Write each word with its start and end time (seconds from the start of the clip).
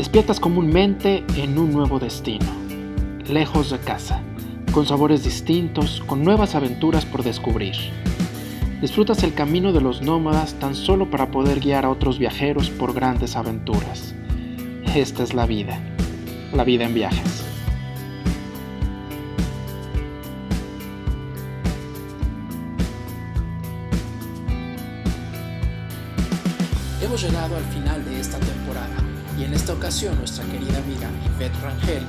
Despiertas 0.00 0.40
comúnmente 0.40 1.26
en 1.36 1.58
un 1.58 1.72
nuevo 1.72 1.98
destino, 1.98 2.46
lejos 3.26 3.68
de 3.68 3.78
casa, 3.80 4.22
con 4.72 4.86
sabores 4.86 5.24
distintos, 5.24 6.02
con 6.06 6.24
nuevas 6.24 6.54
aventuras 6.54 7.04
por 7.04 7.22
descubrir. 7.22 7.74
Disfrutas 8.80 9.22
el 9.24 9.34
camino 9.34 9.74
de 9.74 9.82
los 9.82 10.00
nómadas 10.00 10.54
tan 10.54 10.74
solo 10.74 11.10
para 11.10 11.30
poder 11.30 11.60
guiar 11.60 11.84
a 11.84 11.90
otros 11.90 12.18
viajeros 12.18 12.70
por 12.70 12.94
grandes 12.94 13.36
aventuras. 13.36 14.14
Esta 14.94 15.22
es 15.22 15.34
la 15.34 15.44
vida, 15.44 15.78
la 16.54 16.64
vida 16.64 16.86
en 16.86 16.94
viajes. 16.94 17.44
Hemos 27.02 27.22
llegado 27.22 27.54
al 27.54 27.64
final 27.64 28.02
de 28.06 28.18
esta 28.18 28.38
y 29.40 29.44
en 29.44 29.54
esta 29.54 29.72
ocasión 29.72 30.16
nuestra 30.18 30.44
querida 30.44 30.78
amiga 30.78 31.08
Yvette 31.38 31.62
Rangel, 31.62 32.02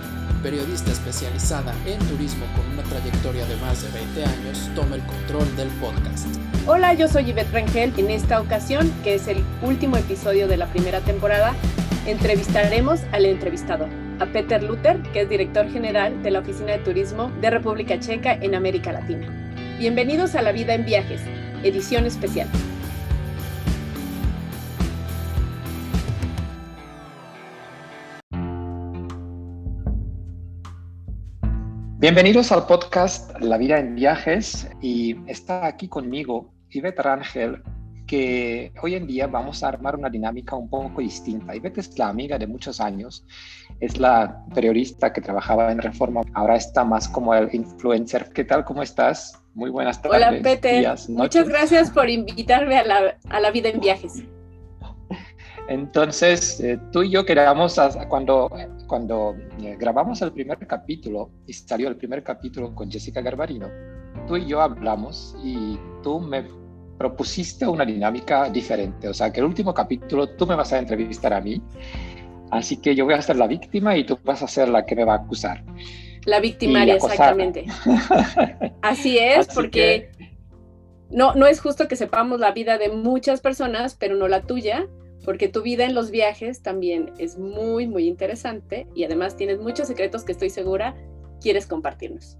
periodista 0.44 0.92
especializada 0.92 1.74
en 1.86 1.98
turismo 2.10 2.46
con 2.56 2.66
una 2.74 2.84
trayectoria 2.84 3.46
de 3.46 3.56
más 3.58 3.82
de 3.82 3.90
20 4.00 4.26
años, 4.26 4.70
toma 4.76 4.96
el 4.98 5.02
control 5.04 5.56
del 5.56 5.70
podcast. 5.80 6.28
Hola, 6.68 6.94
yo 6.94 7.08
soy 7.08 7.26
Yvette 7.26 7.54
Rangel. 7.54 7.94
En 7.98 8.10
esta 8.10 8.42
ocasión, 8.42 8.92
que 9.04 9.16
es 9.16 9.28
el 9.28 9.44
último 9.62 9.96
episodio 9.96 10.48
de 10.50 10.58
la 10.58 10.68
primera 10.68 11.00
temporada, 11.00 11.56
entrevistaremos 12.06 13.00
al 13.14 13.26
entrevistador, 13.26 13.88
a 14.20 14.26
Peter 14.26 14.62
Luther, 14.62 15.02
que 15.14 15.22
es 15.22 15.30
director 15.30 15.72
general 15.72 16.22
de 16.24 16.32
la 16.32 16.40
Oficina 16.40 16.74
de 16.74 16.80
Turismo 16.80 17.32
de 17.40 17.50
República 17.50 17.98
Checa 18.00 18.34
en 18.34 18.56
América 18.56 18.92
Latina. 18.92 19.28
Bienvenidos 19.80 20.36
a 20.36 20.42
La 20.42 20.52
Vida 20.52 20.74
en 20.74 20.84
Viajes, 20.84 21.22
edición 21.64 22.06
especial. 22.06 22.50
Bienvenidos 32.02 32.52
al 32.52 32.66
podcast 32.66 33.40
La 33.42 33.60
vida 33.60 33.78
en 33.78 33.94
viajes 33.94 34.68
y 34.82 35.18
está 35.28 35.68
aquí 35.68 35.88
conmigo 35.88 36.52
Ivette 36.72 36.98
Rangel, 36.98 37.62
que 38.08 38.74
hoy 38.82 38.96
en 38.96 39.06
día 39.06 39.28
vamos 39.28 39.64
a 39.64 39.68
armar 39.68 39.96
una 39.96 40.10
dinámica 40.10 40.56
un 40.56 40.68
poco 40.68 41.00
distinta. 41.00 41.56
Ivette 41.56 41.78
es 41.78 42.00
la 42.00 42.08
amiga 42.08 42.40
de 42.40 42.48
muchos 42.48 42.82
años, 42.82 43.24
es 43.80 44.00
la 44.00 44.44
periodista 44.52 45.14
que 45.14 45.22
trabajaba 45.22 45.72
en 45.72 45.78
Reforma, 45.78 46.22
ahora 46.34 46.56
está 46.56 46.84
más 46.84 47.08
como 47.08 47.36
el 47.36 47.54
influencer. 47.54 48.32
¿Qué 48.34 48.46
tal? 48.46 48.66
¿Cómo 48.66 48.82
estás? 48.82 49.40
Muy 49.54 49.70
buenas 49.70 50.02
tardes. 50.02 50.26
Hola, 50.26 50.42
Peter. 50.42 50.84
Muchas 51.10 51.48
gracias 51.48 51.92
por 51.92 52.10
invitarme 52.10 52.80
a 52.80 52.84
la, 52.84 53.18
a 53.30 53.40
la 53.40 53.52
vida 53.52 53.70
en 53.70 53.80
viajes. 53.80 54.24
Entonces, 55.68 56.60
eh, 56.62 56.80
tú 56.92 57.04
y 57.04 57.12
yo 57.12 57.26
queríamos, 57.26 57.80
cuando, 58.10 58.50
cuando 58.92 59.38
eh, 59.64 59.78
grabamos 59.80 60.22
el 60.22 60.34
primer 60.34 60.68
capítulo 60.68 61.32
y 61.48 61.54
salió 61.54 61.88
el 61.88 61.96
primer 61.96 62.24
capítulo 62.24 62.76
con 62.76 62.92
Jessica 62.92 63.22
Garbarino, 63.22 63.70
tú 64.28 64.36
y 64.36 64.46
yo 64.46 64.60
hablamos 64.60 65.34
y 65.42 65.80
tú 66.04 66.20
me 66.20 66.44
propusiste 66.98 67.66
una 67.66 67.86
dinámica 67.86 68.50
diferente. 68.50 69.08
O 69.08 69.14
sea, 69.14 69.32
que 69.32 69.40
el 69.40 69.46
último 69.46 69.74
capítulo 69.74 70.28
tú 70.36 70.46
me 70.46 70.56
vas 70.56 70.74
a 70.74 70.80
entrevistar 70.80 71.32
a 71.32 71.40
mí, 71.40 71.62
así 72.52 72.82
que 72.82 72.94
yo 72.94 73.06
voy 73.06 73.14
a 73.14 73.22
ser 73.22 73.38
la 73.38 73.48
víctima 73.48 73.96
y 73.96 74.06
tú 74.06 74.20
vas 74.26 74.44
a 74.44 74.48
ser 74.50 74.68
la 74.68 74.86
que 74.86 74.94
me 74.98 75.06
va 75.06 75.14
a 75.14 75.18
acusar. 75.20 75.64
La 76.26 76.42
victimaria, 76.42 76.96
exactamente. 76.96 77.68
Así 78.82 79.18
es, 79.18 79.48
porque 79.56 80.12
no, 81.10 81.34
no 81.36 81.48
es 81.48 81.62
justo 81.62 81.88
que 81.88 81.96
sepamos 81.96 82.42
la 82.42 82.52
vida 82.52 82.78
de 82.78 82.90
muchas 82.90 83.40
personas, 83.40 83.96
pero 83.98 84.16
no 84.16 84.28
la 84.28 84.42
tuya 84.42 84.86
porque 85.24 85.48
tu 85.48 85.62
vida 85.62 85.86
en 85.86 85.94
los 85.94 86.12
viajes 86.12 86.62
también 86.62 87.14
es 87.18 87.38
muy, 87.38 87.88
muy 87.88 88.08
interesante 88.08 88.88
y 88.96 89.04
además 89.04 89.36
tienes 89.36 89.60
muchos 89.60 89.88
secretos 89.88 90.24
que 90.24 90.32
estoy 90.32 90.50
segura 90.50 90.96
quieres 91.42 91.68
compartirnos. 91.68 92.38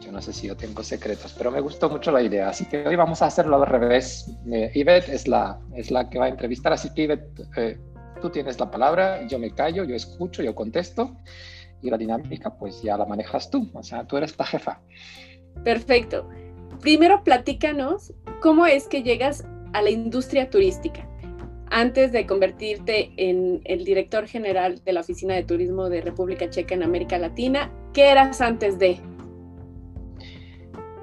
Yo 0.00 0.12
no 0.12 0.22
sé 0.22 0.32
si 0.32 0.46
yo 0.46 0.56
tengo 0.56 0.82
secretos, 0.82 1.34
pero 1.36 1.50
me 1.50 1.60
gustó 1.60 1.90
mucho 1.90 2.10
la 2.10 2.22
idea, 2.22 2.48
así 2.48 2.64
que 2.66 2.86
hoy 2.86 2.96
vamos 2.96 3.22
a 3.22 3.26
hacerlo 3.26 3.56
al 3.56 3.66
revés. 3.66 4.30
Eh, 4.50 4.70
Ivette 4.74 5.08
es 5.08 5.28
la, 5.28 5.60
es 5.74 5.90
la 5.90 6.08
que 6.08 6.18
va 6.18 6.26
a 6.26 6.28
entrevistar, 6.28 6.72
así 6.72 6.92
que 6.94 7.02
Ivette, 7.02 7.40
eh, 7.56 7.78
tú 8.22 8.30
tienes 8.30 8.58
la 8.58 8.70
palabra, 8.70 9.26
yo 9.26 9.38
me 9.38 9.50
callo, 9.50 9.84
yo 9.84 9.94
escucho, 9.94 10.42
yo 10.42 10.54
contesto 10.54 11.16
y 11.82 11.90
la 11.90 11.98
dinámica 11.98 12.56
pues 12.56 12.82
ya 12.82 12.96
la 12.96 13.04
manejas 13.04 13.50
tú, 13.50 13.70
o 13.74 13.82
sea, 13.82 14.06
tú 14.06 14.16
eres 14.16 14.38
la 14.38 14.46
jefa. 14.46 14.80
Perfecto. 15.64 16.28
Primero 16.80 17.22
platícanos 17.24 18.14
cómo 18.40 18.66
es 18.66 18.88
que 18.88 19.02
llegas 19.02 19.44
a 19.72 19.82
la 19.82 19.90
industria 19.90 20.48
turística 20.48 21.06
antes 21.70 22.12
de 22.12 22.26
convertirte 22.26 23.12
en 23.16 23.60
el 23.64 23.84
director 23.84 24.26
general 24.26 24.82
de 24.84 24.92
la 24.92 25.00
Oficina 25.00 25.34
de 25.34 25.44
Turismo 25.44 25.88
de 25.88 26.00
República 26.00 26.50
Checa 26.50 26.74
en 26.74 26.82
América 26.82 27.18
Latina, 27.18 27.72
¿qué 27.92 28.10
eras 28.10 28.40
antes 28.40 28.78
de? 28.78 29.00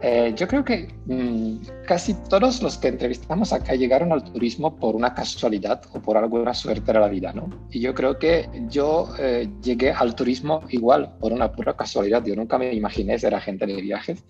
Eh, 0.02 0.32
yo 0.36 0.48
creo 0.48 0.64
que 0.64 0.94
mm, 1.08 1.86
casi 1.88 2.14
todos 2.30 2.62
los 2.62 2.78
que 2.78 2.90
entrevistamos 2.90 3.52
acá 3.52 3.74
llegaron 3.74 4.12
al 4.12 4.24
turismo 4.24 4.76
por 4.76 4.96
una 4.96 5.16
casualidad 5.16 5.82
o 5.92 6.00
por 6.00 6.18
alguna 6.18 6.54
suerte 6.54 6.94
de 6.94 7.00
la 7.00 7.08
vida, 7.08 7.34
¿no? 7.34 7.50
Y 7.72 7.80
yo 7.80 7.96
creo 7.96 8.20
que 8.20 8.48
yo 8.70 9.10
eh, 9.18 9.50
llegué 9.64 9.92
al 9.92 10.14
turismo 10.14 10.62
igual, 10.70 11.16
por 11.20 11.34
una 11.34 11.52
pura 11.52 11.76
casualidad. 11.76 12.24
Yo 12.24 12.36
nunca 12.36 12.60
me 12.60 12.74
imaginé 12.74 13.18
ser 13.18 13.34
agente 13.34 13.66
de 13.66 13.82
viajes. 13.82 14.24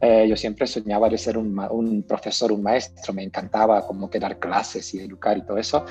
Eh, 0.00 0.26
yo 0.28 0.36
siempre 0.36 0.66
soñaba 0.66 1.08
de 1.08 1.16
ser 1.16 1.38
un, 1.38 1.58
un, 1.70 2.02
profesor, 2.02 2.52
un 2.52 2.62
maestro, 2.62 3.14
me 3.14 3.22
encantaba 3.22 3.86
como 3.86 4.10
que 4.10 4.18
dar 4.18 4.38
clases 4.38 4.92
y 4.94 5.00
educar 5.00 5.38
y 5.38 5.42
todo 5.42 5.58
eso. 5.58 5.84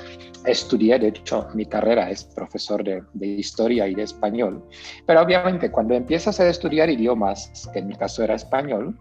Estudié, 0.44 0.98
de 0.98 1.08
hecho, 1.08 1.48
mi 1.54 1.66
carrera 1.66 2.10
es 2.10 2.24
profesor 2.24 2.84
de, 2.84 3.02
de, 3.14 3.26
historia 3.26 3.88
y 3.88 3.94
de 3.94 4.02
español, 4.02 4.64
pero 5.06 5.20
obviamente 5.22 5.70
cuando 5.70 5.94
empiezas 5.94 6.38
a 6.38 6.48
estudiar 6.48 6.88
idiomas, 6.88 7.68
que 7.72 7.80
en 7.80 7.88
mi 7.88 7.94
caso 7.94 8.22
era 8.22 8.34
español, 8.34 8.96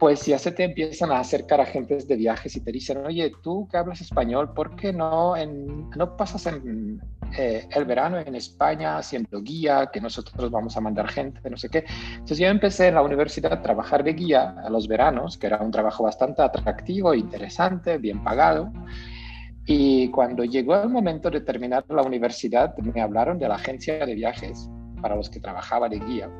pues 0.00 0.24
ya 0.24 0.38
se 0.38 0.50
te 0.50 0.64
empiezan 0.64 1.12
a 1.12 1.20
acercar 1.20 1.60
agentes 1.60 2.08
de 2.08 2.16
viajes 2.16 2.56
y 2.56 2.62
te 2.62 2.72
dicen, 2.72 3.04
oye, 3.04 3.30
tú 3.42 3.68
que 3.70 3.76
hablas 3.76 4.00
español, 4.00 4.54
¿por 4.54 4.74
qué 4.74 4.94
no, 4.94 5.34
no 5.94 6.16
pasas 6.16 6.46
en, 6.46 7.02
eh, 7.36 7.68
el 7.70 7.84
verano 7.84 8.18
en 8.18 8.34
España 8.34 8.96
haciendo 8.96 9.42
guía, 9.42 9.90
que 9.92 10.00
nosotros 10.00 10.50
vamos 10.50 10.74
a 10.74 10.80
mandar 10.80 11.06
gente, 11.06 11.50
no 11.50 11.58
sé 11.58 11.68
qué? 11.68 11.84
Entonces 12.12 12.38
yo 12.38 12.46
empecé 12.46 12.88
en 12.88 12.94
la 12.94 13.02
universidad 13.02 13.52
a 13.52 13.60
trabajar 13.60 14.02
de 14.02 14.14
guía 14.14 14.56
a 14.64 14.70
los 14.70 14.88
veranos, 14.88 15.36
que 15.36 15.48
era 15.48 15.58
un 15.58 15.70
trabajo 15.70 16.04
bastante 16.04 16.40
atractivo, 16.40 17.12
interesante, 17.12 17.98
bien 17.98 18.24
pagado. 18.24 18.72
Y 19.66 20.08
cuando 20.08 20.44
llegó 20.44 20.82
el 20.82 20.88
momento 20.88 21.28
de 21.30 21.42
terminar 21.42 21.84
la 21.90 22.02
universidad, 22.02 22.74
me 22.78 23.02
hablaron 23.02 23.38
de 23.38 23.48
la 23.48 23.56
agencia 23.56 24.06
de 24.06 24.14
viajes 24.14 24.70
para 25.02 25.14
los 25.14 25.28
que 25.28 25.40
trabajaba 25.40 25.90
de 25.90 25.98
guía. 25.98 26.30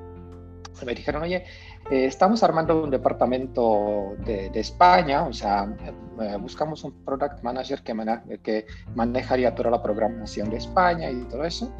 Me 0.84 0.94
dijeron, 0.94 1.22
oye, 1.22 1.44
eh, 1.90 2.04
estamos 2.06 2.42
armando 2.42 2.82
un 2.82 2.90
departamento 2.90 4.14
de, 4.24 4.50
España, 4.54 5.24
o 5.24 5.32
sea, 5.32 5.74
eh, 6.20 6.36
buscamos 6.40 6.84
un 6.84 7.04
product 7.04 7.42
manager 7.42 7.82
que, 7.82 8.38
que 8.42 8.66
manejaría 8.94 9.54
toda 9.54 9.70
la 9.70 9.82
programación 9.82 10.50
de 10.50 10.56
España 10.56 11.10
y 11.10 11.24
todo 11.28 11.44
eso. 11.44 11.74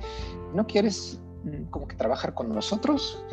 ¿No 0.55 0.67
quieres 0.67 1.21
mm, 1.45 1.71
como 1.71 1.89
que 1.89 1.97
trabajar 1.97 2.35
con 2.35 2.55
nosotros? 2.55 3.25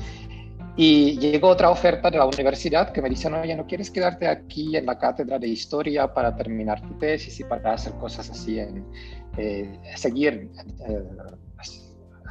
Y 0.79 1.17
llegó 1.17 1.47
otra 1.47 1.71
oferta 1.71 2.11
de 2.11 2.19
la 2.19 2.25
universidad 2.27 2.91
que 2.91 3.01
me 3.01 3.09
dicen, 3.09 3.33
oye, 3.33 3.55
¿no 3.55 3.65
quieres 3.65 3.89
quedarte 3.89 4.27
aquí 4.27 4.77
en 4.77 4.85
la 4.85 4.99
cátedra 4.99 5.39
de 5.39 5.47
historia 5.47 6.13
para 6.13 6.35
terminar 6.35 6.81
tu 6.81 6.93
tesis 6.99 7.39
y 7.39 7.43
para 7.43 7.73
hacer 7.73 7.93
cosas 7.93 8.29
así, 8.29 8.59
en 8.59 8.85
eh, 9.37 9.79
seguir, 9.95 10.51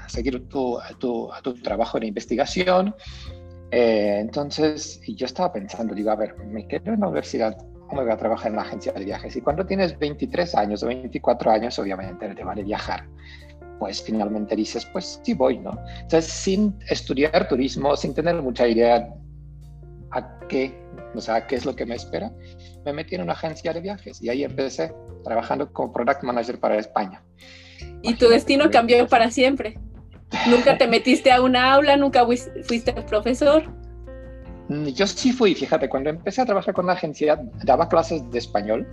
seguir 0.09 0.49
tu, 0.49 0.79
tu, 0.99 1.31
tu, 1.43 1.55
trabajo 1.55 1.99
de 1.99 2.07
investigación? 2.07 2.95
Eh, 3.71 4.19
entonces, 4.21 5.01
yo 5.07 5.27
estaba 5.27 5.53
pensando, 5.53 5.95
digo, 5.95 6.11
a 6.11 6.17
ver, 6.17 6.37
me 6.39 6.67
quedo 6.67 6.93
en 6.93 7.01
la 7.01 7.09
universidad, 7.09 7.57
¿cómo 7.89 8.03
voy 8.03 8.11
a 8.11 8.17
trabajar 8.17 8.51
en 8.51 8.57
la 8.57 8.63
agencia 8.63 8.93
de 8.93 9.05
viajes? 9.05 9.37
Y 9.37 9.41
cuando 9.41 9.67
tienes 9.67 9.99
23 9.99 10.55
años 10.55 10.83
o 10.83 10.87
24 10.87 11.51
años, 11.51 11.79
obviamente 11.79 12.35
te 12.35 12.45
vale 12.45 12.63
viajar. 12.63 13.07
Pues 13.79 14.03
finalmente 14.03 14.57
dices, 14.57 14.87
pues 14.87 15.21
sí 15.23 15.35
voy, 15.35 15.59
¿no? 15.59 15.73
Entonces, 16.01 16.27
sin 16.27 16.79
estudiar 16.89 17.49
turismo, 17.49 17.97
sin 17.97 18.15
tener 18.15 18.41
mucha 18.41 18.67
idea 18.67 19.13
a 20.13 20.39
qué, 20.49 20.75
o 21.15 21.21
sea, 21.21 21.47
qué 21.47 21.57
es 21.57 21.67
lo 21.67 21.75
que 21.77 21.85
me 21.85 21.95
espera, 21.95 22.33
me 22.85 22.93
metí 22.93 23.17
en 23.17 23.23
una 23.23 23.33
agencia 23.33 23.73
de 23.73 23.81
viajes 23.81 24.23
y 24.23 24.31
ahí 24.31 24.45
empecé 24.45 24.95
trabajando 25.25 25.71
como 25.73 25.93
product 25.93 26.23
manager 26.23 26.59
para 26.59 26.79
España. 26.79 27.23
Y 28.03 28.15
tu 28.15 28.29
destino 28.29 28.71
cambió 28.71 29.07
para 29.09 29.31
siempre. 29.31 29.79
¿Nunca 30.49 30.77
te 30.77 30.87
metiste 30.87 31.31
a 31.31 31.41
una 31.41 31.73
aula? 31.73 31.97
¿Nunca 31.97 32.25
fuiste 32.25 32.93
profesor? 33.05 33.65
Mm, 34.69 34.87
yo 34.89 35.07
sí 35.07 35.33
fui, 35.33 35.55
fíjate, 35.55 35.89
cuando 35.89 36.11
empecé 36.11 36.43
a 36.43 36.47
trabajar 36.47 36.75
con 36.75 36.87
la 36.87 36.95
agencia, 36.95 37.41
daba 37.65 37.89
clases 37.89 38.29
de 38.31 38.39
español 38.39 38.87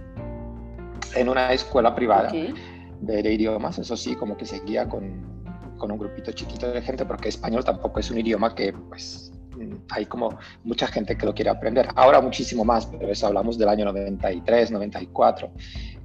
en 1.16 1.30
una 1.30 1.52
escuela 1.54 1.94
privada 1.96 2.32
de, 2.32 3.34
idiomas, 3.34 3.80
eso 3.80 3.98
sí, 3.98 4.16
como 4.16 4.38
que 4.38 4.46
seguía 4.46 4.88
con, 4.88 5.74
con, 5.78 5.92
un 5.92 5.98
grupito 5.98 6.32
chiquito 6.32 6.72
de 6.72 6.82
gente, 6.82 7.06
porque 7.06 7.30
español 7.30 7.64
tampoco 7.64 8.00
es 8.00 8.10
un 8.12 8.20
idioma 8.20 8.56
que, 8.56 8.72
pues, 8.72 9.32
mm, 9.58 9.76
hay 9.90 10.06
como 10.06 10.38
mucha 10.64 10.88
gente 10.88 11.18
que 11.18 11.26
lo 11.26 11.34
quiere 11.34 11.50
aprender. 11.50 11.90
Ahora 11.96 12.22
muchísimo 12.22 12.64
más, 12.64 12.86
pero 12.86 13.12
eso 13.12 13.28
hablamos 13.28 13.58
del 13.58 13.70
año 13.70 13.86
93, 13.86 14.72
94, 14.72 15.52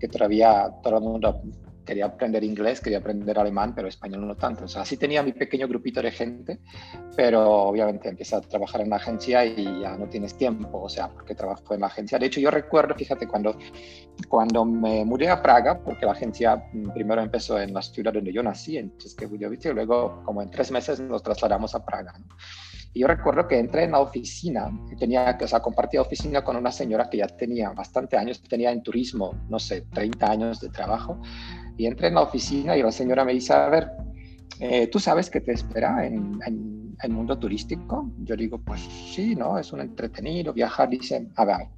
que 0.01 0.09
todavía 0.09 0.71
todo 0.83 0.97
el 0.97 1.05
mundo 1.05 1.43
quería 1.89 2.05
aprender 2.05 2.45
inglés, 2.45 2.83
quería 2.83 2.99
aprender 2.99 3.39
alemán, 3.39 3.75
pero 3.75 3.89
español 3.89 4.27
no 4.29 4.37
tanto. 4.37 4.67
O 4.67 4.69
sea, 4.69 4.85
sí 4.85 4.99
tenía 4.99 5.23
mi 5.23 5.33
pequeño 5.33 5.67
grupito 5.67 6.03
de 6.03 6.11
gente, 6.11 6.61
pero 7.17 7.51
obviamente 7.51 8.11
empiezas 8.11 8.45
a 8.45 8.49
trabajar 8.49 8.83
en 8.83 8.91
la 8.91 8.97
agencia 8.97 9.43
y 9.47 9.81
ya 9.81 9.97
no 9.97 10.07
tienes 10.07 10.37
tiempo, 10.37 10.83
o 10.83 10.89
sea, 10.91 11.09
porque 11.09 11.35
trabajo 11.35 11.73
en 11.73 11.81
la 11.81 11.87
agencia. 11.87 12.19
De 12.19 12.27
hecho, 12.27 12.41
yo 12.41 12.51
recuerdo, 12.51 12.95
fíjate, 12.95 13.27
cuando, 13.27 13.57
cuando 14.29 14.67
me 14.67 15.03
mudé 15.07 15.31
a 15.31 15.41
Praga, 15.41 15.83
porque 15.83 16.05
la 16.05 16.13
agencia 16.13 16.57
mm, 16.75 16.91
primero 16.91 17.23
empezó 17.23 17.59
en 17.59 17.73
la 17.73 17.81
ciudad 17.81 18.13
donde 18.13 18.35
yo 18.35 18.43
nací, 18.43 18.77
en 18.77 18.95
České 18.99 19.27
y 19.27 19.69
luego 19.73 20.23
como 20.25 20.43
en 20.43 20.51
tres 20.51 20.71
meses 20.71 21.01
nos 21.01 21.23
trasladamos 21.23 21.75
a 21.75 21.83
Praga. 21.83 22.13
¿no? 22.19 22.37
Y 22.95 23.01
yo 23.01 23.07
recuerdo 23.07 23.47
que 23.47 23.59
entré 23.59 23.85
en 23.85 23.93
la 23.93 24.01
oficina, 24.01 24.71
tenía, 24.99 25.37
o 25.41 25.47
sea, 25.47 25.61
compartía 25.61 26.01
oficina 26.01 26.43
con 26.43 26.57
una 26.57 26.73
señora 26.73 27.09
que 27.11 27.19
ya 27.19 27.27
tenía 27.27 27.71
bastante 27.71 28.17
años, 28.17 28.43
tenía 28.43 28.73
en 28.73 28.83
turismo, 28.83 29.35
no 29.49 29.59
sé, 29.59 29.83
30 29.93 30.31
años 30.31 30.61
de 30.61 30.71
trabajo. 30.71 31.21
Y 31.79 31.87
entré 31.87 32.09
en 32.09 32.15
la 32.15 32.23
oficina 32.23 32.77
y 32.77 32.83
la 32.83 32.93
señora 32.93 33.25
me 33.25 33.33
dice, 33.33 33.55
a 33.55 33.69
ver, 33.69 33.89
eh, 34.61 34.89
¿tú 34.89 34.99
sabes 34.99 35.31
qué 35.31 35.41
te 35.41 35.53
espera 35.53 36.05
en, 36.05 36.41
el 37.01 37.11
mundo 37.11 37.39
turístico? 37.39 38.11
Yo 38.25 38.37
digo, 38.37 38.59
pues 38.59 38.81
sí, 38.81 39.37
¿no? 39.37 39.57
Es 39.57 39.73
un 39.73 39.81
entretenido 39.81 40.53
viajar. 40.53 40.89
Dice, 40.89 41.29
a 41.37 41.45
ver, 41.45 41.69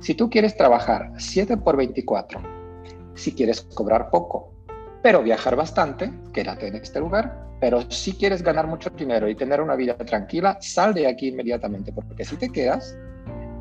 si 0.00 0.14
tú 0.14 0.28
quieres 0.28 0.54
trabajar 0.54 1.10
7 1.16 1.56
por 1.56 1.78
24, 1.78 2.40
si 3.14 3.32
quieres 3.32 3.62
cobrar 3.62 4.10
poco, 4.10 4.52
pero 5.02 5.22
viajar 5.22 5.56
bastante, 5.56 6.12
quédate 6.34 6.68
en 6.68 6.76
este 6.76 7.00
lugar. 7.00 7.42
Pero 7.60 7.90
si 7.90 8.12
quieres 8.12 8.42
ganar 8.42 8.66
mucho 8.66 8.90
dinero 8.90 9.26
y 9.26 9.34
tener 9.34 9.62
una 9.62 9.74
vida 9.74 9.96
tranquila, 9.96 10.58
sal 10.60 10.92
de 10.92 11.06
aquí 11.06 11.28
inmediatamente, 11.28 11.92
porque 11.92 12.26
si 12.26 12.36
te 12.36 12.50
quedas, 12.50 12.94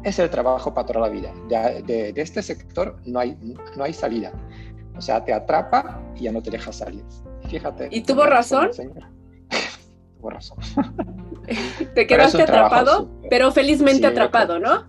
es 0.03 0.19
el 0.19 0.29
trabajo 0.29 0.73
para 0.73 0.85
toda 0.85 1.07
la 1.07 1.09
vida. 1.09 1.33
De, 1.47 2.13
este 2.15 2.41
sector 2.41 2.99
no 3.05 3.19
hay, 3.19 3.37
no 3.77 3.83
hay 3.85 3.93
salida. 3.93 4.33
O 4.95 5.01
sea, 5.01 5.23
te 5.23 5.33
atrapa 5.33 6.01
y 6.15 6.23
ya 6.23 6.31
no 6.31 6.41
te 6.41 6.51
deja 6.51 6.71
salir. 6.71 7.03
Fíjate. 7.49 7.89
¿Y 7.91 8.01
tuvo 8.01 8.25
razón? 8.25 8.69
tuvo 10.17 10.29
razón. 10.29 10.57
te 11.93 12.07
quedaste 12.07 12.43
atrapado, 12.43 13.09
pero 13.29 13.51
felizmente 13.51 14.07
atrapado, 14.07 14.59
¿no? 14.59 14.87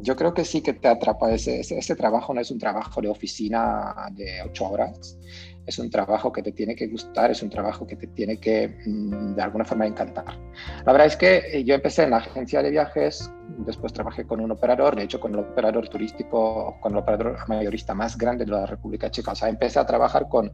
Yo 0.00 0.16
creo 0.16 0.34
que 0.34 0.44
sí 0.44 0.60
que 0.60 0.74
te 0.74 0.88
atrapa. 0.88 1.32
Ese, 1.32 1.60
ese, 1.60 1.78
ese, 1.78 1.96
trabajo 1.96 2.34
no 2.34 2.40
es 2.40 2.50
un 2.50 2.58
trabajo 2.58 3.00
de 3.00 3.08
oficina 3.08 3.94
de 4.12 4.42
ocho 4.42 4.68
horas 4.68 5.16
es 5.66 5.78
un 5.78 5.90
trabajo 5.90 6.32
que 6.32 6.42
te 6.42 6.52
tiene 6.52 6.74
que 6.74 6.86
gustar, 6.86 7.30
es 7.30 7.42
un 7.42 7.50
trabajo 7.50 7.86
que 7.86 7.96
te 7.96 8.06
tiene 8.08 8.38
que 8.38 8.76
mm, 8.86 9.34
de 9.34 9.42
alguna 9.42 9.64
forma 9.64 9.86
encantar. 9.86 10.38
La 10.84 10.92
verdad 10.92 11.06
es 11.06 11.16
que 11.16 11.42
eh, 11.52 11.64
yo 11.64 11.74
empecé 11.74 12.04
en 12.04 12.10
la 12.10 12.18
agencia 12.18 12.62
de 12.62 12.70
viajes, 12.70 13.30
después 13.58 13.92
trabajé 13.92 14.26
con 14.26 14.40
un 14.40 14.50
operador, 14.50 14.96
de 14.96 15.04
hecho 15.04 15.20
con 15.20 15.32
el 15.32 15.40
operador 15.40 15.88
turístico, 15.88 16.78
con 16.80 16.92
el 16.92 16.98
operador 16.98 17.38
mayorista 17.48 17.94
más 17.94 18.18
grande 18.18 18.44
de 18.44 18.52
la 18.52 18.66
República 18.66 19.10
Checa. 19.10 19.32
O 19.32 19.34
sea, 19.34 19.48
empecé 19.48 19.78
a 19.78 19.86
trabajar 19.86 20.28
con, 20.28 20.52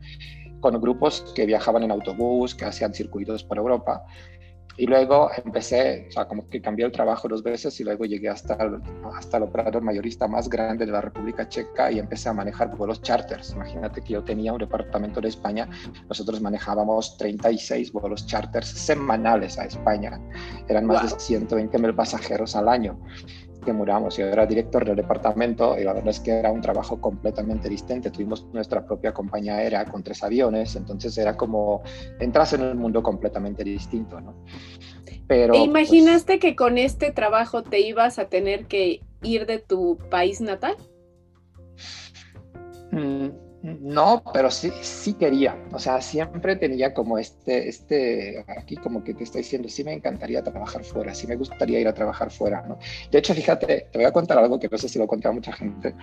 con 0.60 0.80
grupos 0.80 1.32
que 1.34 1.46
viajaban 1.46 1.82
en 1.82 1.90
autobús, 1.90 2.54
que 2.54 2.64
hacían 2.64 2.94
circuitos 2.94 3.42
por 3.44 3.58
Europa 3.58 4.04
y 4.80 4.86
luego 4.86 5.30
empecé, 5.44 6.06
o 6.08 6.12
sea, 6.12 6.24
como 6.26 6.48
que 6.48 6.62
cambié 6.62 6.86
el 6.86 6.90
trabajo 6.90 7.28
dos 7.28 7.42
veces 7.42 7.78
y 7.80 7.84
luego 7.84 8.06
llegué 8.06 8.30
hasta 8.30 8.54
el, 8.54 8.80
hasta 9.14 9.36
el 9.36 9.42
operador 9.42 9.82
mayorista 9.82 10.26
más 10.26 10.48
grande 10.48 10.86
de 10.86 10.92
la 10.92 11.02
República 11.02 11.46
Checa 11.46 11.92
y 11.92 11.98
empecé 11.98 12.30
a 12.30 12.32
manejar 12.32 12.74
vuelos 12.74 13.02
charters. 13.02 13.52
Imagínate 13.52 14.00
que 14.00 14.14
yo 14.14 14.24
tenía 14.24 14.54
un 14.54 14.58
departamento 14.58 15.20
de 15.20 15.28
España, 15.28 15.68
nosotros 16.08 16.40
manejábamos 16.40 17.18
36 17.18 17.92
vuelos 17.92 18.26
charters 18.26 18.68
semanales 18.68 19.58
a 19.58 19.66
España. 19.66 20.18
Eran 20.66 20.86
más 20.86 21.12
de 21.12 21.20
120 21.20 21.76
mil 21.76 21.94
pasajeros 21.94 22.56
al 22.56 22.70
año 22.70 22.98
que 23.60 23.72
muramos. 23.72 24.16
Yo 24.16 24.26
era 24.26 24.46
director 24.46 24.84
del 24.84 24.96
departamento 24.96 25.78
y 25.78 25.84
la 25.84 25.92
verdad 25.92 26.10
es 26.10 26.20
que 26.20 26.32
era 26.32 26.50
un 26.50 26.60
trabajo 26.60 27.00
completamente 27.00 27.68
distinto. 27.68 28.10
Tuvimos 28.10 28.46
nuestra 28.52 28.84
propia 28.84 29.12
compañía 29.12 29.56
aérea 29.56 29.84
con 29.84 30.02
tres 30.02 30.22
aviones, 30.22 30.76
entonces 30.76 31.16
era 31.18 31.36
como 31.36 31.82
entras 32.18 32.52
en 32.52 32.62
un 32.62 32.78
mundo 32.78 33.02
completamente 33.02 33.64
distinto, 33.64 34.20
¿no? 34.20 34.34
Pero, 35.26 35.54
¿E 35.54 35.58
pues, 35.58 35.68
imaginaste 35.68 36.38
que 36.38 36.56
con 36.56 36.78
este 36.78 37.12
trabajo 37.12 37.62
te 37.62 37.80
ibas 37.80 38.18
a 38.18 38.24
tener 38.26 38.66
que 38.66 39.02
ir 39.22 39.46
de 39.46 39.58
tu 39.58 39.98
país 40.10 40.40
natal? 40.40 40.76
No, 43.62 44.22
pero 44.32 44.50
sí, 44.50 44.72
sí 44.80 45.14
quería. 45.14 45.54
O 45.72 45.78
sea, 45.78 46.00
siempre 46.00 46.56
tenía 46.56 46.94
como 46.94 47.18
este, 47.18 47.68
este, 47.68 48.42
aquí 48.48 48.76
como 48.76 49.04
que 49.04 49.12
te 49.12 49.24
estoy 49.24 49.42
diciendo, 49.42 49.68
sí 49.68 49.84
me 49.84 49.92
encantaría 49.92 50.42
trabajar 50.42 50.82
fuera, 50.82 51.14
sí 51.14 51.26
me 51.26 51.36
gustaría 51.36 51.78
ir 51.78 51.86
a 51.86 51.92
trabajar 51.92 52.30
fuera, 52.30 52.62
¿no? 52.62 52.78
De 53.10 53.18
hecho, 53.18 53.34
fíjate, 53.34 53.88
te 53.92 53.98
voy 53.98 54.06
a 54.06 54.12
contar 54.12 54.38
algo 54.38 54.58
que 54.58 54.68
no 54.68 54.78
sé 54.78 54.88
si 54.88 54.98
lo 54.98 55.06
conté 55.06 55.28
a 55.28 55.32
mucha 55.32 55.52
gente. 55.52 55.94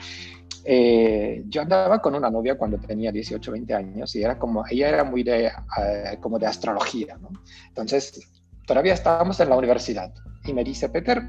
Eh, 0.65 1.43
yo 1.47 1.61
andaba 1.61 1.99
con 1.99 2.13
una 2.13 2.29
novia 2.29 2.57
cuando 2.57 2.77
tenía 2.77 3.11
18, 3.11 3.51
20 3.51 3.73
años 3.73 4.15
y 4.15 4.21
era 4.21 4.37
como, 4.37 4.63
ella 4.69 4.89
era 4.89 5.03
muy 5.03 5.23
de, 5.23 5.47
eh, 5.47 6.17
como 6.21 6.37
de 6.37 6.45
astrología, 6.45 7.17
¿no? 7.19 7.29
Entonces, 7.69 8.21
todavía 8.67 8.93
estábamos 8.93 9.39
en 9.39 9.49
la 9.49 9.57
universidad 9.57 10.13
y 10.45 10.53
me 10.53 10.63
dice, 10.63 10.89
Peter, 10.89 11.23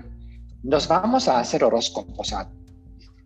nos 0.63 0.89
vamos 0.89 1.29
a 1.29 1.39
hacer 1.39 1.65
horóscopos, 1.65 2.19
o 2.19 2.25
sea, 2.25 2.51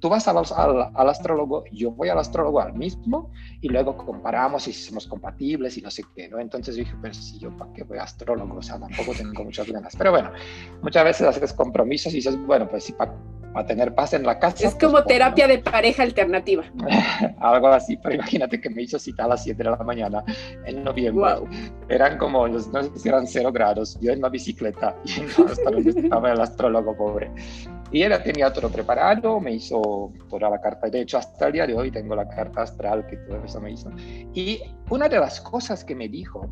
tú 0.03 0.09
vas 0.09 0.27
al, 0.27 0.37
al, 0.37 1.09
astrólogo, 1.09 1.63
yo 1.71 1.93
voy 1.93 2.09
al 2.09 2.19
astrólogo 2.19 2.61
al 2.61 2.75
mismo 2.75 3.31
y 3.61 3.69
luego 3.69 3.97
comparamos 3.97 4.65
si 4.65 4.73
somos 4.73 5.07
compatibles 5.07 5.79
y 5.79 5.81
no 5.81 5.93
sé 5.93 6.03
qué, 6.17 6.29
¿no? 6.29 6.41
Entonces 6.41 6.75
dije, 6.75 6.93
pero 7.01 7.15
si 7.15 7.39
yo 7.39 7.57
para 7.57 7.73
qué 7.73 7.85
voy 7.85 7.99
a 7.99 8.03
astrólogo, 8.03 8.57
o 8.57 8.63
sea, 8.63 8.81
tampoco 8.81 9.13
tengo 9.17 9.45
muchas 9.45 9.71
ganas. 9.71 9.95
Pero 9.97 10.11
bueno, 10.11 10.33
muchas 10.83 11.05
veces 11.05 11.29
haces 11.29 11.53
compromisos 11.53 12.13
y 12.13 12.17
dices, 12.17 12.37
bueno, 12.47 12.69
pues 12.69 12.83
sí, 12.83 12.93
para 12.95 13.15
tener 13.65 13.95
paz 13.95 14.13
en 14.15 14.25
la 14.25 14.41
casa. 14.41 14.67
Es 14.67 14.75
como 14.75 14.95
pues, 14.95 15.07
terapia 15.07 15.47
de 15.47 15.59
pareja 15.59 16.03
alternativa. 16.03 16.65
Algo 17.39 17.69
así, 17.69 17.97
pero 17.97 18.17
imagínate 18.17 18.61
que 18.61 18.71
me 18.71 18.83
hizo 18.83 18.99
cita 18.99 19.25
a 19.25 19.29
las 19.29 19.45
7 19.45 19.63
de 19.63 19.71
la 19.71 19.77
mañana 19.77 20.25
en 20.67 20.83
noviembre. 20.83 21.35
Eran 21.89 22.19
como, 22.19 22.49
no 22.49 22.59
sé 22.59 22.91
si 22.97 23.09
eran 23.09 23.29
cero 23.29 23.53
grados, 23.53 23.97
yo 24.01 24.11
en 24.11 24.21
la 24.21 24.31
bicicleta 24.31 24.97
y 25.05 25.21
hasta 25.21 25.71
donde 25.71 25.91
estaba 25.91 26.33
el 26.33 26.41
astrólogo, 26.41 26.97
pobre. 26.97 27.31
Y 27.93 28.03
él 28.03 28.13
tenía 28.25 28.51
todo 28.51 28.71
preparado, 28.71 29.39
me 29.39 29.53
hizo 29.53 30.13
toda 30.31 30.49
la 30.49 30.61
carta. 30.61 30.89
De 30.89 31.03
hecho, 31.03 31.19
hasta 31.19 31.47
el 31.49 31.53
día 31.53 31.67
de 31.67 31.75
hoy 31.75 31.91
tengo 31.91 32.17
la 32.17 32.27
carta 32.27 32.63
astral 32.63 33.07
que 33.07 33.19
todo 33.19 33.45
eso 33.45 33.61
me 33.61 33.73
hizo. 33.73 33.91
Y 34.35 34.61
una 34.89 35.09
de 35.09 35.21
las 35.21 35.43
cosas 35.43 35.85
que 35.85 35.95
me 35.95 36.09
dijo, 36.09 36.49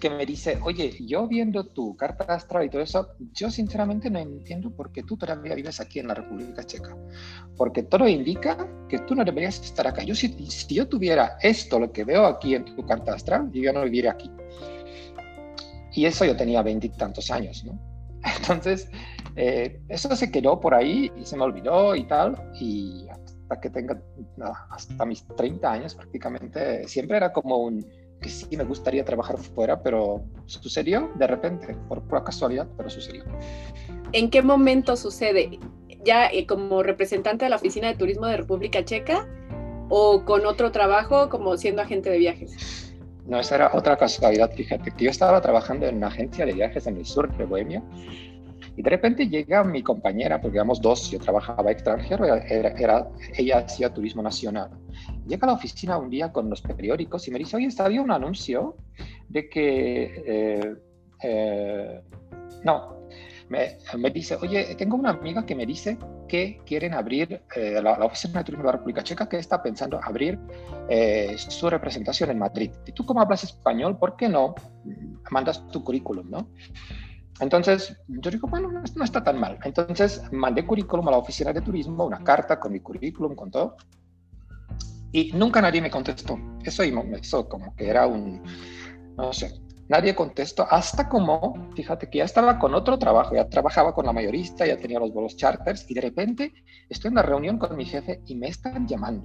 que 0.00 0.08
me 0.08 0.24
dice, 0.24 0.58
oye, 0.62 0.96
yo 1.06 1.26
viendo 1.26 1.64
tu 1.64 1.94
carta 1.96 2.24
astral 2.32 2.64
y 2.64 2.70
todo 2.70 2.80
eso, 2.80 3.08
yo 3.34 3.50
sinceramente 3.50 4.08
no 4.08 4.18
entiendo 4.18 4.70
por 4.70 4.90
qué 4.90 5.02
tú 5.02 5.18
todavía 5.18 5.54
vives 5.54 5.80
aquí 5.80 5.98
en 5.98 6.08
la 6.08 6.14
República 6.14 6.64
Checa. 6.64 6.96
Porque 7.54 7.82
todo 7.82 8.08
indica 8.08 8.56
que 8.88 9.00
tú 9.00 9.14
no 9.14 9.24
deberías 9.24 9.60
estar 9.60 9.86
acá. 9.86 10.02
Yo, 10.02 10.14
si, 10.14 10.28
si 10.48 10.74
yo 10.74 10.88
tuviera 10.88 11.36
esto, 11.42 11.78
lo 11.78 11.92
que 11.92 12.04
veo 12.04 12.24
aquí 12.24 12.54
en 12.54 12.64
tu 12.64 12.86
carta 12.86 13.12
astral, 13.12 13.50
yo 13.52 13.72
no 13.74 13.84
viviría 13.84 14.12
aquí. 14.12 14.30
Y 15.92 16.06
eso 16.06 16.24
yo 16.24 16.36
tenía 16.36 16.62
veintitantos 16.62 17.30
años, 17.30 17.64
¿no? 17.64 17.78
Entonces, 18.38 18.90
eh, 19.40 19.80
eso 19.88 20.14
se 20.16 20.32
quedó 20.32 20.58
por 20.58 20.74
ahí 20.74 21.12
y 21.16 21.24
se 21.24 21.36
me 21.36 21.44
olvidó 21.44 21.94
y 21.94 22.02
tal. 22.04 22.34
Y 22.60 23.06
hasta 23.08 23.60
que 23.60 23.70
tenga, 23.70 24.02
hasta 24.70 25.06
mis 25.06 25.24
30 25.36 25.70
años 25.70 25.94
prácticamente, 25.94 26.88
siempre 26.88 27.16
era 27.18 27.32
como 27.32 27.58
un 27.58 27.86
que 28.20 28.28
sí 28.28 28.56
me 28.56 28.64
gustaría 28.64 29.04
trabajar 29.04 29.38
fuera, 29.38 29.80
pero 29.80 30.24
sucedió 30.46 31.12
de 31.14 31.28
repente, 31.28 31.76
por 31.88 32.02
pura 32.02 32.24
casualidad, 32.24 32.66
pero 32.76 32.90
sucedió. 32.90 33.22
¿En 34.10 34.28
qué 34.28 34.42
momento 34.42 34.96
sucede? 34.96 35.60
¿Ya 36.04 36.26
eh, 36.26 36.44
como 36.44 36.82
representante 36.82 37.44
de 37.44 37.50
la 37.50 37.56
Oficina 37.56 37.86
de 37.86 37.94
Turismo 37.94 38.26
de 38.26 38.38
República 38.38 38.84
Checa 38.84 39.28
o 39.88 40.24
con 40.24 40.46
otro 40.46 40.72
trabajo 40.72 41.28
como 41.28 41.56
siendo 41.56 41.80
agente 41.80 42.10
de 42.10 42.18
viajes? 42.18 42.92
No, 43.24 43.38
esa 43.38 43.54
era 43.54 43.70
otra 43.72 43.96
casualidad, 43.96 44.50
fíjate, 44.50 44.90
que 44.90 45.04
yo 45.04 45.10
estaba 45.10 45.40
trabajando 45.40 45.86
en 45.86 45.98
una 45.98 46.08
agencia 46.08 46.44
de 46.44 46.54
viajes 46.54 46.88
en 46.88 46.96
el 46.96 47.06
sur 47.06 47.32
de 47.36 47.44
Bohemia 47.44 47.84
y 48.78 48.82
de 48.82 48.90
repente 48.90 49.28
llega 49.28 49.64
mi 49.64 49.82
compañera, 49.82 50.40
porque 50.40 50.56
éramos 50.56 50.80
dos, 50.80 51.10
yo 51.10 51.18
trabajaba 51.18 51.72
extranjero, 51.72 52.24
era, 52.26 53.08
ella 53.36 53.58
hacía 53.58 53.92
turismo 53.92 54.22
nacional. 54.22 54.70
Llega 55.26 55.48
a 55.48 55.50
la 55.50 55.54
oficina 55.54 55.98
un 55.98 56.08
día 56.08 56.30
con 56.30 56.48
los 56.48 56.62
periódicos 56.62 57.26
y 57.26 57.32
me 57.32 57.40
dice, 57.40 57.56
oye, 57.56 57.68
había 57.78 58.00
un 58.00 58.12
anuncio 58.12 58.76
de 59.28 59.48
que... 59.48 60.22
Eh, 60.24 60.74
eh, 61.24 62.00
no, 62.62 63.08
me, 63.48 63.78
me, 63.96 64.10
dice, 64.10 64.36
oye, 64.40 64.76
tengo 64.76 64.96
una 64.96 65.10
amiga 65.10 65.44
que 65.44 65.56
me 65.56 65.66
dice 65.66 65.98
que 66.28 66.60
quieren 66.64 66.94
abrir 66.94 67.42
eh, 67.56 67.80
la, 67.82 67.94
Oficina 68.04 68.38
de 68.38 68.44
Turismo 68.44 68.62
de 68.62 68.66
la 68.66 68.72
República 68.76 69.02
Checa, 69.02 69.28
que 69.28 69.38
está 69.38 69.60
pensando 69.60 69.98
abrir 70.00 70.38
su 71.36 71.68
representación 71.68 72.30
en 72.30 72.38
Madrid. 72.38 72.70
Y 72.86 72.92
tú 72.92 73.04
como 73.04 73.20
hablas 73.20 73.42
español, 73.42 73.98
¿por 73.98 74.14
qué 74.14 74.28
no 74.28 74.54
mandas 75.32 75.66
tu 75.66 75.82
currículum, 75.82 76.30
no? 76.30 76.48
Entonces, 77.40 77.96
yo 78.08 78.30
digo, 78.30 78.48
bueno, 78.48 78.70
no, 78.70 79.04
está 79.04 79.22
tan 79.22 79.38
mal. 79.38 79.58
Entonces, 79.64 80.22
mandé 80.32 80.66
currículum 80.66 81.06
a 81.08 81.12
la 81.12 81.18
oficina 81.18 81.52
de 81.52 81.60
turismo, 81.60 82.04
una 82.04 82.22
carta 82.24 82.58
con 82.58 82.72
mi 82.72 82.80
currículum, 82.80 83.34
con 83.34 83.50
todo. 83.50 83.76
Y 85.12 85.32
nunca 85.32 85.60
nadie 85.60 85.80
me 85.80 85.90
contestó. 85.90 86.38
Eso, 86.64 86.82
eso 86.82 87.48
como 87.48 87.74
que 87.76 87.88
era 87.88 88.06
un, 88.06 88.42
no 89.16 89.32
sé, 89.32 89.52
nadie 89.88 90.14
contestó. 90.14 90.66
Hasta 90.70 91.08
como, 91.08 91.70
fíjate 91.74 92.10
que 92.10 92.18
ya 92.18 92.24
estaba 92.24 92.58
con 92.58 92.74
otro 92.74 92.98
trabajo, 92.98 93.34
ya 93.34 93.48
trabajaba 93.48 93.94
con 93.94 94.06
la 94.06 94.12
mayorista, 94.12 94.66
ya 94.66 94.76
tenía 94.76 94.98
los 94.98 95.12
vuelos 95.12 95.36
charters 95.36 95.90
y 95.90 95.94
de 95.94 96.00
repente 96.00 96.52
estoy 96.88 97.08
en 97.08 97.14
una 97.14 97.22
reunión 97.22 97.58
con 97.58 97.76
mi 97.76 97.84
jefe 97.84 98.20
y 98.26 98.34
me 98.34 98.48
están 98.48 98.86
llamando. 98.86 99.24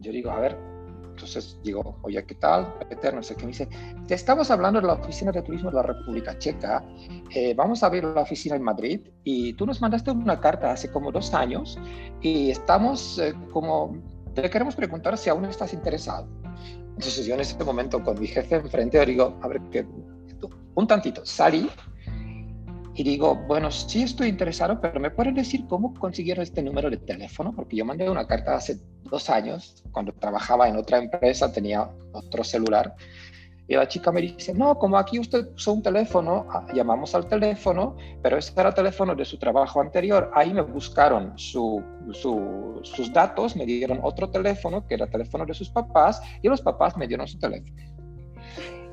Yo 0.00 0.12
digo, 0.12 0.30
a 0.30 0.40
ver, 0.40 0.73
Entonces 1.14 1.56
digo, 1.62 1.96
oye, 2.02 2.24
¿qué 2.26 2.34
tal? 2.34 2.74
Peter, 2.88 3.14
no 3.14 3.22
sé 3.22 3.36
qué. 3.36 3.42
Me 3.42 3.52
dice, 3.52 3.68
te 4.08 4.14
estamos 4.14 4.50
hablando 4.50 4.80
de 4.80 4.88
la 4.88 4.94
oficina 4.94 5.30
de 5.30 5.42
turismo 5.42 5.70
de 5.70 5.76
la 5.76 5.82
República 5.82 6.36
Checa. 6.38 6.84
Eh, 7.30 7.54
vamos 7.54 7.82
a 7.82 7.86
abrir 7.86 8.02
la 8.02 8.22
oficina 8.22 8.56
en 8.56 8.62
Madrid 8.62 9.00
y 9.22 9.52
tú 9.52 9.64
nos 9.64 9.80
mandaste 9.80 10.10
una 10.10 10.40
carta 10.40 10.72
hace 10.72 10.90
como 10.90 11.12
dos 11.12 11.32
años 11.32 11.78
y 12.20 12.50
estamos 12.50 13.20
eh, 13.20 13.32
como, 13.52 13.96
te 14.34 14.50
queremos 14.50 14.74
preguntar 14.74 15.16
si 15.16 15.30
aún 15.30 15.44
estás 15.44 15.72
interesado. 15.72 16.26
Entonces 16.88 17.24
yo 17.24 17.34
en 17.34 17.40
ese 17.40 17.62
momento 17.62 18.02
con 18.02 18.18
mi 18.18 18.26
jefe 18.26 18.56
enfrente 18.56 19.04
digo, 19.06 19.38
a 19.40 19.48
ver, 19.48 19.60
que 19.70 19.86
un 20.74 20.86
tantito, 20.88 21.24
salí 21.24 21.70
y 22.96 23.02
digo, 23.02 23.34
bueno, 23.48 23.70
sí 23.70 24.02
estoy 24.02 24.28
interesado, 24.28 24.80
pero 24.80 25.00
¿me 25.00 25.10
pueden 25.10 25.34
decir 25.34 25.66
cómo 25.66 25.92
consiguieron 25.94 26.42
este 26.42 26.62
número 26.62 26.88
de 26.90 26.98
teléfono? 26.98 27.52
Porque 27.54 27.76
yo 27.76 27.84
mandé 27.84 28.08
una 28.08 28.26
carta 28.26 28.54
hace 28.54 28.78
dos 29.02 29.28
años, 29.30 29.82
cuando 29.90 30.12
trabajaba 30.12 30.68
en 30.68 30.76
otra 30.76 30.98
empresa, 30.98 31.52
tenía 31.52 31.90
otro 32.12 32.44
celular. 32.44 32.94
Y 33.66 33.74
la 33.74 33.88
chica 33.88 34.12
me 34.12 34.20
dice, 34.20 34.52
no, 34.52 34.78
como 34.78 34.98
aquí 34.98 35.18
usted 35.18 35.48
usó 35.56 35.72
un 35.72 35.82
teléfono, 35.82 36.46
ah, 36.50 36.66
llamamos 36.74 37.14
al 37.14 37.26
teléfono, 37.26 37.96
pero 38.22 38.36
ese 38.36 38.52
era 38.56 38.68
el 38.68 38.74
teléfono 38.74 39.14
de 39.14 39.24
su 39.24 39.38
trabajo 39.38 39.80
anterior. 39.80 40.30
Ahí 40.34 40.52
me 40.52 40.60
buscaron 40.60 41.32
su, 41.36 41.82
sus 42.12 43.12
datos, 43.12 43.56
me 43.56 43.64
dieron 43.64 44.00
otro 44.02 44.28
teléfono, 44.30 44.86
que 44.86 44.94
era 44.94 45.06
el 45.06 45.10
teléfono 45.10 45.46
de 45.46 45.54
sus 45.54 45.70
papás, 45.70 46.20
y 46.42 46.48
los 46.48 46.60
papás 46.60 46.96
me 46.98 47.08
dieron 47.08 47.26
su 47.26 47.38
teléfono. 47.38 47.93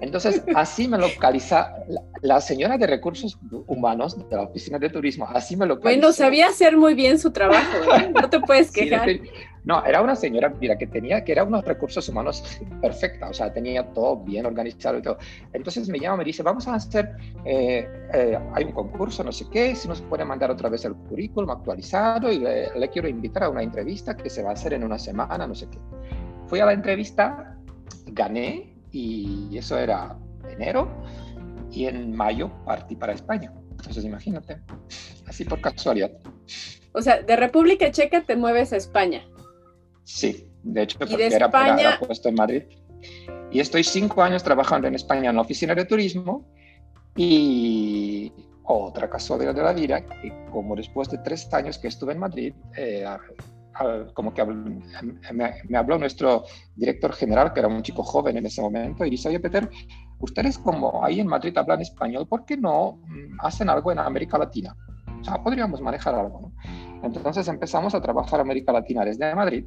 Entonces, 0.02 0.44
así 0.56 0.88
me 0.88 0.98
localiza 0.98 1.76
la, 2.22 2.42
señora 2.42 2.76
de 2.78 2.88
recursos 2.88 3.38
humanos 3.68 4.18
de 4.18 4.36
la 4.36 4.44
oficina 4.44 4.80
de 4.80 4.90
turismo, 4.90 5.28
así 5.30 5.56
me 5.56 5.68
localiza. 5.68 6.00
Bueno, 6.02 6.12
sabía 6.12 6.48
hacer 6.48 6.76
muy 6.76 6.96
bien 6.96 7.20
su 7.20 7.32
trabajo, 7.32 7.78
¿eh? 7.96 8.12
no 8.12 8.28
te 8.28 8.40
puedes 8.40 8.72
quejar. 8.72 9.08
no, 9.64 9.86
era 9.86 10.02
una 10.02 10.16
señora, 10.16 10.52
mira, 10.60 10.76
que 10.76 10.88
tenía, 10.88 11.24
que 11.24 11.34
era 11.34 11.44
unos 11.44 11.64
recursos 11.64 12.10
humanos 12.10 12.44
perfecta, 12.82 13.30
o 13.30 13.34
sea, 13.34 13.54
tenía 13.54 13.84
todo 13.94 14.18
bien 14.18 14.48
organizado 14.48 14.98
y 14.98 15.04
todo. 15.04 15.20
Entonces 15.54 15.88
me 15.88 16.00
llama, 16.00 16.18
me 16.18 16.24
dice, 16.24 16.42
vamos 16.42 16.68
a 16.68 16.74
hacer, 16.74 17.12
eh, 17.46 17.88
eh, 18.12 18.40
hay 18.56 18.64
un 18.64 18.72
concurso, 18.72 19.24
no 19.24 19.32
sé 19.32 19.46
qué, 19.52 19.76
si 19.76 19.88
nos 19.88 20.02
puede 20.02 20.26
mandar 20.26 20.50
otra 20.50 20.70
vez 20.70 20.84
el 20.84 20.96
currículum 20.96 21.52
actualizado 21.52 22.32
y 22.32 22.40
le, 22.40 22.76
le 22.76 22.90
quiero 22.90 23.08
invitar 23.08 23.44
a 23.44 23.50
una 23.50 23.62
entrevista 23.62 24.18
que 24.18 24.32
se 24.32 24.42
va 24.42 24.50
a 24.50 24.54
hacer 24.54 24.74
en 24.74 24.84
una 24.84 24.98
semana, 24.98 25.46
no 25.46 25.54
sé 25.54 25.68
qué. 25.70 25.78
Fui 26.48 26.60
a 26.60 26.66
la 26.66 26.74
entrevista, 26.74 27.56
gané, 28.08 28.71
y 28.92 29.58
eso 29.58 29.78
era 29.78 30.18
enero 30.50 30.90
y 31.72 31.86
en 31.86 32.16
mayo 32.16 32.52
partí 32.66 32.96
para 32.96 33.14
España. 33.14 33.54
Entonces 33.72 34.04
imagínate, 34.04 34.58
así 35.28 35.46
por 35.46 35.62
casualidad. 35.62 36.12
O 36.94 37.02
sea, 37.02 37.22
de 37.22 37.36
República 37.36 37.90
Checa 37.92 38.24
te 38.24 38.36
mueves 38.36 38.74
a 38.74 38.78
España. 38.78 39.26
Sí, 40.04 40.48
de 40.64 40.84
hecho, 40.84 41.00
porque 41.00 41.26
era, 41.26 41.46
España... 41.46 42.00
puesto 42.06 42.30
en 42.30 42.36
Madrid. 42.36 42.64
Y 43.52 43.60
estoy 43.60 43.84
cinco 43.84 44.22
años 44.22 44.44
trabajando 44.44 44.88
en 44.88 44.96
España 44.96 45.30
en 45.30 45.36
la 45.36 45.42
oficina 45.42 45.74
de 45.74 45.86
turismo 45.86 46.46
y 47.16 48.32
otra 48.64 49.10
casualidad 49.10 49.56
de 49.56 49.64
la 49.64 49.74
vida, 49.74 50.06
que 50.06 50.46
como 50.52 50.76
después 50.76 51.10
de 51.10 51.18
tres 51.20 51.52
años 51.54 51.78
que 51.78 51.88
estuve 51.88 52.14
en 52.14 52.20
Madrid, 52.20 52.54
eh, 52.78 53.06
como 54.14 54.34
que 54.34 54.44
me, 54.46 55.78
habló 55.78 55.98
nuestro 55.98 56.44
director 56.76 57.14
general, 57.14 57.54
que 57.54 57.60
era 57.60 57.70
un 57.70 57.82
chico 57.82 58.04
joven 58.04 58.38
en 58.38 58.46
ese 58.46 58.62
momento, 58.62 59.06
y 59.06 59.10
dice, 59.10 59.30
oye, 59.30 59.40
Peter, 59.40 59.70
ustedes 60.20 60.58
como 60.58 61.04
ahí 61.04 61.20
en 61.20 61.28
Madrid 61.28 61.58
hablan 61.58 61.82
español, 61.82 62.28
¿por 62.28 62.46
qué 62.46 62.58
no 62.58 63.00
mm, 63.04 63.40
hacen 63.40 63.70
algo 63.70 63.92
en 63.92 64.00
América 64.00 64.38
Latina? 64.38 64.76
O 65.20 65.24
sea, 65.24 65.42
podríamos 65.44 65.82
manejar 65.82 66.16
algo, 66.16 66.42
¿no? 66.42 66.54
Entonces 67.04 67.48
empezamos 67.48 67.96
a 67.96 68.02
trabajar 68.02 68.40
América 68.40 68.72
Latina 68.72 69.06
desde 69.06 69.34
Madrid, 69.34 69.66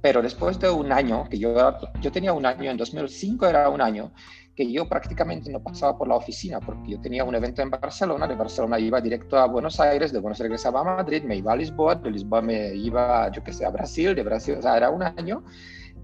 pero 0.00 0.22
después 0.22 0.58
de 0.58 0.70
un 0.70 0.92
año, 0.92 1.28
que 1.28 1.38
yo, 1.38 1.54
yo 2.00 2.12
tenía 2.12 2.32
un 2.32 2.46
año, 2.46 2.70
en 2.70 2.76
2005 2.76 3.46
era 3.46 3.68
un 3.68 3.80
año, 3.80 4.12
que 4.58 4.72
yo 4.72 4.88
prácticamente 4.88 5.52
no 5.52 5.62
pasaba 5.62 5.96
por 5.96 6.08
la 6.08 6.16
oficina 6.16 6.58
porque 6.58 6.90
yo 6.90 7.00
tenía 7.00 7.22
un 7.22 7.32
evento 7.32 7.62
en 7.62 7.70
Barcelona, 7.70 8.26
de 8.26 8.34
Barcelona 8.34 8.76
iba 8.76 9.00
directo 9.00 9.38
a 9.38 9.46
Buenos 9.46 9.78
Aires, 9.78 10.12
de 10.12 10.18
Buenos 10.18 10.40
Aires 10.40 10.50
regresaba 10.50 10.80
a 10.80 10.96
Madrid, 10.96 11.22
me 11.22 11.36
iba 11.36 11.52
a 11.52 11.56
Lisboa, 11.56 11.94
de 11.94 12.10
Lisboa 12.10 12.42
me 12.42 12.74
iba, 12.74 13.30
yo 13.30 13.44
qué 13.44 13.52
sé, 13.52 13.64
a 13.64 13.70
Brasil, 13.70 14.16
de 14.16 14.22
Brasil, 14.24 14.56
o 14.58 14.62
sea, 14.62 14.76
era 14.76 14.90
un 14.90 15.04
año 15.04 15.44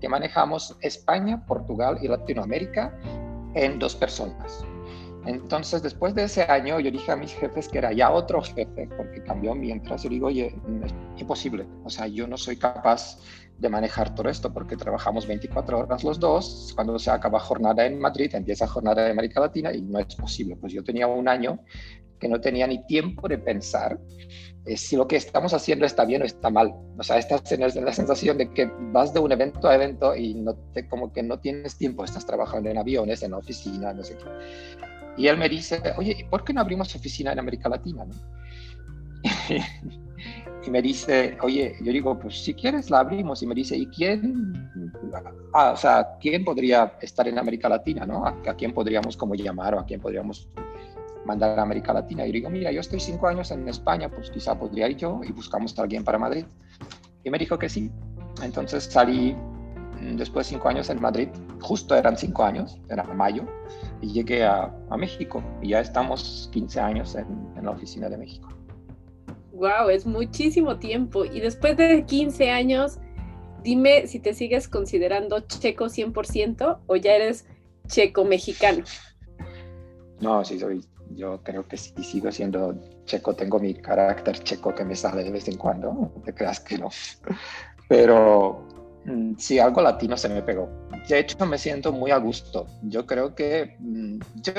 que 0.00 0.08
manejamos 0.08 0.76
España, 0.82 1.44
Portugal 1.44 1.98
y 2.00 2.06
Latinoamérica 2.06 2.96
en 3.54 3.80
dos 3.80 3.96
personas. 3.96 4.64
Entonces, 5.26 5.82
después 5.82 6.14
de 6.14 6.22
ese 6.22 6.42
año, 6.44 6.78
yo 6.78 6.92
dije 6.92 7.10
a 7.10 7.16
mis 7.16 7.34
jefes 7.34 7.68
que 7.68 7.78
era 7.78 7.92
ya 7.92 8.12
otro 8.12 8.40
jefe, 8.40 8.88
porque 8.96 9.20
cambió 9.24 9.54
mientras. 9.54 10.04
Yo 10.04 10.10
digo, 10.10 10.28
oye, 10.28 10.54
es 10.84 10.94
imposible. 11.20 11.66
O 11.82 11.90
sea, 11.90 12.06
yo 12.06 12.28
no 12.28 12.36
soy 12.36 12.56
capaz 12.56 13.18
de 13.58 13.68
manejar 13.68 14.14
todo 14.14 14.28
esto 14.28 14.52
porque 14.52 14.76
trabajamos 14.76 15.26
24 15.26 15.78
horas 15.78 16.04
los 16.04 16.18
dos. 16.18 16.72
Cuando 16.74 16.98
se 16.98 17.10
acaba 17.10 17.40
jornada 17.40 17.86
en 17.86 17.98
Madrid, 17.98 18.34
empieza 18.34 18.66
jornada 18.66 19.04
en 19.04 19.12
América 19.12 19.40
Latina 19.40 19.72
y 19.72 19.82
no 19.82 19.98
es 19.98 20.14
posible. 20.14 20.56
Pues 20.56 20.72
yo 20.72 20.82
tenía 20.82 21.06
un 21.06 21.28
año 21.28 21.60
que 22.18 22.28
no 22.28 22.40
tenía 22.40 22.66
ni 22.66 22.84
tiempo 22.86 23.28
de 23.28 23.38
pensar 23.38 23.98
eh, 24.66 24.76
si 24.76 24.96
lo 24.96 25.06
que 25.06 25.16
estamos 25.16 25.52
haciendo 25.52 25.84
está 25.84 26.04
bien 26.04 26.22
o 26.22 26.24
está 26.24 26.50
mal. 26.50 26.74
O 26.96 27.02
sea, 27.02 27.18
estás 27.18 27.50
en 27.52 27.60
la 27.60 27.92
sensación 27.92 28.38
de 28.38 28.50
que 28.50 28.70
vas 28.92 29.12
de 29.12 29.20
un 29.20 29.30
evento 29.32 29.68
a 29.68 29.74
evento 29.74 30.16
y 30.16 30.34
no 30.34 30.54
te, 30.72 30.88
como 30.88 31.12
que 31.12 31.22
no 31.22 31.38
tienes 31.38 31.76
tiempo, 31.76 32.04
estás 32.04 32.26
trabajando 32.26 32.70
en 32.70 32.78
aviones, 32.78 33.22
en 33.22 33.32
la 33.32 33.38
oficina, 33.38 33.92
no 33.92 34.02
sé 34.02 34.16
qué. 34.16 34.24
Y 35.16 35.28
él 35.28 35.36
me 35.36 35.48
dice, 35.48 35.80
oye, 35.96 36.26
¿por 36.30 36.44
qué 36.44 36.52
no 36.52 36.60
abrimos 36.60 36.94
oficina 36.94 37.32
en 37.32 37.38
América 37.38 37.68
Latina? 37.68 38.04
¿no? 38.04 38.14
y 40.66 40.70
me 40.70 40.80
dice, 40.80 41.36
oye, 41.42 41.76
yo 41.82 41.92
digo, 41.92 42.18
pues 42.18 42.42
si 42.42 42.54
quieres 42.54 42.90
la 42.90 43.00
abrimos. 43.00 43.42
Y 43.42 43.46
me 43.46 43.54
dice, 43.54 43.76
¿y 43.76 43.86
quién? 43.86 44.70
Ah, 45.52 45.72
o 45.72 45.76
sea, 45.76 46.16
¿quién 46.20 46.44
podría 46.44 46.96
estar 47.00 47.28
en 47.28 47.38
América 47.38 47.68
Latina, 47.68 48.06
no? 48.06 48.26
¿A, 48.26 48.54
quién 48.54 48.72
podríamos 48.72 49.16
como 49.16 49.34
llamar 49.34 49.74
o 49.74 49.80
a 49.80 49.84
quién 49.84 50.00
podríamos 50.00 50.48
mandar 51.24 51.58
a 51.58 51.62
América 51.62 51.92
Latina? 51.92 52.26
Y 52.26 52.32
digo, 52.32 52.48
mira, 52.50 52.72
yo 52.72 52.80
estoy 52.80 53.00
cinco 53.00 53.26
años 53.26 53.50
en 53.50 53.68
España, 53.68 54.08
pues 54.08 54.30
quizá 54.30 54.58
podría 54.58 54.88
ir 54.88 54.96
yo 54.96 55.20
y 55.22 55.32
buscamos 55.32 55.78
a 55.78 55.82
alguien 55.82 56.04
para 56.04 56.18
Madrid. 56.18 56.46
Y 57.22 57.30
me 57.30 57.38
dijo 57.38 57.58
que 57.58 57.68
sí. 57.68 57.90
Entonces 58.42 58.84
salí 58.84 59.34
mm, 60.00 60.16
después 60.16 60.46
de 60.46 60.54
cinco 60.54 60.68
años 60.68 60.88
en 60.88 61.00
Madrid, 61.00 61.28
justo 61.60 61.94
eran 61.94 62.16
cinco 62.16 62.44
años, 62.44 62.80
era 62.88 63.04
mayo, 63.04 63.44
y 64.00 64.12
llegué 64.12 64.44
a, 64.44 64.74
a 64.90 64.96
México 64.96 65.42
y 65.60 65.70
ya 65.70 65.80
estamos 65.80 66.48
15 66.52 66.80
años 66.80 67.14
en, 67.14 67.26
en 67.56 67.64
la 67.64 67.70
oficina 67.70 68.08
de 68.08 68.16
México. 68.16 68.48
Wow, 69.54 69.88
es 69.90 70.04
muchísimo 70.04 70.78
tiempo. 70.78 71.24
Y 71.24 71.40
después 71.40 71.76
de 71.76 72.04
15 72.04 72.50
años, 72.50 72.98
dime 73.62 74.06
si 74.08 74.18
te 74.18 74.34
sigues 74.34 74.68
considerando 74.68 75.40
checo 75.40 75.86
100% 75.86 76.80
o 76.86 76.96
ya 76.96 77.14
eres 77.14 77.46
checo 77.86 78.24
mexicano. 78.24 78.84
No, 80.20 80.44
sí, 80.44 80.58
soy, 80.58 80.84
yo 81.14 81.40
creo 81.42 81.66
que 81.68 81.76
sí 81.76 81.92
sigo 82.02 82.32
siendo 82.32 82.74
checo. 83.04 83.34
Tengo 83.34 83.60
mi 83.60 83.74
carácter 83.74 84.40
checo 84.40 84.74
que 84.74 84.84
me 84.84 84.96
sale 84.96 85.22
de 85.22 85.30
vez 85.30 85.46
en 85.46 85.56
cuando. 85.56 85.92
No 85.92 86.22
te 86.24 86.34
creas 86.34 86.58
que 86.58 86.76
no. 86.76 86.88
Pero 87.88 88.66
mm, 89.04 89.34
sí, 89.38 89.60
algo 89.60 89.82
latino 89.82 90.16
se 90.16 90.28
me 90.30 90.42
pegó. 90.42 90.68
De 91.08 91.20
hecho, 91.20 91.46
me 91.46 91.58
siento 91.58 91.92
muy 91.92 92.10
a 92.10 92.16
gusto. 92.16 92.66
Yo 92.82 93.06
creo 93.06 93.36
que, 93.36 93.76
mm, 93.78 94.18
yo, 94.42 94.52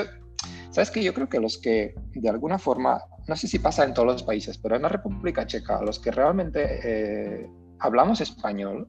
sabes 0.76 0.90
que 0.90 1.02
yo 1.02 1.14
creo 1.14 1.26
que 1.26 1.40
los 1.40 1.56
que 1.56 1.94
de 2.12 2.28
alguna 2.28 2.58
forma 2.58 3.00
no 3.26 3.34
sé 3.34 3.48
si 3.48 3.58
pasa 3.58 3.82
en 3.82 3.94
todos 3.94 4.06
los 4.06 4.22
países, 4.22 4.58
pero 4.58 4.76
en 4.76 4.82
la 4.82 4.90
República 4.90 5.46
Checa, 5.46 5.80
los 5.80 5.98
que 5.98 6.10
realmente 6.10 6.80
eh, 6.84 7.50
hablamos 7.78 8.20
español, 8.20 8.86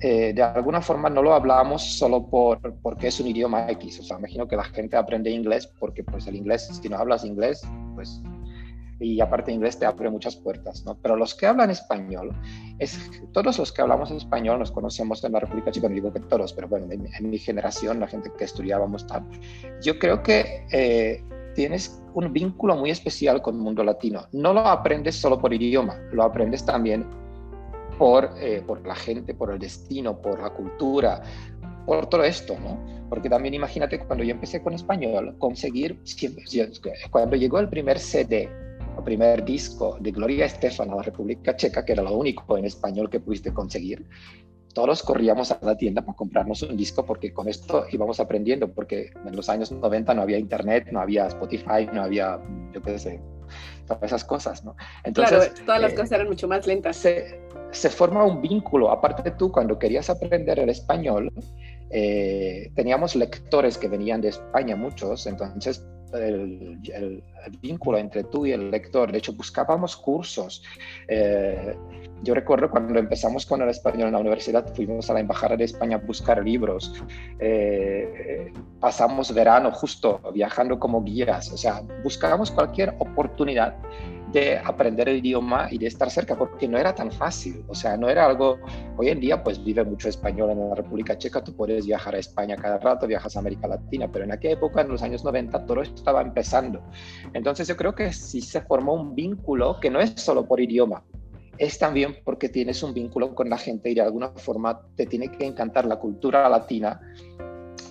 eh, 0.00 0.34
de 0.34 0.42
alguna 0.42 0.82
forma 0.82 1.08
no 1.08 1.22
lo 1.22 1.32
hablamos 1.32 1.82
solo 1.82 2.28
por, 2.28 2.60
porque 2.82 3.06
es 3.06 3.18
un 3.18 3.28
idioma 3.28 3.66
X. 3.70 4.00
O 4.00 4.02
sea, 4.02 4.18
imagino 4.18 4.46
que 4.46 4.56
la 4.56 4.64
gente 4.64 4.98
aprende 4.98 5.30
inglés 5.30 5.66
porque 5.78 6.04
pues 6.04 6.26
el 6.26 6.36
inglés, 6.36 6.68
si 6.82 6.88
no 6.90 6.98
hablas 6.98 7.24
inglés, 7.24 7.62
pues 7.94 8.20
y 9.00 9.20
aparte 9.20 9.52
inglés 9.52 9.78
te 9.78 9.86
abre 9.86 10.10
muchas 10.10 10.36
puertas, 10.36 10.84
¿no? 10.84 10.96
Pero 10.96 11.16
los 11.16 11.34
que 11.34 11.46
hablan 11.46 11.70
español, 11.70 12.32
es, 12.78 13.10
todos 13.32 13.58
los 13.58 13.72
que 13.72 13.82
hablamos 13.82 14.10
español 14.10 14.58
nos 14.58 14.70
conocemos 14.70 15.22
en 15.24 15.32
la 15.32 15.40
República 15.40 15.70
Checa, 15.70 15.88
no 15.88 15.94
digo 15.94 16.12
que 16.12 16.20
todos, 16.20 16.52
pero 16.52 16.68
bueno, 16.68 16.86
en, 16.90 17.30
mi 17.30 17.38
generación, 17.38 18.00
la 18.00 18.06
gente 18.06 18.30
que 18.36 18.44
estudiábamos 18.44 19.06
tal, 19.06 19.24
yo 19.82 19.98
creo 19.98 20.22
que 20.22 20.66
eh, 20.70 21.24
tienes 21.54 22.02
un 22.14 22.32
vínculo 22.32 22.76
muy 22.76 22.90
especial 22.90 23.42
con 23.42 23.56
el 23.56 23.62
mundo 23.62 23.82
latino. 23.82 24.26
No 24.32 24.52
lo 24.52 24.60
aprendes 24.60 25.16
solo 25.16 25.40
por 25.40 25.52
idioma, 25.52 25.98
lo 26.12 26.22
aprendes 26.22 26.64
también 26.64 27.04
por, 27.98 28.30
eh, 28.38 28.62
por 28.66 28.86
la 28.86 28.94
gente, 28.94 29.34
por 29.34 29.52
el 29.52 29.58
destino, 29.58 30.20
por 30.20 30.40
la 30.40 30.50
cultura, 30.50 31.22
por 31.86 32.06
todo 32.06 32.24
esto, 32.24 32.56
¿no? 32.60 32.78
Porque 33.08 33.28
también 33.28 33.54
imagínate 33.54 33.98
cuando 34.00 34.24
yo 34.24 34.32
empecé 34.32 34.62
con 34.62 34.72
español, 34.72 35.36
conseguir, 35.38 36.00
cuando 37.10 37.36
llegó 37.36 37.58
el 37.58 37.68
primer 37.68 37.98
CD, 37.98 38.48
primer 39.02 39.44
disco 39.44 39.96
de 40.00 40.10
Gloria 40.12 40.46
Estefan 40.46 40.90
a 40.90 40.96
la 40.96 41.02
República 41.02 41.56
Checa, 41.56 41.84
que 41.84 41.92
era 41.92 42.02
lo 42.02 42.12
único 42.12 42.58
en 42.58 42.66
español 42.66 43.08
que 43.08 43.20
pudiste 43.20 43.52
conseguir, 43.52 44.06
todos 44.74 45.02
corríamos 45.02 45.52
a 45.52 45.58
la 45.62 45.76
tienda 45.76 46.02
para 46.02 46.16
comprarnos 46.16 46.62
un 46.62 46.76
disco 46.76 47.06
porque 47.06 47.32
con 47.32 47.48
esto 47.48 47.86
íbamos 47.90 48.20
aprendiendo, 48.20 48.72
porque 48.72 49.10
en 49.24 49.34
los 49.34 49.48
años 49.48 49.70
90 49.72 50.12
no 50.14 50.22
había 50.22 50.36
internet, 50.36 50.88
no 50.90 51.00
había 51.00 51.28
Spotify, 51.28 51.88
no 51.92 52.02
había, 52.02 52.38
yo 52.72 52.82
qué 52.82 52.98
sé, 52.98 53.20
todas 53.86 54.02
esas 54.02 54.24
cosas, 54.24 54.64
¿no? 54.64 54.74
Entonces, 55.04 55.38
claro, 55.38 55.64
todas 55.64 55.80
las 55.80 55.92
eh, 55.92 55.94
cosas 55.94 56.12
eran 56.12 56.28
mucho 56.28 56.48
más 56.48 56.66
lentas. 56.66 56.96
Se, 56.96 57.40
se 57.70 57.88
forma 57.88 58.24
un 58.24 58.42
vínculo, 58.42 58.90
aparte 58.90 59.22
de 59.22 59.30
tú, 59.36 59.50
cuando 59.50 59.78
querías 59.78 60.10
aprender 60.10 60.58
el 60.58 60.68
español, 60.68 61.32
eh, 61.90 62.72
teníamos 62.74 63.14
lectores 63.14 63.78
que 63.78 63.88
venían 63.88 64.20
de 64.20 64.28
España, 64.28 64.74
muchos, 64.74 65.26
entonces 65.26 65.86
el, 66.14 67.22
vínculo 67.60 67.98
entre 67.98 68.24
tú 68.24 68.46
y 68.46 68.52
el 68.52 68.70
lector, 68.70 69.12
de 69.12 69.18
hecho 69.18 69.32
buscábamos 69.32 69.96
cursos. 69.96 70.62
Eh, 71.08 71.76
yo 72.22 72.34
recuerdo 72.34 72.70
cuando 72.70 72.98
empezamos 72.98 73.44
con 73.44 73.60
el 73.60 73.68
español 73.68 74.08
en 74.08 74.12
la 74.12 74.18
universidad, 74.18 74.74
fuimos 74.74 75.10
a 75.10 75.14
la 75.14 75.20
Embajada 75.20 75.56
de 75.56 75.64
España 75.64 75.96
a 75.96 76.00
buscar 76.00 76.42
libros, 76.42 76.92
eh, 77.38 78.52
pasamos 78.80 79.34
verano 79.34 79.70
justo 79.72 80.20
viajando 80.32 80.78
como 80.78 81.02
guías, 81.02 81.52
o 81.52 81.56
sea, 81.56 81.82
buscábamos 82.02 82.50
cualquier 82.50 82.94
oportunidad 82.98 83.74
de 84.34 84.58
aprender 84.58 85.08
el 85.08 85.18
idioma 85.18 85.68
y 85.70 85.78
de 85.78 85.86
estar 85.86 86.10
cerca, 86.10 86.36
porque 86.36 86.68
no 86.68 86.76
era 86.76 86.94
tan 86.94 87.10
fácil, 87.10 87.64
o 87.68 87.74
sea, 87.74 87.96
no 87.96 88.10
era 88.10 88.26
algo, 88.26 88.58
hoy 88.96 89.08
en 89.08 89.20
día 89.20 89.42
pues 89.42 89.62
vive 89.62 89.84
mucho 89.84 90.08
español 90.08 90.50
en 90.50 90.68
la 90.68 90.74
República 90.74 91.16
Checa, 91.16 91.42
tú 91.42 91.56
puedes 91.56 91.86
viajar 91.86 92.16
a 92.16 92.18
España 92.18 92.56
cada 92.56 92.78
rato, 92.78 93.06
viajas 93.06 93.36
a 93.36 93.38
América 93.38 93.68
Latina, 93.68 94.10
pero 94.12 94.24
en 94.24 94.32
aquella 94.32 94.54
época, 94.54 94.82
en 94.82 94.88
los 94.88 95.02
años 95.02 95.24
90, 95.24 95.64
todo 95.66 95.82
estaba 95.82 96.20
empezando. 96.20 96.82
Entonces 97.32 97.68
yo 97.68 97.76
creo 97.76 97.94
que 97.94 98.12
sí 98.12 98.40
se 98.40 98.60
formó 98.60 98.94
un 98.94 99.14
vínculo 99.14 99.78
que 99.80 99.88
no 99.88 100.00
es 100.00 100.12
solo 100.16 100.46
por 100.46 100.60
idioma, 100.60 101.04
es 101.56 101.78
también 101.78 102.16
porque 102.24 102.48
tienes 102.48 102.82
un 102.82 102.92
vínculo 102.92 103.34
con 103.34 103.48
la 103.48 103.56
gente 103.56 103.90
y 103.90 103.94
de 103.94 104.00
alguna 104.00 104.30
forma 104.30 104.80
te 104.96 105.06
tiene 105.06 105.28
que 105.28 105.46
encantar 105.46 105.84
la 105.84 105.96
cultura 105.96 106.48
latina 106.48 107.00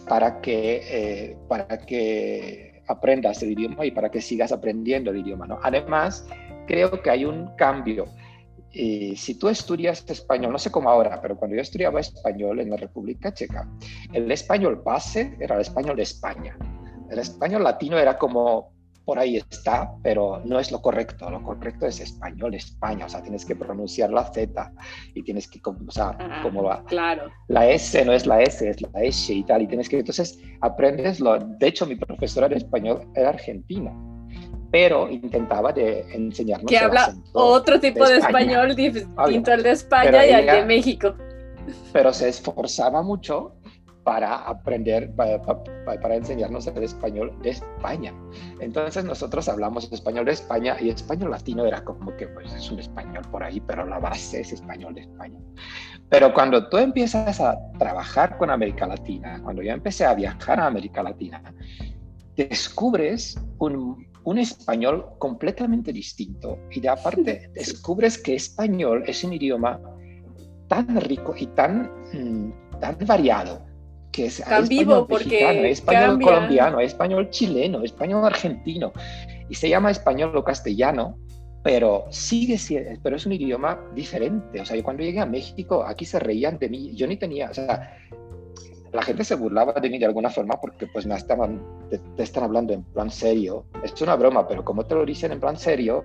para 0.08 0.42
que, 0.42 0.82
eh, 0.84 1.38
para 1.48 1.78
que 1.78 2.73
aprendas 2.88 3.42
el 3.44 3.52
idioma 3.52 3.86
y 3.86 3.92
para 3.92 4.10
que 4.10 4.22
sigas 4.22 4.52
aprendiendo 4.52 5.12
el 5.12 5.18
idioma. 5.18 5.48
¿no? 5.48 5.60
Además, 5.62 6.28
creo 6.68 7.02
que 7.02 7.10
hay 7.10 7.26
un 7.26 7.56
cambio. 7.56 8.08
Y 8.72 9.16
si 9.16 9.36
tú 9.38 9.50
estudias 9.50 10.04
español, 10.10 10.52
no 10.52 10.58
sé 10.58 10.72
cómo 10.72 10.90
ahora, 10.90 11.22
pero 11.22 11.38
cuando 11.38 11.56
yo 11.56 11.62
estudiaba 11.62 12.00
español 12.00 12.60
en 12.60 12.72
la 12.72 12.78
República 12.78 13.32
Checa, 13.32 13.68
el 14.12 14.32
español 14.32 14.82
base 14.84 15.38
era 15.40 15.56
el 15.56 15.62
español 15.62 15.96
de 15.96 16.04
España. 16.04 16.58
El 17.10 17.20
español 17.20 17.64
latino 17.64 18.00
era 18.00 18.18
como 18.18 18.73
por 19.06 19.20
ahí 19.20 19.38
está, 19.38 19.92
pero 20.02 20.42
no 20.46 20.60
es 20.60 20.72
lo 20.72 20.82
correcto. 20.82 21.30
Lo 21.30 21.42
correcto 21.44 21.86
es 21.86 22.00
español 22.00 22.54
España, 22.56 23.06
o 23.06 23.10
sea, 23.10 23.22
tienes 23.22 23.46
que 23.46 23.56
pronunciar 23.56 24.12
la 24.12 24.32
Z 24.32 24.72
y 25.14 25.24
tienes 25.24 25.48
que, 25.48 25.62
o 25.64 25.92
sea, 25.92 26.18
como 26.42 26.64
la, 26.64 26.84
claro. 26.86 27.32
la 27.48 27.70
S 27.70 28.04
no 28.06 28.14
es 28.14 28.26
la 28.26 28.42
S, 28.42 28.68
es 28.68 28.82
la 28.82 28.90
S 29.02 29.34
y 29.34 29.44
tal, 29.44 29.62
y 29.62 29.68
tienes 29.68 29.90
que, 29.90 30.00
entonces 30.00 30.40
aprendes 30.62 31.20
lo, 31.20 31.38
de 31.38 31.68
hecho 31.68 31.86
mi 31.86 31.96
profesora 31.96 32.48
de 32.48 32.56
español 32.56 33.08
era 33.16 33.30
argentina, 33.30 33.92
pero 34.72 35.10
intentaba 35.10 35.72
de 35.72 36.02
enseñarnos. 36.14 36.70
Que 36.70 36.78
habla 36.78 37.14
otro 37.34 37.80
tipo 37.80 38.08
de, 38.08 38.18
español 38.18 38.76
distinto 38.76 39.52
al 39.52 39.64
de 39.64 39.72
España 39.72 40.26
y 40.26 40.32
al 40.32 40.46
de 40.46 40.66
México. 40.66 41.16
Pero 41.92 42.12
se 42.12 42.30
esforzaba 42.30 43.02
mucho 43.02 43.54
para 44.04 44.36
aprender, 44.36 45.14
para, 45.16 45.42
para, 45.42 46.16
enseñarnos 46.16 46.68
el 46.68 46.84
español 46.84 47.34
de 47.42 47.52
España. 47.52 48.14
Entonces 48.60 49.06
nosotros 49.06 49.48
hablamos 49.48 49.92
español 49.92 50.26
de 50.26 50.34
España 50.34 50.76
y 50.80 50.90
español 50.90 51.32
latino 51.32 51.66
era 51.66 51.84
como 51.84 52.16
que 52.18 52.28
pues 52.28 52.54
es 52.54 52.70
un 52.70 52.80
español 52.80 53.24
por 53.32 53.44
ahí, 53.44 53.62
pero 53.62 53.86
la 53.86 54.00
base 54.00 54.42
es 54.42 54.52
español 54.52 54.96
de 54.96 55.02
España. 55.02 55.40
Pero 56.10 56.34
cuando 56.34 56.68
tú 56.70 56.78
empiezas 56.78 57.40
a 57.40 57.58
trabajar 57.80 58.38
con 58.38 58.50
América 58.50 58.86
Latina, 58.86 59.40
cuando 59.42 59.62
yo 59.62 59.72
empecé 59.72 60.06
a 60.06 60.14
viajar 60.14 60.60
a 60.60 60.68
América 60.68 61.02
Latina, 61.02 61.42
descubres 62.36 63.40
un, 63.60 64.06
un 64.26 64.38
español 64.38 65.06
completamente 65.18 65.94
distinto 65.94 66.60
y 66.72 66.82
de 66.82 66.90
aparte 66.90 67.52
descubres 67.54 68.18
que 68.18 68.36
español 68.36 69.04
es 69.08 69.24
un 69.24 69.34
idioma 69.34 69.80
tan 70.68 71.00
rico 71.00 71.36
y 71.38 71.48
tan, 71.48 71.92
mm, 72.12 72.80
tan 72.80 72.98
variado 73.06 73.73
que 74.14 74.28
es 74.28 74.42
Tan 74.42 74.68
vivo 74.68 75.08
porque 75.08 75.70
español 75.70 76.22
colombiano, 76.22 76.80
español 76.80 77.30
chileno, 77.32 77.84
español 77.84 78.24
argentino 78.24 78.94
y 79.50 79.56
se 79.56 79.68
llama 79.68 79.92
español 79.92 80.38
o 80.38 80.44
castellano, 80.44 81.18
pero 81.64 82.06
sigue 82.12 82.58
siendo, 82.58 82.92
pero 83.02 83.16
es 83.16 83.26
un 83.26 83.34
idioma 83.34 83.80
diferente. 83.96 84.62
O 84.62 84.66
sea, 84.66 84.78
yo 84.78 84.84
cuando 84.84 85.04
llegué 85.04 85.20
a 85.20 85.26
México, 85.26 85.84
aquí 85.84 86.06
se 86.06 86.20
reían 86.20 86.60
de 86.60 86.70
mí, 86.70 86.96
yo 86.96 87.08
ni 87.08 87.18
tenía, 87.18 87.50
o 87.50 87.54
sea, 87.54 87.98
la 88.92 89.02
gente 89.02 89.24
se 89.24 89.36
burlaba 89.36 89.74
de 89.74 89.90
mí 89.90 89.98
de 89.98 90.06
alguna 90.06 90.30
forma 90.30 90.62
porque 90.62 90.86
pues 90.86 91.08
me 91.08 91.16
estaban, 91.16 91.62
te, 91.90 92.00
están 92.22 92.44
hablando 92.44 92.74
en 92.74 92.84
plan 92.84 93.10
serio. 93.10 93.66
Es 93.84 94.00
una 94.02 94.16
broma, 94.16 94.48
pero 94.48 94.64
como 94.64 94.86
te 94.86 94.94
lo 94.94 95.06
dicen 95.06 95.32
en 95.32 95.40
plan 95.40 95.58
serio, 95.58 96.04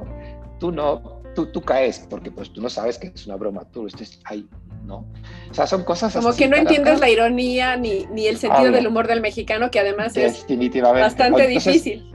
tú 0.59 0.73
no, 0.73 1.23
tú, 1.35 1.53
tú 1.53 1.61
caes 1.61 2.07
porque 2.09 2.31
pues 2.31 2.51
tú 2.51 2.62
no 2.62 2.71
sabes 2.71 2.99
que 2.99 3.09
es 3.09 3.27
una 3.27 3.37
broma, 3.37 3.64
tú 3.71 3.87
estés 3.87 4.18
ahí 4.25 4.49
¿no? 4.88 5.07
O 5.51 5.55
sea, 5.55 5.66
son 5.66 5.85
cosas 5.85 6.14
Como 6.14 6.35
que 6.35 6.48
no 6.48 6.57
entiendes 6.57 6.98
la 6.98 7.09
ironía 7.09 7.77
ni, 7.77 8.07
ni 8.07 8.27
el 8.27 8.38
sentido 8.38 8.72
del 8.72 8.87
humor 8.87 9.07
del 9.07 9.20
mexicano, 9.20 9.70
que 9.70 9.79
además 9.79 10.16
es 10.16 10.44
bastante 10.83 11.46
difícil. 11.46 12.12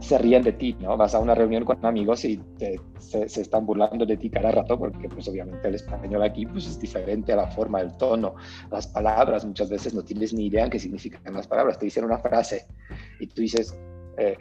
Se 0.00 0.18
ríen 0.18 0.42
de 0.42 0.52
ti, 0.52 0.76
¿no? 0.80 0.96
Vas 0.96 1.14
a 1.14 1.20
una 1.20 1.32
reunión 1.32 1.64
con 1.64 1.86
amigos 1.86 2.24
y 2.24 2.40
se, 2.98 3.28
se, 3.28 3.40
están 3.40 3.64
burlando 3.64 4.04
de 4.04 4.16
ti 4.16 4.28
cada 4.28 4.50
rato 4.50 4.76
porque, 4.76 5.08
pues, 5.08 5.28
obviamente 5.28 5.68
el 5.68 5.76
español 5.76 6.24
aquí, 6.24 6.44
pues, 6.44 6.66
es 6.66 6.80
diferente 6.80 7.32
a 7.32 7.36
la 7.36 7.46
forma, 7.46 7.80
el 7.80 7.96
tono, 7.96 8.34
las 8.72 8.88
palabras. 8.88 9.44
Muchas 9.44 9.70
veces 9.70 9.94
no 9.94 10.02
tienes 10.02 10.34
ni 10.34 10.46
idea 10.46 10.64
en 10.64 10.70
qué 10.70 10.80
significan 10.80 11.32
las 11.32 11.46
palabras. 11.46 11.78
Te 11.78 11.84
dicen 11.84 12.04
una 12.04 12.18
frase 12.18 12.66
y 13.20 13.28
tú 13.28 13.42
dices, 13.42 13.78
eh, 14.18 14.38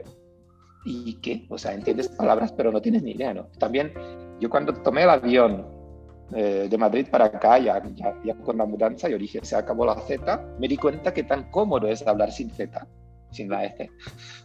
¿y 0.84 1.14
qué? 1.22 1.46
O 1.50 1.60
sea, 1.60 1.76
entiendes 1.76 2.10
palabras, 2.10 2.52
pero 2.54 2.72
no 2.72 2.82
tienes 2.82 3.04
ni 3.04 3.12
idea, 3.12 3.32
¿no? 3.32 3.44
También 3.60 3.94
yo 4.40 4.50
cuando 4.50 4.74
tomé 4.74 5.04
el 5.04 5.12
avión 5.12 5.81
eh, 6.34 6.68
de 6.70 6.78
Madrid 6.78 7.08
para 7.12 7.26
acá, 7.26 7.60
ya, 7.60 7.82
ya, 8.24 8.36
con 8.36 8.58
la 8.58 8.66
mudanza, 8.66 9.10
yo 9.10 9.18
dije, 9.18 9.40
se 9.44 9.56
acabó 9.56 9.86
la 9.86 9.96
Z, 9.96 10.56
me 10.60 10.68
di 10.68 10.78
cuenta 10.78 11.14
que 11.14 11.24
tan 11.24 11.50
cómodo 11.52 11.88
es 11.88 12.08
hablar 12.08 12.32
sin 12.32 12.50
Z, 12.52 12.88
sin 13.32 13.50
la 13.50 13.66
S. 13.66 13.90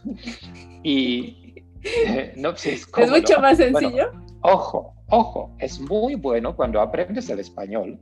y 0.83 1.63
eh, 1.83 2.33
no, 2.35 2.55
sé 2.57 2.73
es, 2.73 2.87
es, 2.97 3.09
mucho 3.09 3.39
más 3.39 3.57
sencillo. 3.57 4.11
ojo, 4.41 4.95
ojo, 5.09 5.55
es 5.59 5.79
muy 5.79 6.15
bueno 6.15 6.55
cuando 6.55 6.81
aprendes 6.81 7.29
el 7.29 7.39
español. 7.39 7.99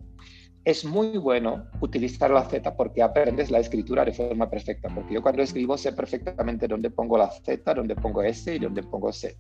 Es 0.64 0.84
muy 0.84 1.18
bueno 1.20 1.68
utilizar 1.80 2.32
la 2.32 2.44
Z 2.44 2.76
porque 2.76 3.04
aprendes 3.04 3.52
la 3.52 3.60
escritura 3.60 4.04
de 4.04 4.14
forma 4.14 4.50
perfecta. 4.50 4.90
Porque 4.90 5.14
yo 5.14 5.22
cuando 5.22 5.44
escribo 5.44 5.78
sé 5.78 5.94
perfectamente 5.94 6.68
dónde 6.68 6.90
pongo 6.90 7.20
la 7.20 7.30
Z, 7.30 7.72
dónde 7.72 7.96
pongo 7.96 8.24
S 8.24 8.56
y 8.56 8.58
dónde 8.58 8.82
pongo 8.82 9.14
C. 9.14 9.38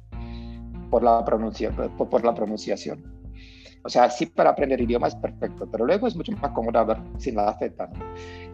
Por 0.91 1.01
la, 1.01 1.25
pronuncia, 1.25 1.71
por, 1.71 2.09
por 2.09 2.23
la 2.23 2.35
pronunciación. 2.35 3.14
O 3.85 3.89
sea, 3.89 4.09
sí 4.09 4.25
para 4.25 4.49
aprender 4.49 4.81
idiomas 4.81 5.15
perfecto, 5.15 5.69
pero 5.71 5.85
luego 5.85 6.07
es 6.07 6.15
mucho 6.15 6.31
más 6.31 6.51
cómodo 6.53 6.83
ver 6.87 6.97
sin 7.19 7.35
la 7.35 7.53
Z. 7.53 7.87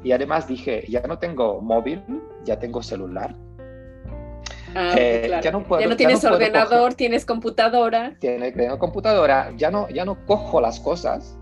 Y 0.03 0.11
además 0.11 0.45
dije, 0.45 0.85
ya 0.89 1.01
no 1.07 1.19
tengo 1.19 1.61
móvil, 1.61 2.03
ya 2.43 2.59
tengo 2.59 2.83
celular. 2.83 3.33
Ah, 4.75 4.93
eh, 4.97 5.39
ya, 5.41 5.51
no 5.51 5.63
puedo, 5.63 5.81
ya 5.81 5.87
no 5.87 5.95
tienes 5.95 6.23
ordenador, 6.25 6.95
tienes 6.95 7.25
computadora. 7.25 8.17
Tiene, 8.19 8.51
tengo 8.51 8.77
computadora, 8.77 9.53
ya 9.55 9.71
no, 9.71 9.87
ya 9.87 10.03
no 10.03 10.25
cojo 10.25 10.59
las 10.59 10.81
cosas 10.81 11.37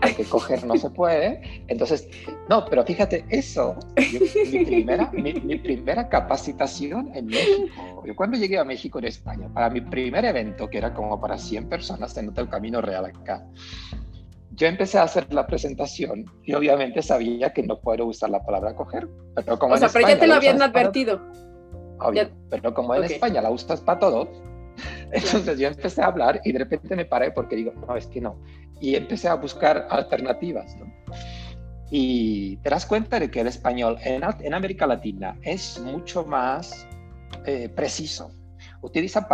porque 0.00 0.24
coger 0.24 0.64
no 0.64 0.76
se 0.76 0.90
puede. 0.90 1.64
Entonces, 1.68 2.08
no, 2.48 2.64
pero 2.66 2.84
fíjate, 2.84 3.24
eso, 3.28 3.76
mi, 4.50 4.64
primera, 4.64 5.10
mi, 5.12 5.56
primera 5.56 6.08
capacitación 6.08 7.10
en 7.14 7.26
México, 7.26 8.02
yo 8.04 8.14
cuando 8.14 8.36
llegué 8.36 8.58
a 8.58 8.64
México 8.64 9.00
de 9.00 9.08
España, 9.08 9.48
para 9.52 9.70
mi 9.70 9.80
primer 9.80 10.24
evento, 10.24 10.68
que 10.68 10.78
era 10.78 10.92
como 10.94 11.20
para 11.20 11.38
100 11.38 11.68
personas 11.68 12.16
en 12.16 12.32
el 12.36 12.48
Camino 12.48 12.80
Real 12.80 13.06
acá, 13.06 13.44
yo 14.52 14.66
empecé 14.66 14.98
a 14.98 15.02
hacer 15.02 15.32
la 15.32 15.46
presentación 15.46 16.24
y 16.42 16.54
obviamente 16.54 17.02
sabía 17.02 17.52
que 17.52 17.62
no 17.62 17.78
puedo 17.78 18.06
usar 18.06 18.30
la 18.30 18.44
palabra 18.44 18.74
coger, 18.74 19.06
pero 19.34 19.58
como 19.58 19.74
o 19.74 19.76
sea, 19.76 19.90
pero 19.92 20.08
ya 20.08 20.18
te 20.18 20.26
lo 20.26 20.34
habían 20.34 20.62
advertido. 20.62 21.20
pero 22.48 22.72
como 22.72 22.94
en 22.94 23.04
España 23.04 23.42
la 23.42 23.50
usas 23.50 23.82
para 23.82 23.98
todo, 23.98 24.30
entonces 25.12 25.58
yo 25.58 25.68
empecé 25.68 26.02
a 26.02 26.06
hablar 26.06 26.40
y 26.44 26.52
de 26.52 26.58
repente 26.58 26.96
me 26.96 27.04
paré 27.04 27.30
porque 27.30 27.56
digo, 27.56 27.72
no, 27.72 27.96
es 27.96 28.06
que 28.06 28.20
no. 28.20 28.40
Y 28.80 28.94
empecé 28.94 29.28
a 29.28 29.34
buscar 29.34 29.86
alternativas. 29.90 30.76
Y 31.90 32.56
te 32.58 32.70
das 32.70 32.84
cuenta 32.84 33.20
de 33.20 33.30
que 33.30 33.40
el 33.40 33.46
español 33.46 33.96
en, 34.02 34.22
en 34.40 34.54
América 34.54 34.86
Latina 34.86 35.38
es 35.42 35.80
mucho 35.80 36.24
más 36.24 36.86
eh, 37.44 37.68
preciso. 37.68 38.32
Utiliza 38.82 39.26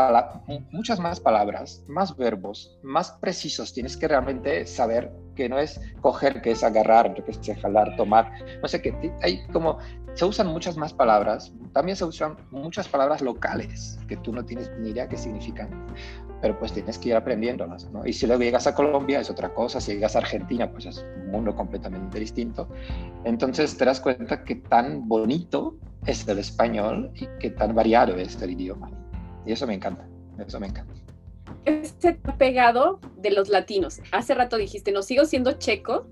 muchas 0.70 1.00
más 1.00 1.20
palabras, 1.20 1.84
más 1.88 2.16
verbos, 2.16 2.78
más 2.82 3.12
precisos. 3.12 3.72
Tienes 3.72 3.96
que 3.96 4.08
realmente 4.08 4.66
saber 4.66 5.12
que 5.34 5.48
no 5.48 5.58
es 5.58 5.80
coger, 6.00 6.42
que 6.42 6.52
es 6.52 6.62
agarrar, 6.62 7.14
que 7.14 7.30
es 7.30 7.60
jalar, 7.60 7.96
tomar. 7.96 8.30
No 8.60 8.68
sé 8.68 8.80
qué. 8.82 9.12
Hay 9.22 9.46
como 9.48 9.78
se 10.14 10.24
usan 10.24 10.46
muchas 10.48 10.76
más 10.76 10.92
palabras, 10.92 11.52
también 11.72 11.96
se 11.96 12.04
usan 12.04 12.36
muchas 12.50 12.86
palabras 12.86 13.22
locales 13.22 13.98
que 14.08 14.16
tú 14.18 14.32
no 14.32 14.44
tienes 14.44 14.70
ni 14.78 14.90
idea 14.90 15.08
qué 15.08 15.16
significan, 15.16 15.86
pero 16.42 16.58
pues 16.58 16.72
tienes 16.72 16.98
que 16.98 17.10
ir 17.10 17.16
aprendiéndolas, 17.16 17.90
¿no? 17.90 18.04
Y 18.04 18.12
si 18.12 18.26
luego 18.26 18.42
llegas 18.42 18.66
a 18.66 18.74
Colombia 18.74 19.20
es 19.20 19.30
otra 19.30 19.54
cosa, 19.54 19.80
si 19.80 19.94
llegas 19.94 20.14
a 20.14 20.18
Argentina 20.18 20.70
pues 20.70 20.86
es 20.86 21.04
un 21.16 21.30
mundo 21.30 21.56
completamente 21.56 22.18
distinto. 22.20 22.68
Entonces 23.24 23.76
te 23.76 23.84
das 23.86 24.00
cuenta 24.00 24.44
que 24.44 24.56
tan 24.56 25.08
bonito 25.08 25.76
es 26.04 26.28
el 26.28 26.38
español 26.38 27.10
y 27.14 27.26
que 27.38 27.50
tan 27.50 27.74
variado 27.74 28.16
es 28.16 28.40
el 28.42 28.50
idioma. 28.50 28.90
Y 29.46 29.52
eso 29.52 29.66
me 29.66 29.74
encanta. 29.74 30.06
eso 30.38 30.60
me 30.60 30.68
encanta. 30.68 30.92
Ese 31.64 32.14
pegado 32.38 33.00
de 33.16 33.30
los 33.30 33.48
latinos. 33.48 34.00
Hace 34.10 34.34
rato 34.34 34.56
dijiste, 34.56 34.92
no 34.92 35.02
sigo 35.02 35.24
siendo 35.24 35.52
checo, 35.52 36.08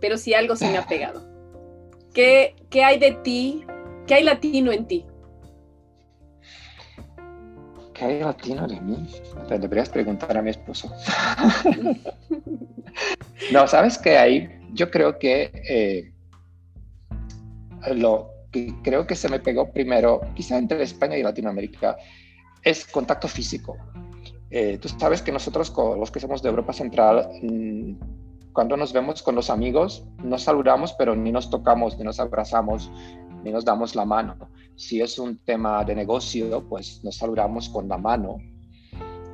pero 0.00 0.18
sí 0.18 0.34
algo 0.34 0.56
se 0.56 0.70
me 0.70 0.78
ha 0.78 0.86
pegado. 0.88 1.22
¿Qué, 2.14 2.56
qué 2.70 2.84
hay 2.84 2.98
de 2.98 3.12
ti? 3.12 3.64
¿Qué 4.06 4.14
hay 4.14 4.24
latino 4.24 4.72
en 4.72 4.86
ti? 4.86 5.04
¿Qué 7.92 8.04
hay 8.04 8.20
latino 8.20 8.66
de 8.66 8.80
mí? 8.80 9.06
Te 9.48 9.58
deberías 9.58 9.88
preguntar 9.88 10.36
a 10.36 10.42
mi 10.42 10.50
esposo. 10.50 10.92
no, 13.52 13.66
¿sabes 13.66 13.98
qué 13.98 14.18
hay? 14.18 14.50
Yo 14.74 14.90
creo 14.90 15.18
que 15.18 15.50
eh, 15.68 16.12
lo 17.94 18.30
que 18.52 18.74
creo 18.82 19.06
que 19.06 19.16
se 19.16 19.28
me 19.28 19.40
pegó 19.40 19.72
primero, 19.72 20.20
quizá 20.34 20.58
entre 20.58 20.82
España 20.82 21.16
y 21.16 21.22
Latinoamérica, 21.22 21.96
es 22.66 22.84
contacto 22.84 23.28
físico. 23.28 23.76
Eh, 24.50 24.78
tú 24.78 24.88
sabes 24.88 25.22
que 25.22 25.30
nosotros, 25.30 25.72
los 25.96 26.10
que 26.10 26.18
somos 26.18 26.42
de 26.42 26.48
Europa 26.48 26.72
Central, 26.72 27.30
mm, 27.40 27.92
cuando 28.52 28.76
nos 28.76 28.92
vemos 28.92 29.22
con 29.22 29.36
los 29.36 29.50
amigos, 29.50 30.04
nos 30.24 30.42
saludamos, 30.42 30.92
pero 30.94 31.14
ni 31.14 31.30
nos 31.30 31.48
tocamos, 31.48 31.96
ni 31.96 32.02
nos 32.02 32.18
abrazamos, 32.18 32.90
ni 33.44 33.52
nos 33.52 33.64
damos 33.64 33.94
la 33.94 34.04
mano. 34.04 34.36
Si 34.74 35.00
es 35.00 35.16
un 35.20 35.38
tema 35.38 35.84
de 35.84 35.94
negocio, 35.94 36.66
pues 36.68 37.04
nos 37.04 37.16
saludamos 37.16 37.68
con 37.68 37.88
la 37.88 37.98
mano. 37.98 38.38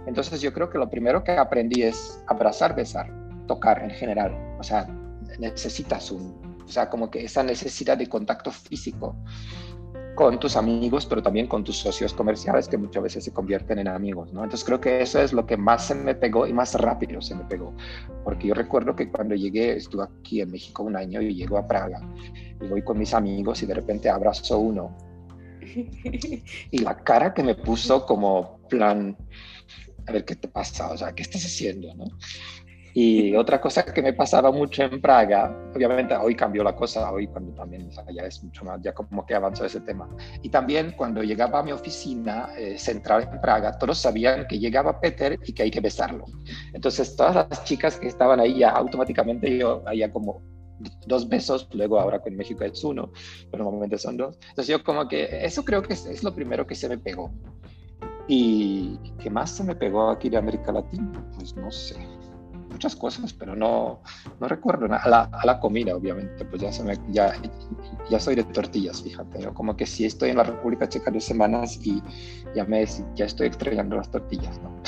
Entonces 0.06 0.42
yo 0.42 0.52
creo 0.52 0.68
que 0.68 0.76
lo 0.76 0.90
primero 0.90 1.24
que 1.24 1.32
aprendí 1.32 1.84
es 1.84 2.22
abrazar, 2.26 2.74
besar, 2.74 3.10
tocar 3.46 3.82
en 3.82 3.90
general. 3.90 4.36
O 4.60 4.62
sea, 4.62 4.86
necesitas 5.38 6.10
un, 6.10 6.62
o 6.66 6.68
sea, 6.68 6.90
como 6.90 7.10
que 7.10 7.24
esa 7.24 7.42
necesidad 7.42 7.96
de 7.96 8.08
contacto 8.08 8.50
físico 8.50 9.16
con 10.14 10.38
tus 10.38 10.56
amigos, 10.56 11.06
pero 11.06 11.22
también 11.22 11.46
con 11.46 11.64
tus 11.64 11.78
socios 11.78 12.12
comerciales 12.12 12.68
que 12.68 12.76
muchas 12.76 13.02
veces 13.02 13.24
se 13.24 13.32
convierten 13.32 13.78
en 13.78 13.88
amigos, 13.88 14.32
¿no? 14.32 14.44
Entonces 14.44 14.64
creo 14.64 14.80
que 14.80 15.00
eso 15.00 15.20
es 15.20 15.32
lo 15.32 15.46
que 15.46 15.56
más 15.56 15.86
se 15.86 15.94
me 15.94 16.14
pegó 16.14 16.46
y 16.46 16.52
más 16.52 16.74
rápido 16.74 17.20
se 17.22 17.34
me 17.34 17.44
pegó, 17.44 17.74
porque 18.24 18.48
yo 18.48 18.54
recuerdo 18.54 18.94
que 18.94 19.10
cuando 19.10 19.34
llegué, 19.34 19.76
estuve 19.76 20.04
aquí 20.04 20.40
en 20.40 20.50
México 20.50 20.82
un 20.82 20.96
año 20.96 21.22
y 21.22 21.34
llego 21.34 21.56
a 21.56 21.66
Praga 21.66 22.00
y 22.60 22.66
voy 22.66 22.82
con 22.82 22.98
mis 22.98 23.14
amigos 23.14 23.62
y 23.62 23.66
de 23.66 23.74
repente 23.74 24.10
abrazo 24.10 24.58
uno 24.58 24.96
y 25.62 26.78
la 26.78 26.96
cara 26.96 27.32
que 27.32 27.42
me 27.42 27.54
puso 27.54 28.04
como 28.04 28.60
plan, 28.68 29.16
a 30.06 30.12
ver 30.12 30.24
qué 30.24 30.36
te 30.36 30.48
pasa, 30.48 30.90
o 30.90 30.96
sea, 30.96 31.12
¿qué 31.14 31.22
estás 31.22 31.44
haciendo, 31.44 31.94
no? 31.94 32.04
Y 32.94 33.34
otra 33.36 33.60
cosa 33.60 33.84
que 33.84 34.02
me 34.02 34.12
pasaba 34.12 34.52
mucho 34.52 34.82
en 34.82 35.00
Praga, 35.00 35.56
obviamente 35.74 36.14
hoy 36.14 36.34
cambió 36.34 36.62
la 36.62 36.74
cosa, 36.76 37.10
hoy 37.10 37.26
cuando 37.26 37.52
también 37.54 37.88
ya 37.90 38.24
es 38.24 38.42
mucho 38.44 38.64
más, 38.64 38.80
ya 38.82 38.92
como 38.92 39.24
que 39.24 39.34
avanzó 39.34 39.64
ese 39.64 39.80
tema. 39.80 40.08
Y 40.42 40.50
también 40.50 40.92
cuando 40.96 41.22
llegaba 41.22 41.60
a 41.60 41.62
mi 41.62 41.72
oficina 41.72 42.50
eh, 42.56 42.78
central 42.78 43.28
en 43.32 43.40
Praga, 43.40 43.78
todos 43.78 43.98
sabían 43.98 44.46
que 44.46 44.58
llegaba 44.58 45.00
Peter 45.00 45.38
y 45.42 45.52
que 45.54 45.62
hay 45.62 45.70
que 45.70 45.80
besarlo. 45.80 46.24
Entonces 46.74 47.16
todas 47.16 47.48
las 47.48 47.64
chicas 47.64 47.96
que 47.96 48.08
estaban 48.08 48.40
ahí 48.40 48.58
ya 48.58 48.70
automáticamente 48.70 49.56
yo 49.56 49.82
había 49.86 50.12
como 50.12 50.42
dos 51.06 51.28
besos, 51.28 51.68
luego 51.72 51.98
ahora 51.98 52.18
con 52.18 52.36
México 52.36 52.64
es 52.64 52.84
uno, 52.84 53.10
pero 53.50 53.64
normalmente 53.64 53.96
son 53.96 54.18
dos. 54.18 54.36
Entonces 54.50 54.66
yo 54.66 54.84
como 54.84 55.08
que 55.08 55.44
eso 55.44 55.64
creo 55.64 55.82
que 55.82 55.94
es, 55.94 56.04
es 56.04 56.22
lo 56.22 56.34
primero 56.34 56.66
que 56.66 56.74
se 56.74 56.90
me 56.90 56.98
pegó. 56.98 57.32
¿Y 58.28 58.98
qué 59.18 59.30
más 59.30 59.50
se 59.50 59.64
me 59.64 59.74
pegó 59.74 60.10
aquí 60.10 60.28
de 60.28 60.36
América 60.36 60.72
Latina? 60.72 61.24
Pues 61.36 61.56
no 61.56 61.70
sé 61.70 61.96
muchas 62.82 62.96
cosas, 62.96 63.32
pero 63.32 63.54
no, 63.54 64.02
no 64.40 64.48
recuerdo 64.48 64.88
nada. 64.88 65.02
A 65.04 65.08
la, 65.08 65.30
a 65.32 65.46
la, 65.46 65.60
comida, 65.60 65.94
obviamente, 65.94 66.44
pues 66.44 66.62
ya, 66.62 66.72
se 66.72 66.82
me, 66.82 66.98
ya, 67.10 67.32
ya 68.10 68.18
soy 68.18 68.34
de 68.34 68.42
tortillas, 68.42 69.00
fíjate, 69.02 69.46
como 69.54 69.76
que 69.76 69.86
si 69.86 70.04
estoy 70.04 70.30
en 70.30 70.38
la 70.38 70.42
República 70.42 70.88
Checa 70.88 71.12
dos 71.12 71.22
semanas 71.24 71.78
y 71.84 72.02
ya, 72.56 72.64
me, 72.64 72.84
ya 73.14 73.26
estoy 73.26 73.46
extrañando 73.46 73.96
las 73.96 74.10
tortillas, 74.10 74.60
¿no? 74.62 74.82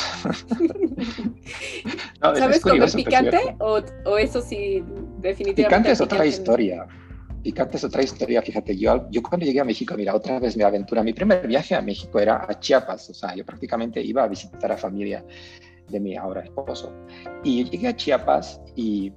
¿Sabes 2.35 2.61
comer 2.63 2.91
picante 2.91 3.57
o, 3.61 3.81
o, 4.07 4.19
eso 4.19 4.41
sí, 4.41 4.83
definitivamente? 5.19 5.55
Picante 5.63 5.93
es 5.93 6.01
otra 6.01 6.27
historia. 6.27 6.89
Picante 7.45 7.77
es 7.77 7.85
otra 7.85 8.03
historia, 8.03 8.43
fíjate, 8.43 8.77
yo, 8.77 9.07
yo 9.11 9.23
cuando 9.23 9.47
llegué 9.47 9.61
a 9.61 9.65
México, 9.65 9.95
mira, 9.97 10.15
otra 10.15 10.41
vez 10.41 10.57
mi 10.57 10.65
aventura, 10.65 11.05
mi 11.05 11.13
primer 11.13 11.47
viaje 11.47 11.75
a 11.77 11.83
México 11.83 12.19
era 12.19 12.45
a 12.49 12.59
Chiapas, 12.59 13.11
o 13.11 13.15
sea, 13.15 13.37
yo 13.37 13.45
prácticamente 13.45 14.01
iba 14.03 14.25
a 14.25 14.29
visitar 14.29 14.73
a 14.73 14.79
familia 14.79 15.23
de 15.89 16.01
mi 16.01 16.17
ahora 16.17 16.43
esposo. 16.43 16.93
Y 17.43 17.65
llegué 17.65 17.89
a 17.89 17.97
Chiapas 17.97 18.61
y, 18.77 19.13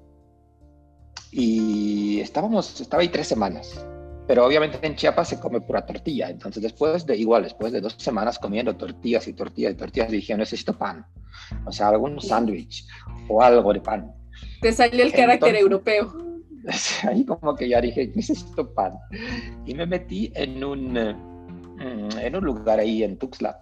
y 1.32 2.20
estábamos, 2.20 2.80
estaba 2.82 3.02
ahí 3.02 3.10
tres 3.10 3.28
semanas. 3.28 3.86
Pero 4.28 4.46
obviamente 4.46 4.80
en 4.86 4.96
Chiapas 4.96 5.30
se 5.30 5.40
come 5.40 5.62
pura 5.62 5.86
tortilla. 5.86 6.30
Entonces 6.30 6.62
después 6.62 7.06
de 7.06 7.16
igual, 7.16 7.44
después 7.44 7.72
de 7.72 7.80
dos 7.80 7.96
semanas 7.98 8.38
comiendo 8.38 8.76
tortillas 8.76 9.28
y 9.28 9.34
tortillas 9.34 9.74
y 9.74 9.76
tortillas, 9.76 10.12
dije, 10.12 10.36
necesito 10.36 10.74
pan. 10.74 11.06
O 11.66 11.72
sea, 11.72 11.90
algún 11.90 12.20
sándwich 12.20 12.86
o 13.30 13.42
algo 13.42 13.72
de 13.74 13.80
pan. 13.80 14.14
Te 14.62 14.74
salió 14.74 15.04
el 15.04 15.14
carácter 15.14 15.56
europeo. 15.56 16.14
Ahí 17.08 17.24
como 17.24 17.56
que 17.56 17.70
ya 17.70 17.80
dije, 17.80 18.12
necesito 18.14 18.74
pan. 18.74 18.94
Y 19.66 19.74
me 19.74 19.86
metí 19.86 20.32
en 20.36 20.64
un, 20.64 20.94
mm, 20.94 22.20
en 22.20 22.36
un 22.36 22.44
lugar 22.44 22.80
ahí 22.80 23.04
en 23.04 23.18
Tuxtla. 23.18 23.60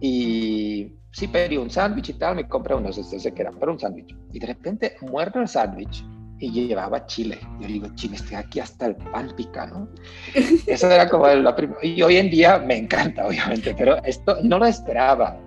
Y 0.00 0.92
sí 1.12 1.28
pedí 1.28 1.56
un 1.56 1.70
sándwich 1.70 2.10
y 2.10 2.14
tal, 2.14 2.36
me 2.36 2.48
compré 2.48 2.74
unos, 2.74 2.96
sé 2.96 3.32
que 3.32 3.42
eran, 3.42 3.54
pero 3.58 3.72
un 3.72 3.78
sándwich. 3.78 4.16
Y 4.32 4.38
de 4.38 4.46
repente 4.46 4.96
muerdo 5.02 5.40
el 5.40 5.48
sándwich 5.48 6.04
y 6.38 6.50
llevaba 6.50 7.06
chile. 7.06 7.38
Yo 7.60 7.68
digo, 7.68 7.88
chile, 7.94 8.16
estoy 8.16 8.36
aquí 8.36 8.60
hasta 8.60 8.86
el 8.86 8.96
pan 8.96 9.32
pica, 9.36 9.66
¿no? 9.66 9.88
Eso 10.66 10.90
era 10.90 11.08
como 11.08 11.28
la 11.28 11.54
primera. 11.54 11.78
Y 11.82 12.02
hoy 12.02 12.16
en 12.16 12.30
día 12.30 12.58
me 12.58 12.76
encanta, 12.76 13.26
obviamente, 13.28 13.74
pero 13.76 14.02
esto 14.04 14.38
no 14.42 14.58
lo 14.58 14.66
esperaba. 14.66 15.38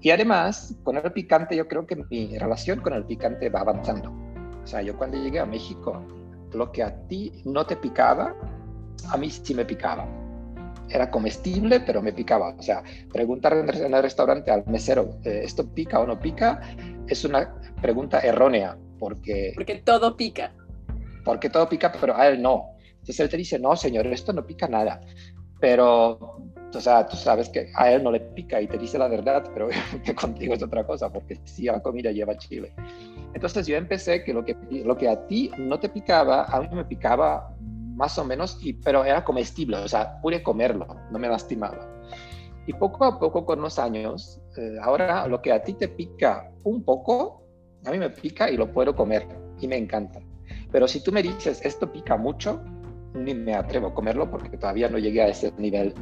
Y 0.00 0.10
además, 0.10 0.76
con 0.82 0.96
el 0.96 1.12
picante, 1.12 1.56
yo 1.56 1.66
creo 1.66 1.86
que 1.86 1.96
mi 2.10 2.36
relación 2.38 2.80
con 2.80 2.92
el 2.92 3.04
picante 3.04 3.48
va 3.48 3.60
avanzando. 3.60 4.12
O 4.62 4.66
sea, 4.66 4.82
yo 4.82 4.96
cuando 4.96 5.16
llegué 5.16 5.40
a 5.40 5.46
México, 5.46 6.02
lo 6.52 6.70
que 6.70 6.82
a 6.82 6.94
ti 7.08 7.32
no 7.44 7.64
te 7.66 7.76
picaba, 7.76 8.34
a 9.10 9.16
mí 9.16 9.30
sí 9.30 9.54
me 9.54 9.64
picaba 9.64 10.06
era 10.90 11.10
comestible, 11.10 11.80
pero 11.80 12.02
me 12.02 12.12
picaba. 12.12 12.54
O 12.58 12.62
sea, 12.62 12.82
preguntar 13.12 13.54
en 13.54 13.94
el 13.94 14.02
restaurante 14.02 14.50
al 14.50 14.66
mesero, 14.66 15.18
eh, 15.24 15.42
¿esto 15.44 15.66
pica 15.66 16.00
o 16.00 16.06
no 16.06 16.18
pica? 16.18 16.60
Es 17.06 17.24
una 17.24 17.54
pregunta 17.80 18.20
errónea, 18.20 18.76
porque... 18.98 19.52
Porque 19.54 19.76
todo 19.76 20.16
pica. 20.16 20.52
Porque 21.24 21.50
todo 21.50 21.68
pica, 21.68 21.92
pero 22.00 22.16
a 22.16 22.28
él 22.28 22.40
no. 22.40 22.76
Entonces 22.90 23.20
él 23.20 23.28
te 23.28 23.36
dice, 23.36 23.58
no, 23.58 23.76
señor, 23.76 24.06
esto 24.06 24.32
no 24.32 24.46
pica 24.46 24.68
nada. 24.68 25.00
Pero, 25.60 26.38
o 26.74 26.80
sea, 26.80 27.06
tú 27.06 27.16
sabes 27.16 27.48
que 27.48 27.70
a 27.74 27.90
él 27.90 28.02
no 28.02 28.10
le 28.10 28.20
pica 28.20 28.60
y 28.60 28.66
te 28.66 28.78
dice 28.78 28.98
la 28.98 29.08
verdad, 29.08 29.44
pero 29.52 29.68
que 30.04 30.14
contigo 30.14 30.54
es 30.54 30.62
otra 30.62 30.84
cosa, 30.84 31.10
porque 31.10 31.40
sí, 31.44 31.64
la 31.64 31.80
comida 31.80 32.12
lleva 32.12 32.36
chile. 32.36 32.72
Entonces 33.34 33.66
yo 33.66 33.76
empecé 33.76 34.24
que 34.24 34.32
lo 34.32 34.44
que, 34.44 34.56
lo 34.70 34.96
que 34.96 35.08
a 35.08 35.26
ti 35.26 35.50
no 35.58 35.78
te 35.80 35.88
picaba, 35.88 36.44
a 36.44 36.60
mí 36.60 36.68
me 36.72 36.84
picaba 36.84 37.54
más 37.98 38.16
o 38.16 38.24
menos, 38.24 38.58
y, 38.62 38.74
pero 38.74 39.04
era 39.04 39.24
comestible, 39.24 39.76
o 39.78 39.88
sea, 39.88 40.20
pude 40.22 40.40
comerlo, 40.40 40.86
no 41.10 41.18
me 41.18 41.28
lastimaba. 41.28 41.84
Y 42.64 42.72
poco 42.74 43.04
a 43.04 43.18
poco, 43.18 43.44
con 43.44 43.60
los 43.60 43.76
años, 43.80 44.40
eh, 44.56 44.76
ahora 44.80 45.26
lo 45.26 45.42
que 45.42 45.52
a 45.52 45.62
ti 45.64 45.72
te 45.72 45.88
pica 45.88 46.48
un 46.62 46.84
poco, 46.84 47.42
a 47.84 47.90
mí 47.90 47.98
me 47.98 48.10
pica 48.10 48.50
y 48.50 48.56
lo 48.56 48.72
puedo 48.72 48.94
comer 48.94 49.26
y 49.60 49.66
me 49.66 49.76
encanta. 49.76 50.20
Pero 50.70 50.86
si 50.86 51.02
tú 51.02 51.10
me 51.10 51.24
dices, 51.24 51.60
esto 51.64 51.90
pica 51.90 52.16
mucho, 52.16 52.62
ni 53.14 53.34
me 53.34 53.54
atrevo 53.54 53.88
a 53.88 53.94
comerlo 53.94 54.30
porque 54.30 54.56
todavía 54.56 54.88
no 54.88 54.98
llegué 54.98 55.22
a 55.22 55.28
ese 55.28 55.52
nivel, 55.58 55.92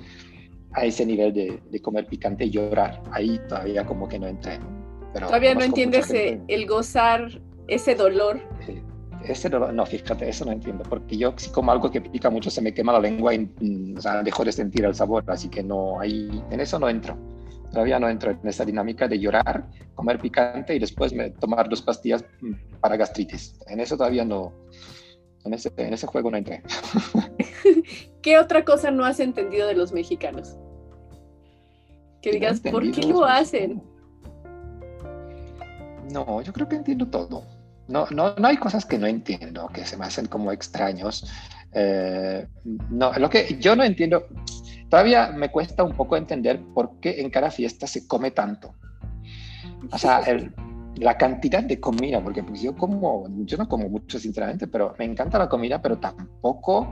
a 0.72 0.84
ese 0.84 1.06
nivel 1.06 1.32
de, 1.32 1.62
de 1.70 1.80
comer 1.80 2.06
picante 2.06 2.44
y 2.44 2.50
llorar. 2.50 3.02
Ahí 3.10 3.40
todavía 3.48 3.86
como 3.86 4.06
que 4.06 4.18
no 4.18 4.26
entré. 4.26 4.60
Pero 5.14 5.28
todavía 5.28 5.54
no 5.54 5.62
entiendes 5.62 6.12
el 6.12 6.66
gozar 6.66 7.40
ese 7.68 7.94
dolor. 7.94 8.42
Sí 8.66 8.82
ese 9.24 9.50
no, 9.50 9.72
no, 9.72 9.86
fíjate, 9.86 10.28
eso 10.28 10.44
no 10.44 10.52
entiendo, 10.52 10.84
porque 10.88 11.16
yo 11.16 11.34
si 11.36 11.50
como 11.50 11.72
algo 11.72 11.90
que 11.90 12.00
pica 12.00 12.30
mucho 12.30 12.50
se 12.50 12.60
me 12.60 12.72
quema 12.72 12.92
la 12.92 13.00
lengua 13.00 13.34
y 13.34 13.40
mm, 13.40 13.98
o 13.98 14.00
sea, 14.00 14.22
dejo 14.22 14.44
de 14.44 14.52
sentir 14.52 14.84
el 14.84 14.94
sabor, 14.94 15.24
así 15.28 15.48
que 15.48 15.62
no, 15.62 16.00
ahí, 16.00 16.42
en 16.50 16.60
eso 16.60 16.78
no 16.78 16.88
entro. 16.88 17.16
Todavía 17.70 17.98
no 17.98 18.08
entro 18.08 18.30
en 18.30 18.48
esa 18.48 18.64
dinámica 18.64 19.08
de 19.08 19.18
llorar, 19.18 19.66
comer 19.94 20.18
picante 20.18 20.74
y 20.74 20.78
después 20.78 21.12
me, 21.12 21.30
tomar 21.30 21.68
dos 21.68 21.82
pastillas 21.82 22.24
mm, 22.40 22.80
para 22.80 22.96
gastritis. 22.96 23.58
En 23.66 23.80
eso 23.80 23.96
todavía 23.96 24.24
no, 24.24 24.52
en 25.44 25.54
ese, 25.54 25.72
en 25.76 25.92
ese 25.92 26.06
juego 26.06 26.30
no 26.30 26.36
entré. 26.36 26.62
¿Qué 28.22 28.38
otra 28.38 28.64
cosa 28.64 28.90
no 28.90 29.04
has 29.04 29.20
entendido 29.20 29.66
de 29.66 29.74
los 29.74 29.92
mexicanos? 29.92 30.56
Que 32.22 32.32
digas, 32.32 32.60
¿por 32.60 32.90
qué 32.90 33.02
lo 33.06 33.24
hacen? 33.24 33.82
No, 36.12 36.40
yo 36.40 36.52
creo 36.52 36.68
que 36.68 36.76
entiendo 36.76 37.06
todo 37.06 37.55
no, 37.88 38.06
no, 38.10 38.34
no 38.36 38.48
hay 38.48 38.56
cosas 38.56 38.84
que 38.84 38.98
no 38.98 39.06
entiendo, 39.06 39.68
que 39.68 39.84
se 39.84 39.96
me 39.96 40.06
hacen 40.06 40.26
como 40.26 40.52
extraños. 40.52 41.30
Eh, 41.72 42.46
no, 42.90 43.12
lo 43.12 43.30
que 43.30 43.56
yo 43.60 43.76
no 43.76 43.84
entiendo, 43.84 44.26
todavía 44.88 45.28
me 45.28 45.50
cuesta 45.50 45.84
un 45.84 45.92
poco 45.92 46.16
entender 46.16 46.60
por 46.74 46.98
qué 47.00 47.20
en 47.20 47.30
cada 47.30 47.50
fiesta 47.50 47.86
se 47.86 48.06
come 48.06 48.30
tanto. 48.30 48.74
O 49.92 49.98
sea, 49.98 50.22
la 50.96 51.16
cantidad 51.16 51.62
de 51.62 51.78
comida, 51.78 52.22
porque 52.22 52.42
pues 52.42 52.62
yo 52.62 52.74
como, 52.74 53.26
yo 53.44 53.56
no 53.56 53.68
como 53.68 53.88
mucho 53.88 54.18
sinceramente, 54.18 54.66
pero 54.66 54.94
me 54.98 55.04
encanta 55.04 55.38
la 55.38 55.48
comida, 55.48 55.80
pero 55.80 55.98
tampoco, 55.98 56.90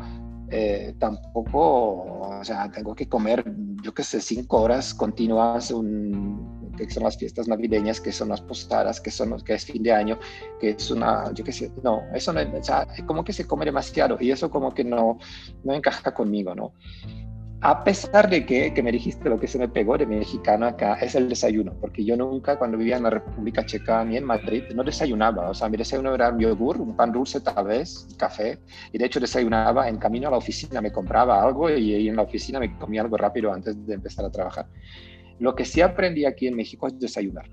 eh, 0.50 0.94
tampoco, 0.98 2.28
o 2.38 2.44
sea, 2.44 2.70
tengo 2.70 2.94
que 2.94 3.08
comer, 3.08 3.44
yo 3.82 3.92
qué 3.94 4.04
sé, 4.04 4.20
cinco 4.20 4.60
horas 4.60 4.94
continuas 4.94 5.70
un, 5.70 6.53
que 6.76 6.90
son 6.90 7.04
las 7.04 7.16
fiestas 7.16 7.48
navideñas, 7.48 8.00
que 8.00 8.12
son 8.12 8.28
las 8.28 8.40
posadas, 8.40 9.00
que, 9.00 9.10
son, 9.10 9.40
que 9.42 9.54
es 9.54 9.64
fin 9.64 9.82
de 9.82 9.92
año, 9.92 10.18
que 10.60 10.70
es 10.70 10.90
una, 10.90 11.32
yo 11.32 11.44
qué 11.44 11.52
sé, 11.52 11.70
no, 11.82 12.02
eso 12.14 12.32
no, 12.32 12.40
o 12.40 12.62
sea, 12.62 12.86
como 13.06 13.24
que 13.24 13.32
se 13.32 13.46
come 13.46 13.64
demasiado 13.64 14.16
y 14.20 14.30
eso 14.30 14.50
como 14.50 14.72
que 14.74 14.84
no, 14.84 15.18
no 15.62 15.74
encaja 15.74 16.12
conmigo, 16.12 16.54
¿no? 16.54 16.72
A 17.66 17.82
pesar 17.82 18.28
de 18.28 18.44
que, 18.44 18.74
que 18.74 18.82
me 18.82 18.92
dijiste 18.92 19.26
lo 19.26 19.40
que 19.40 19.46
se 19.46 19.58
me 19.58 19.70
pegó 19.70 19.96
de 19.96 20.04
mexicano 20.04 20.66
acá, 20.66 20.96
es 20.96 21.14
el 21.14 21.30
desayuno, 21.30 21.72
porque 21.80 22.04
yo 22.04 22.14
nunca 22.14 22.58
cuando 22.58 22.76
vivía 22.76 22.98
en 22.98 23.04
la 23.04 23.08
República 23.08 23.64
Checa 23.64 24.04
ni 24.04 24.18
en 24.18 24.24
Madrid 24.24 24.64
no 24.74 24.84
desayunaba, 24.84 25.48
o 25.48 25.54
sea, 25.54 25.70
mi 25.70 25.78
desayuno 25.78 26.14
era 26.14 26.28
un 26.28 26.38
yogur, 26.38 26.78
un 26.78 26.94
pan 26.94 27.10
dulce 27.10 27.40
tal 27.40 27.64
vez, 27.64 28.06
café, 28.18 28.58
y 28.92 28.98
de 28.98 29.06
hecho 29.06 29.18
desayunaba 29.18 29.88
en 29.88 29.96
camino 29.96 30.28
a 30.28 30.32
la 30.32 30.36
oficina, 30.36 30.82
me 30.82 30.92
compraba 30.92 31.42
algo 31.42 31.70
y, 31.70 31.94
y 31.94 32.08
en 32.10 32.16
la 32.16 32.22
oficina 32.22 32.60
me 32.60 32.76
comía 32.76 33.00
algo 33.00 33.16
rápido 33.16 33.50
antes 33.50 33.86
de 33.86 33.94
empezar 33.94 34.26
a 34.26 34.30
trabajar. 34.30 34.66
Lo 35.38 35.54
que 35.54 35.64
sí 35.64 35.80
aprendí 35.80 36.24
aquí 36.24 36.46
en 36.46 36.56
México 36.56 36.86
es 36.86 36.98
desayunar. 36.98 37.46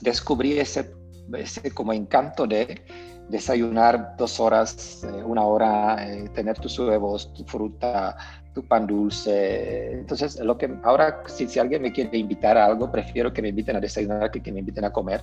Descubrí 0.00 0.58
ese, 0.58 0.92
ese 1.36 1.70
como 1.70 1.92
encanto 1.92 2.46
de 2.46 2.82
desayunar 3.28 4.16
dos 4.16 4.40
horas, 4.40 5.02
eh, 5.04 5.22
una 5.24 5.44
hora, 5.44 6.06
eh, 6.06 6.28
tener 6.34 6.58
tus 6.58 6.78
huevos, 6.78 7.32
tu 7.34 7.44
fruta, 7.44 8.16
tu 8.54 8.66
pan 8.66 8.86
dulce. 8.86 9.92
Entonces, 9.92 10.38
lo 10.40 10.58
que 10.58 10.74
ahora, 10.82 11.22
si, 11.26 11.46
si, 11.48 11.58
alguien 11.58 11.82
me 11.82 11.92
quiere 11.92 12.18
invitar 12.18 12.56
a 12.58 12.66
algo, 12.66 12.90
prefiero 12.90 13.32
que 13.32 13.42
me 13.42 13.48
inviten 13.48 13.76
a 13.76 13.80
desayunar 13.80 14.30
que 14.30 14.42
que 14.42 14.52
me 14.52 14.60
inviten 14.60 14.84
a 14.84 14.92
comer, 14.92 15.22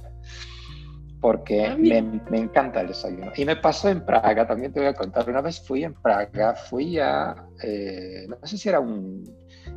porque 1.22 1.66
ah, 1.66 1.78
me, 1.78 2.02
me, 2.02 2.40
encanta 2.40 2.82
el 2.82 2.88
desayuno. 2.88 3.32
Y 3.36 3.46
me 3.46 3.56
pasó 3.56 3.90
en 3.90 4.06
Praga, 4.06 4.48
también 4.48 4.72
te 4.72 4.80
voy 4.80 4.90
a 4.90 4.94
contar, 4.94 5.30
una 5.30 5.42
vez 5.42 5.62
fui 5.62 5.84
en 5.84 5.94
Praga, 5.94 6.56
fui 6.56 6.98
a, 6.98 7.36
eh, 7.62 8.26
no 8.28 8.48
sé 8.48 8.58
si 8.58 8.70
era 8.70 8.80
un, 8.80 9.24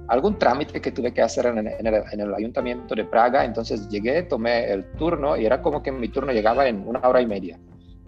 algún 0.08 0.38
trámite 0.38 0.80
que 0.80 0.92
tuve 0.92 1.12
que 1.12 1.22
hacer 1.22 1.46
en, 1.46 1.58
el, 1.58 2.34
ayuntamiento 2.34 2.94
de 2.94 3.04
Praga, 3.04 3.44
entonces 3.44 3.88
llegué, 3.88 4.22
tomé 4.22 4.70
el 4.70 4.84
turno 4.92 5.36
y 5.36 5.46
era 5.46 5.62
como 5.62 5.82
que 5.82 5.92
mi 5.92 6.08
turno 6.08 6.32
llegaba 6.32 6.66
en 6.66 6.86
una 6.86 7.00
hora 7.00 7.20
y 7.20 7.26
media. 7.26 7.58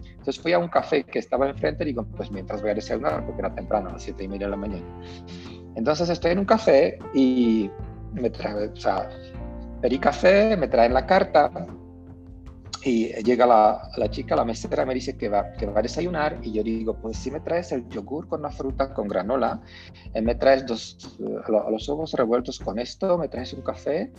Entonces 0.03 0.41
fui 0.41 0.53
a 0.53 0.59
un 0.59 0.67
café 0.67 1.03
que 1.03 1.19
estaba 1.19 1.49
enfrente 1.49 1.83
y 1.83 1.87
digo, 1.87 2.05
pues 2.15 2.31
mientras 2.31 2.61
voy 2.61 2.71
a 2.71 2.73
desayunar, 2.73 3.25
porque 3.25 3.41
era 3.41 3.53
temprano, 3.53 3.89
a 3.89 3.93
las 3.93 4.03
siete 4.03 4.23
y 4.23 4.27
media 4.27 4.47
de 4.47 4.51
la 4.51 4.57
mañana. 4.57 4.85
Entonces 5.75 6.09
estoy 6.09 6.31
en 6.31 6.39
un 6.39 6.45
café 6.45 6.97
y 7.13 7.69
me 8.13 8.29
trae, 8.29 8.67
o 8.67 8.75
sea, 8.75 9.09
pedí 9.81 9.99
café, 9.99 10.57
me 10.57 10.67
traen 10.67 10.93
la 10.93 11.05
carta 11.05 11.51
y 12.85 13.07
llega 13.23 13.47
la, 13.47 13.89
la, 13.97 14.11
chica, 14.11 14.35
la 14.35 14.45
mesera, 14.45 14.85
me 14.85 14.93
dice 14.93 15.17
que 15.17 15.27
va, 15.27 15.53
que 15.53 15.65
va 15.65 15.79
a 15.79 15.81
desayunar 15.81 16.37
y 16.43 16.51
yo 16.51 16.61
digo, 16.61 16.95
pues 16.95 17.17
si 17.17 17.31
me 17.31 17.39
traes 17.39 17.71
el 17.71 17.89
yogur 17.89 18.27
con 18.27 18.43
la 18.43 18.51
fruta, 18.51 18.93
con 18.93 19.07
granola, 19.07 19.59
eh, 20.13 20.21
me 20.21 20.35
traes 20.35 20.67
dos, 20.67 21.17
uh, 21.17 21.51
los 21.71 21.89
ojos 21.89 22.13
revueltos 22.13 22.59
con 22.59 22.77
esto, 22.77 23.17
me 23.17 23.27
traes 23.27 23.53
un 23.53 23.63
café 23.63 24.11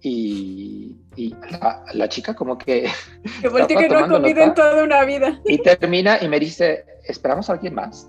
y, 0.00 0.96
la, 1.92 2.08
chica 2.08 2.34
como 2.34 2.56
que... 2.56 2.88
Que 3.42 3.50
porque 3.50 3.76
que 3.76 3.88
no 3.90 3.98
ha 3.98 4.08
comido 4.08 4.42
en 4.42 4.54
toda 4.54 4.82
una 4.82 5.04
vida. 5.04 5.38
Y 5.44 5.58
termina 5.58 6.16
y 6.22 6.28
me 6.28 6.40
dice, 6.40 6.86
¿esperamos 7.04 7.50
a 7.50 7.52
alguien 7.52 7.74
más? 7.74 8.08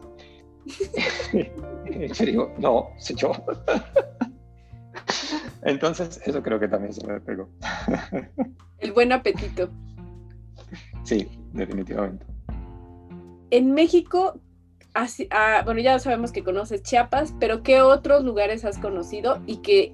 y 1.34 2.08
yo 2.14 2.26
digo, 2.26 2.54
no, 2.58 2.92
soy 3.00 3.18
yo. 3.18 3.34
Entonces, 5.64 6.22
eso 6.26 6.42
creo 6.42 6.58
que 6.58 6.70
también 6.70 6.94
se 6.94 7.06
me 7.06 7.20
pegó. 7.20 7.50
El 8.80 8.94
buen 8.94 9.12
apetito. 9.12 9.70
Sí, 11.06 11.28
definitivamente. 11.54 12.26
En 13.52 13.74
México, 13.74 14.42
así, 14.94 15.28
ah, 15.32 15.62
bueno, 15.64 15.80
ya 15.80 15.98
sabemos 16.00 16.32
que 16.32 16.44
conoces 16.44 16.82
Chiapas, 16.82 17.34
pero 17.40 17.64
¿qué 17.64 17.82
otros 17.82 18.26
lugares 18.26 18.66
has 18.66 18.80
conocido 18.80 19.40
y 19.46 19.58
que 19.58 19.94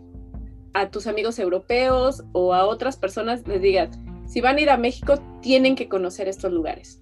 a 0.73 0.89
tus 0.89 1.05
amigos 1.05 1.37
europeos 1.37 2.23
o 2.31 2.53
a 2.53 2.65
otras 2.65 2.95
personas 2.95 3.45
les 3.45 3.61
digas, 3.61 3.89
si 4.25 4.39
van 4.39 4.57
a 4.57 4.61
ir 4.61 4.69
a 4.69 4.77
México, 4.77 5.19
tienen 5.41 5.75
que 5.75 5.89
conocer 5.89 6.29
estos 6.29 6.53
lugares? 6.53 7.01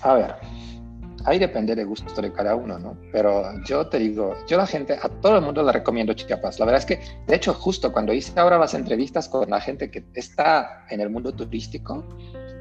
A 0.00 0.14
ver, 0.14 0.34
ahí 1.24 1.38
depende 1.38 1.74
del 1.74 1.86
gusto 1.86 2.20
de 2.20 2.32
cada 2.32 2.54
uno, 2.54 2.78
¿no? 2.78 2.96
Pero 3.12 3.44
yo 3.64 3.86
te 3.86 3.98
digo, 3.98 4.34
yo 4.46 4.56
a 4.56 4.60
la 4.60 4.66
gente, 4.66 4.98
a 5.00 5.08
todo 5.08 5.36
el 5.36 5.42
mundo 5.42 5.62
le 5.62 5.72
recomiendo 5.72 6.12
Chiapas. 6.12 6.58
La 6.58 6.66
verdad 6.66 6.80
es 6.80 6.86
que, 6.86 7.00
de 7.26 7.34
hecho, 7.34 7.54
justo 7.54 7.92
cuando 7.92 8.12
hice 8.12 8.38
ahora 8.38 8.58
las 8.58 8.74
entrevistas 8.74 9.28
con 9.28 9.50
la 9.50 9.60
gente 9.60 9.90
que 9.90 10.04
está 10.14 10.84
en 10.90 11.00
el 11.00 11.10
mundo 11.10 11.32
turístico, 11.32 12.04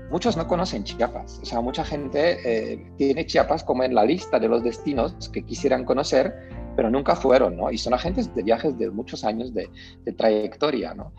muchos 0.09 0.37
no 0.37 0.47
conocen 0.47 0.83
Chiapas. 0.83 1.39
O 1.41 1.45
sea, 1.45 1.59
mucha 1.61 1.83
gente 1.83 2.37
eh, 2.45 2.91
tiene 2.97 3.25
Chiapas 3.25 3.63
como 3.63 3.83
en 3.83 3.95
la 3.95 4.05
lista 4.05 4.39
de 4.39 4.47
los 4.47 4.63
destinos 4.63 5.29
que 5.29 5.43
quisieran 5.43 5.83
conocer, 5.85 6.33
pero 6.75 6.89
nunca 6.89 7.15
fueron, 7.15 7.57
¿no? 7.57 7.71
Y 7.71 7.77
son 7.77 7.93
agentes 7.93 8.33
de 8.33 8.43
viajes 8.43 8.77
de 8.77 8.89
muchos 8.89 9.23
años 9.23 9.53
de, 9.53 9.69
trayectoria, 10.17 10.93
¿no? 10.93 11.13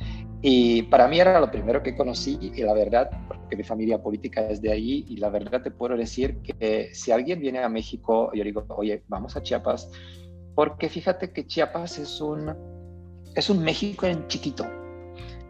Y 0.46 0.82
para 0.82 1.08
mí 1.08 1.18
era 1.18 1.40
lo 1.40 1.50
primero 1.50 1.82
que 1.82 1.96
conocí 1.96 2.38
y 2.38 2.62
la 2.62 2.74
verdad, 2.74 3.08
porque 3.28 3.56
mi 3.56 3.62
familia 3.62 4.02
política 4.02 4.46
es 4.46 4.60
de 4.60 4.72
ahí 4.72 5.06
y 5.08 5.16
la 5.16 5.30
verdad 5.30 5.62
te 5.62 5.70
puedo 5.70 5.96
decir 5.96 6.42
que 6.42 6.90
si 6.92 7.12
alguien 7.12 7.40
viene 7.40 7.60
a 7.60 7.70
México, 7.70 8.30
yo 8.34 8.44
digo, 8.44 8.66
oye, 8.68 9.02
vamos 9.08 9.38
a 9.38 9.42
Chiapas, 9.42 9.90
porque 10.54 10.90
fíjate 10.90 11.32
que 11.32 11.46
Chiapas 11.46 11.96
es 11.98 12.20
un, 12.20 12.54
es 13.34 13.48
un 13.48 13.64
México 13.64 14.04
en 14.04 14.28
chiquito, 14.28 14.66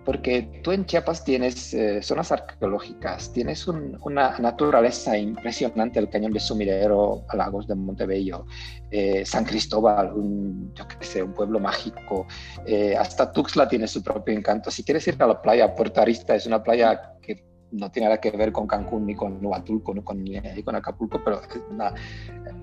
porque 0.05 0.61
tú 0.63 0.73
en 0.73 0.85
Chiapas 0.85 1.25
tienes 1.25 1.73
eh, 1.73 2.03
zonas 2.03 2.31
arqueológicas, 2.31 3.33
tienes 3.33 3.67
una 3.67 4.39
naturaleza 4.39 5.17
impresionante, 5.17 5.99
el 5.99 6.11
cañón 6.11 6.33
de 6.33 6.41
Sumidero, 6.41 7.25
Lagos 7.33 7.67
de 7.67 7.75
Montebello, 7.75 8.47
eh, 8.91 9.25
San 9.25 9.45
Cristóbal, 9.45 10.13
un, 10.13 10.73
yo 10.75 10.87
qué 10.87 11.05
sé, 11.05 11.23
un 11.23 11.33
pueblo 11.33 11.59
mágico, 11.59 12.27
eh, 12.67 12.95
hasta 12.97 13.33
Tuxtla 13.33 13.67
tiene 13.67 13.89
su 13.89 14.03
propio 14.03 14.35
encanto. 14.35 14.71
Si 14.71 14.85
quieres 14.85 15.07
ir 15.09 15.17
a 15.19 15.27
la 15.27 15.41
playa, 15.41 15.75
Puerto 15.75 16.01
Arista 16.01 16.35
es 16.35 16.47
una 16.47 16.63
playa 16.63 17.15
que 17.23 17.54
no 17.75 17.91
tiene 17.91 18.07
nada 18.09 18.21
que 18.21 18.31
ver 18.31 18.53
con 18.53 18.67
Cancún 18.67 19.07
ni 19.07 19.15
con 19.15 19.45
Huatulco, 19.45 19.95
ni 19.95 20.03
con, 20.03 20.25
con 20.65 20.77
Acapulco, 20.77 21.21
pero 21.25 21.41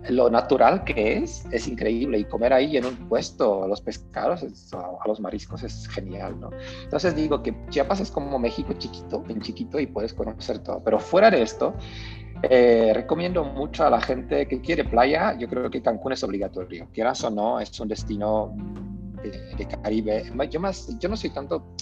lo 0.10 0.30
natural 0.30 0.84
que 0.84 1.18
es 1.18 1.46
es 1.52 1.68
increíble 1.68 2.20
y 2.20 2.26
comer 2.26 2.54
ahí 2.54 2.78
en 2.78 2.86
un 2.86 2.96
puesto 3.08 3.68
los 3.68 3.82
pescados, 3.82 4.44
a 4.74 5.08
los 5.08 5.20
mariscos 5.20 5.64
es 5.64 5.88
genial, 5.88 6.40
¿no? 6.40 6.50
Entonces 6.84 7.16
digo 7.16 7.44
que 7.44 7.56
Chiapas 7.70 8.00
es 8.00 8.12
como 8.12 8.40
México 8.40 8.74
chiquito, 8.74 9.24
en 9.28 9.42
chiquito 9.42 9.80
y 9.80 9.88
puedes 9.88 10.14
conocer 10.14 10.60
todo, 10.60 10.82
pero 10.84 11.00
fuera 11.00 11.30
de 11.30 11.42
esto, 11.42 11.74
eh, 12.44 12.92
recomiendo 12.94 13.44
mucho 13.44 13.86
a 13.86 13.90
la 13.90 14.02
gente 14.02 14.48
que 14.48 14.62
quiere 14.62 14.84
playa, 14.84 15.38
yo 15.38 15.48
creo 15.48 15.70
que 15.70 15.82
Cancún 15.82 16.14
es 16.14 16.24
obligatorio, 16.24 16.88
quieras 16.94 17.24
o 17.24 17.30
no, 17.30 17.60
es 17.60 17.80
un 17.80 17.88
destino 17.88 18.56
de, 19.22 19.56
de 19.56 19.68
Caribe. 19.68 20.24
Yo, 20.50 20.60
más, 20.60 20.98
yo 21.00 21.10
no 21.10 21.16
soy 21.16 21.30
tanto 21.30 21.76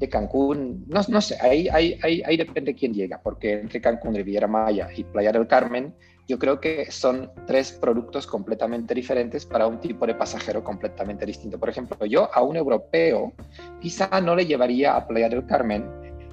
de 0.00 0.08
Cancún, 0.08 0.86
no, 0.88 1.00
no 1.08 1.20
sé, 1.20 1.36
ahí, 1.40 1.68
ahí, 1.68 1.98
ahí, 2.02 2.22
ahí 2.24 2.36
depende 2.38 2.74
quién 2.74 2.94
llega, 2.94 3.20
porque 3.22 3.60
entre 3.60 3.82
Cancún, 3.82 4.14
Riviera 4.14 4.48
Maya 4.48 4.88
y 4.96 5.04
Playa 5.04 5.30
del 5.30 5.46
Carmen, 5.46 5.94
yo 6.26 6.38
creo 6.38 6.58
que 6.58 6.90
son 6.90 7.30
tres 7.46 7.72
productos 7.72 8.26
completamente 8.26 8.94
diferentes 8.94 9.44
para 9.44 9.66
un 9.66 9.78
tipo 9.78 10.06
de 10.06 10.14
pasajero 10.14 10.64
completamente 10.64 11.26
distinto. 11.26 11.58
Por 11.58 11.68
ejemplo, 11.68 12.06
yo 12.06 12.30
a 12.32 12.42
un 12.42 12.56
europeo 12.56 13.32
quizá 13.80 14.20
no 14.22 14.34
le 14.34 14.46
llevaría 14.46 14.96
a 14.96 15.06
Playa 15.06 15.28
del 15.28 15.44
Carmen, 15.44 15.84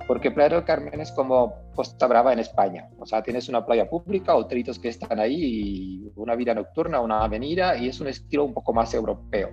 porque 0.07 0.31
Playa 0.31 0.55
del 0.55 0.63
Carmen 0.63 1.01
es 1.01 1.11
como 1.11 1.53
Costa 1.75 2.07
Brava 2.07 2.31
en 2.31 2.39
España. 2.39 2.87
O 2.99 3.05
sea, 3.05 3.21
tienes 3.21 3.49
una 3.49 3.65
playa 3.65 3.89
pública, 3.89 4.35
hoteritos 4.35 4.79
que 4.79 4.87
están 4.87 5.19
ahí, 5.19 6.09
una 6.15 6.35
vida 6.35 6.53
nocturna, 6.53 7.01
una 7.01 7.25
avenida, 7.25 7.75
y 7.75 7.89
es 7.89 7.99
un 7.99 8.07
estilo 8.07 8.45
un 8.45 8.53
poco 8.53 8.73
más 8.73 8.93
europeo. 8.93 9.49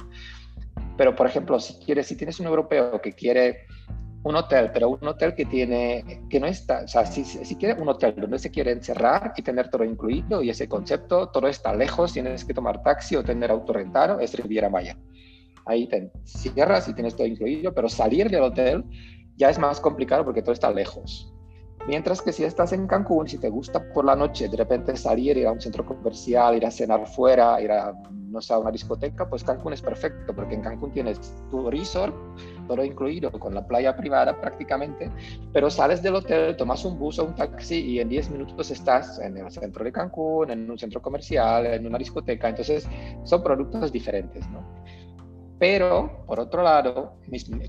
Pero, 0.97 1.17
por 1.17 1.27
ejemplo, 1.27 1.59
si 1.59 1.75
quieres, 1.85 2.07
si 2.07 2.17
tienes 2.17 2.39
un 2.39 2.47
europeo 2.47 3.01
que 3.01 3.13
quiere 3.13 3.67
un 4.25 4.37
hotel, 4.37 4.71
pero 4.73 4.89
un 4.89 5.07
hotel 5.07 5.35
que 5.35 5.45
tiene, 5.45 6.23
que 6.31 6.41
no 6.41 6.47
está, 6.47 6.85
o 6.85 6.89
sea, 6.89 7.05
si, 7.05 7.25
si 7.25 7.57
quiere 7.57 7.81
un 7.81 7.89
hotel 7.89 8.15
donde 8.17 8.39
se 8.39 8.51
quiere 8.51 8.73
encerrar 8.73 9.35
y 9.37 9.43
tener 9.43 9.69
todo 9.69 9.85
incluido 9.85 10.43
y 10.43 10.49
ese 10.49 10.67
concepto, 10.67 11.29
todo 11.29 11.47
está 11.47 11.75
lejos, 11.75 12.15
tienes 12.15 12.45
que 12.45 12.55
tomar 12.55 12.83
taxi 12.83 13.17
o 13.17 13.23
tener 13.23 13.51
autorrentado, 13.51 14.21
es 14.21 14.35
Riviera 14.35 14.71
Maya. 14.71 14.97
Ahí 15.67 15.87
te 15.87 16.11
cierras 16.25 16.89
y 16.89 16.95
tienes 16.95 17.15
todo 17.15 17.27
incluido, 17.27 17.75
pero 17.75 17.89
salir 17.89 18.31
del 18.31 18.43
hotel 18.43 18.85
ya 19.37 19.51
es 19.51 19.59
más 19.59 19.79
complicado 19.79 20.25
porque 20.25 20.43
todo 20.43 20.53
está 20.53 20.71
lejos. 20.71 21.34
Mientras 21.87 22.23
que 22.23 22.33
si 22.33 22.45
estás 22.45 22.73
en 22.73 22.87
Cancún, 22.87 23.29
si 23.29 23.37
te 23.37 23.51
gusta 23.51 23.93
por 23.93 24.07
la 24.07 24.17
noche 24.17 24.49
de 24.49 24.57
repente 24.57 24.97
salir, 24.97 25.37
ir 25.37 25.47
a 25.47 25.53
un 25.53 25.61
centro 25.61 25.85
comercial, 25.85 26.57
ir 26.57 26.65
a 26.65 26.71
cenar 26.71 27.07
fuera, 27.07 27.61
ir 27.61 27.71
a, 27.71 27.93
no 28.11 28.41
sé, 28.41 28.55
a 28.55 28.59
una 28.59 28.71
discoteca, 28.71 29.29
pues 29.29 29.45
Cancún 29.45 29.75
es 29.75 29.83
perfecto, 29.83 30.35
porque 30.35 30.55
en 30.55 30.63
Cancún 30.63 30.93
tienes 30.93 31.21
tu 31.51 31.71
resort, 31.71 32.15
todo 32.67 32.83
incluido, 32.83 33.31
con 33.33 33.55
la 33.55 33.67
playa 33.67 33.95
privada 33.95 34.41
prácticamente, 34.41 35.11
pero 35.53 35.69
sales 35.69 36.03
del 36.03 36.15
hotel, 36.15 36.57
tomas 36.57 36.87
un 36.87 36.99
bus 36.99 37.19
o 37.19 37.27
un 37.27 37.35
taxi 37.35 37.79
y 37.81 38.01
en 38.01 38.09
10 38.09 38.31
minutos 38.31 38.71
estás 38.71 39.19
en 39.19 39.37
el 39.37 39.51
centro 39.51 39.85
de 39.85 39.93
Cancún, 39.93 40.53
en 40.53 40.71
un 40.71 40.79
centro 40.79 41.03
comercial, 41.03 41.67
en 41.67 41.87
una 41.87 41.99
discoteca, 41.99 42.49
entonces 42.49 42.89
son 43.25 43.43
productos 43.43 43.93
diferentes, 43.93 44.49
¿no? 44.49 44.65
Pero, 45.59 46.25
por 46.27 46.41
otro 46.41 46.63
lado, 46.63 47.19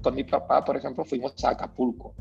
con 0.01 0.15
mi 0.15 0.23
papá, 0.23 0.63
por 0.63 0.77
ejemplo, 0.77 1.03
fuimos 1.03 1.43
a 1.43 1.49
Acapulco 1.49 2.15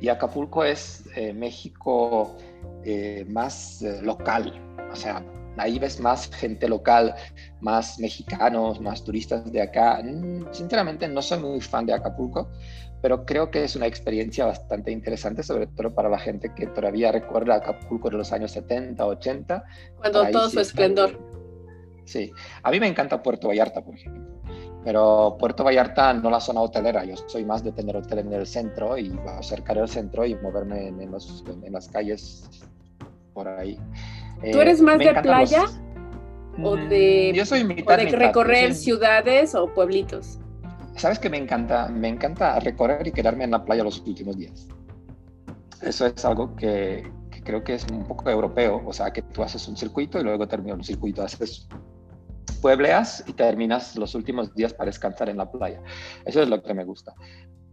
y 0.00 0.08
Acapulco 0.08 0.64
es 0.64 1.04
eh, 1.14 1.32
México 1.32 2.36
eh, 2.84 3.24
más 3.28 3.82
eh, 3.82 4.00
local, 4.02 4.52
o 4.90 4.96
sea, 4.96 5.24
ahí 5.56 5.78
ves 5.78 6.00
más 6.00 6.30
gente 6.34 6.68
local, 6.68 7.14
más 7.60 7.98
mexicanos, 7.98 8.80
más 8.80 9.04
turistas 9.04 9.50
de 9.52 9.62
acá. 9.62 10.00
Mm, 10.02 10.52
sinceramente 10.52 11.06
no 11.08 11.22
soy 11.22 11.38
muy 11.40 11.60
fan 11.60 11.86
de 11.86 11.92
Acapulco, 11.92 12.48
pero 13.02 13.24
creo 13.24 13.50
que 13.50 13.64
es 13.64 13.76
una 13.76 13.86
experiencia 13.86 14.46
bastante 14.46 14.90
interesante, 14.90 15.42
sobre 15.42 15.66
todo 15.66 15.94
para 15.94 16.08
la 16.08 16.18
gente 16.18 16.52
que 16.54 16.66
todavía 16.66 17.12
recuerda 17.12 17.56
Acapulco 17.56 18.10
de 18.10 18.18
los 18.18 18.32
años 18.32 18.52
70, 18.52 19.04
80. 19.04 19.64
Cuando 19.96 20.30
todo 20.30 20.48
su 20.50 20.60
esplendor. 20.60 21.18
Sí, 22.04 22.32
a 22.62 22.70
mí 22.70 22.80
me 22.80 22.88
encanta 22.88 23.22
Puerto 23.22 23.48
Vallarta, 23.48 23.82
por 23.82 23.94
ejemplo. 23.94 24.29
Pero 24.84 25.36
Puerto 25.38 25.62
Vallarta 25.62 26.14
no 26.14 26.30
la 26.30 26.40
zona 26.40 26.60
hotelera, 26.62 27.04
yo 27.04 27.14
soy 27.26 27.44
más 27.44 27.62
de 27.62 27.72
tener 27.72 27.96
hotel 27.96 28.20
en 28.20 28.32
el 28.32 28.46
centro 28.46 28.96
y 28.96 29.14
acercar 29.26 29.76
el 29.76 29.88
centro 29.88 30.24
y 30.24 30.34
moverme 30.36 30.88
en, 30.88 31.00
en, 31.02 31.72
las 31.72 31.88
calles 31.88 32.48
por 33.34 33.46
ahí. 33.46 33.78
¿Tú 34.52 34.58
eres 34.58 34.80
eh, 34.80 34.82
más 34.82 34.98
de 34.98 35.12
playa 35.20 35.64
o 36.62 36.76
mm, 36.76 36.88
de, 36.88 37.32
yo 37.34 37.44
soy 37.44 37.64
mitad, 37.64 37.98
de 37.98 38.06
recorrer 38.06 38.74
ciudades 38.74 39.54
o 39.54 39.66
pueblitos? 39.66 40.38
¿Sabes 40.96 41.18
que 41.18 41.28
me 41.28 41.36
encanta? 41.36 41.88
Me 41.88 42.08
encanta 42.08 42.58
recorrer 42.60 43.06
y 43.06 43.12
quedarme 43.12 43.44
en 43.44 43.50
la 43.50 43.64
playa 43.64 43.84
los 43.84 44.00
últimos 44.00 44.36
días. 44.36 44.66
Eso 45.82 46.06
es 46.06 46.24
algo 46.24 46.56
que, 46.56 47.10
creo 47.44 47.64
que 47.64 47.74
es 47.74 47.86
un 47.90 48.04
poco 48.04 48.28
europeo, 48.28 48.82
o 48.84 48.92
sea, 48.92 49.10
que 49.10 49.22
tú 49.22 49.42
haces 49.42 49.66
un 49.68 49.76
circuito 49.76 50.20
y 50.20 50.24
luego 50.24 50.46
terminas 50.46 50.78
un 50.78 50.84
circuito, 50.84 51.22
haces 51.22 51.68
puebleas 52.52 53.24
y 53.26 53.32
terminas 53.32 53.96
los 53.96 54.14
últimos 54.14 54.54
días 54.54 54.72
para 54.72 54.86
descansar 54.86 55.28
en 55.28 55.36
la 55.36 55.50
playa. 55.50 55.82
Eso 56.24 56.42
es 56.42 56.48
lo 56.48 56.62
que 56.62 56.74
me 56.74 56.84
gusta. 56.84 57.14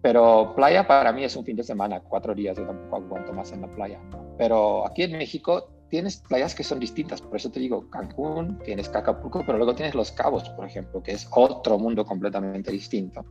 Pero 0.01 0.53
playa 0.55 0.87
para 0.87 1.11
mí 1.11 1.23
es 1.23 1.35
un 1.35 1.43
fin 1.43 1.55
de 1.55 1.63
semana, 1.63 1.99
cuatro 1.99 2.33
días, 2.33 2.57
yo 2.57 2.65
tampoco 2.65 2.97
aguanto 2.97 3.33
más 3.33 3.51
en 3.51 3.61
la 3.61 3.67
playa. 3.67 3.99
Pero 4.37 4.87
aquí 4.87 5.03
en 5.03 5.17
México 5.17 5.69
tienes 5.89 6.17
playas 6.17 6.53
que 6.53 6.63
son 6.63 6.79
distintas, 6.79 7.21
por 7.21 7.35
eso 7.35 7.49
te 7.49 7.59
digo 7.59 7.89
Cancún, 7.89 8.59
tienes 8.63 8.93
Acapulco, 8.93 9.43
pero 9.45 9.57
luego 9.57 9.73
tienes 9.73 9.95
Los 9.95 10.11
Cabos, 10.11 10.49
por 10.49 10.65
ejemplo, 10.65 11.01
que 11.01 11.13
es 11.13 11.27
otro 11.31 11.79
mundo 11.79 12.05
completamente 12.05 12.71
distinto. 12.71 13.25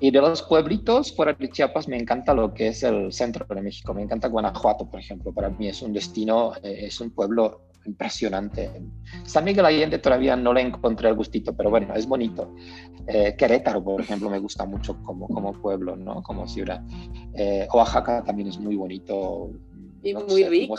Y 0.00 0.12
de 0.12 0.20
los 0.20 0.42
pueblitos 0.42 1.14
fuera 1.14 1.32
de 1.32 1.50
Chiapas 1.50 1.88
me 1.88 1.96
encanta 1.96 2.32
lo 2.32 2.54
que 2.54 2.68
es 2.68 2.84
el 2.84 3.12
centro 3.12 3.44
de 3.52 3.60
México, 3.60 3.92
me 3.92 4.02
encanta 4.02 4.28
Guanajuato, 4.28 4.88
por 4.88 5.00
ejemplo, 5.00 5.32
para 5.32 5.50
mí 5.50 5.68
es 5.68 5.82
un 5.82 5.92
destino, 5.92 6.52
eh, 6.62 6.86
es 6.86 7.00
un 7.00 7.10
pueblo 7.10 7.67
impresionante. 7.84 8.70
San 9.24 9.44
Miguel 9.44 9.66
Allende 9.66 9.98
todavía 9.98 10.36
no 10.36 10.52
le 10.52 10.62
encontré 10.62 11.08
el 11.08 11.14
gustito, 11.14 11.56
pero 11.56 11.70
bueno, 11.70 11.94
es 11.94 12.06
bonito. 12.06 12.54
Eh, 13.06 13.34
Querétaro, 13.36 13.82
por 13.82 14.00
ejemplo, 14.00 14.28
me 14.28 14.38
gusta 14.38 14.64
mucho 14.66 15.02
como, 15.02 15.28
como 15.28 15.52
pueblo, 15.52 15.96
¿no? 15.96 16.22
Como 16.22 16.46
ciudad. 16.46 16.82
Eh, 17.34 17.66
Oaxaca 17.72 18.22
también 18.22 18.48
es 18.48 18.58
muy 18.58 18.76
bonito. 18.76 19.50
Y 20.02 20.14
muy 20.14 20.44
rico. 20.44 20.76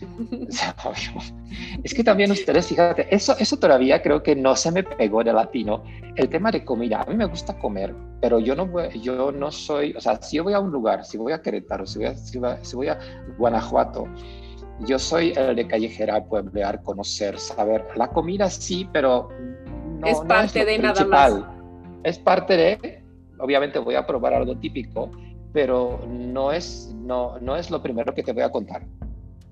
es 1.84 1.94
que 1.94 2.04
también 2.04 2.30
ustedes, 2.30 2.66
fíjate, 2.66 3.14
eso, 3.14 3.36
eso 3.38 3.58
todavía 3.58 4.00
creo 4.02 4.22
que 4.22 4.34
no 4.34 4.56
se 4.56 4.72
me 4.72 4.82
pegó 4.82 5.22
de 5.24 5.32
latino. 5.32 5.82
El 6.16 6.28
tema 6.28 6.50
de 6.50 6.64
comida, 6.64 7.02
a 7.02 7.06
mí 7.06 7.16
me 7.16 7.26
gusta 7.26 7.58
comer, 7.58 7.94
pero 8.20 8.38
yo 8.38 8.54
no, 8.54 8.66
voy, 8.66 8.88
yo 9.00 9.32
no 9.32 9.50
soy, 9.50 9.92
o 9.96 10.00
sea, 10.00 10.20
si 10.20 10.36
yo 10.36 10.44
voy 10.44 10.54
a 10.54 10.60
un 10.60 10.70
lugar, 10.70 11.04
si 11.04 11.18
voy 11.18 11.32
a 11.32 11.42
Querétaro, 11.42 11.86
si 11.86 11.98
voy 11.98 12.08
a, 12.08 12.16
si 12.16 12.76
voy 12.76 12.88
a 12.88 12.98
Guanajuato, 13.38 14.06
yo 14.86 14.98
soy 14.98 15.32
el 15.36 15.56
de 15.56 15.66
callejera, 15.66 16.24
pueblear, 16.24 16.82
conocer, 16.82 17.38
saber. 17.38 17.86
La 17.96 18.08
comida 18.08 18.48
sí, 18.48 18.88
pero 18.92 19.28
no 19.98 20.06
es 20.06 20.18
parte 20.20 20.64
de 20.64 20.78
nada 20.78 21.04
más. 21.04 21.34
Es 22.02 22.18
parte 22.18 22.56
de, 22.56 23.02
obviamente 23.38 23.78
voy 23.78 23.94
a 23.94 24.06
probar 24.06 24.34
algo 24.34 24.56
típico, 24.56 25.10
pero 25.52 26.00
no 26.08 26.52
es, 26.52 26.94
no, 26.96 27.38
no 27.40 27.56
es 27.56 27.70
lo 27.70 27.82
primero 27.82 28.14
que 28.14 28.22
te 28.22 28.32
voy 28.32 28.42
a 28.42 28.50
contar. 28.50 28.86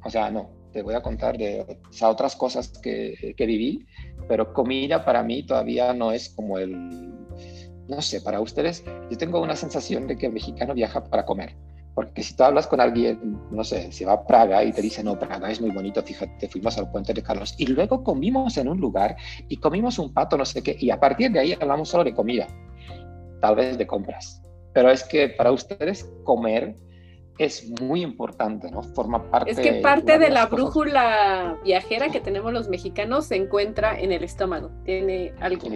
O 0.05 0.11
sea, 0.11 0.31
no, 0.31 0.49
te 0.73 0.83
voy 0.83 0.95
a 0.95 1.03
contar 1.03 1.37
de 1.37 1.79
otras 2.03 2.37
cosas 2.37 2.69
que, 2.69 3.35
que 3.37 3.47
viví, 3.47 3.87
pero 4.29 4.53
comida 4.53 5.05
para 5.05 5.23
mí 5.23 5.43
todavía 5.45 5.93
no 5.93 6.13
es 6.13 6.31
como 6.31 6.59
el, 6.59 7.13
no 7.89 8.03
sé, 8.03 8.21
para 8.21 8.41
ustedes, 8.41 8.85
yo 9.11 9.19
tengo 9.19 9.41
una 9.41 9.57
sensación 9.57 10.07
de 10.07 10.17
que 10.17 10.27
el 10.27 10.33
mexicano 10.33 10.75
viaja 10.75 11.05
para 11.05 11.25
comer. 11.25 11.55
Porque 11.99 12.23
si 12.23 12.37
tú 12.37 12.45
hablas 12.45 12.69
con 12.69 12.81
alguien, 12.81 13.19
no 13.51 13.65
sé, 13.65 13.91
si 13.91 14.05
va 14.05 14.13
a 14.13 14.25
Praga 14.25 14.63
y 14.63 14.71
te 14.71 14.81
dice, 14.81 15.03
no, 15.03 15.19
Praga 15.19 15.51
es 15.51 15.61
muy 15.61 15.71
bonito, 15.71 16.01
fíjate, 16.01 16.47
fuimos 16.47 16.79
al 16.79 16.89
puente 16.93 17.13
de 17.13 17.25
Carlos 17.25 17.57
y 17.59 17.67
luego 17.67 18.05
comimos 18.05 18.57
en 18.57 18.69
un 18.69 18.79
lugar 18.79 19.17
y 19.49 19.57
comimos 19.57 19.99
un 19.99 20.15
pato, 20.15 20.37
no 20.37 20.45
sé 20.45 20.63
qué, 20.63 20.77
y 20.79 20.91
a 20.91 21.01
partir 21.01 21.33
de 21.33 21.41
ahí 21.41 21.57
hablamos 21.61 21.89
solo 21.89 22.05
de 22.05 22.15
comida, 22.15 22.47
tal 23.41 23.57
vez 23.57 23.77
de 23.77 23.85
compras. 23.85 24.41
Pero 24.73 24.93
es 24.93 25.03
que 25.03 25.31
para 25.31 25.51
ustedes 25.51 26.09
comer 26.23 26.77
es 27.37 27.69
muy 27.81 28.03
importante, 28.03 28.71
¿no? 28.71 28.85
Forma 28.85 29.29
parte... 29.29 29.51
Es 29.51 29.59
que 29.59 29.81
parte 29.81 30.21
de, 30.21 30.31
la 30.31 30.47
brújula 30.47 31.59
viajera 31.65 32.11
que 32.11 32.21
tenemos 32.21 32.53
los 32.53 32.69
mexicanos 32.69 33.27
se 33.27 33.35
encuentra 33.35 33.99
en 33.99 34.13
el 34.13 34.23
estómago, 34.23 34.71
tiene 34.85 35.33
algo 35.41 35.67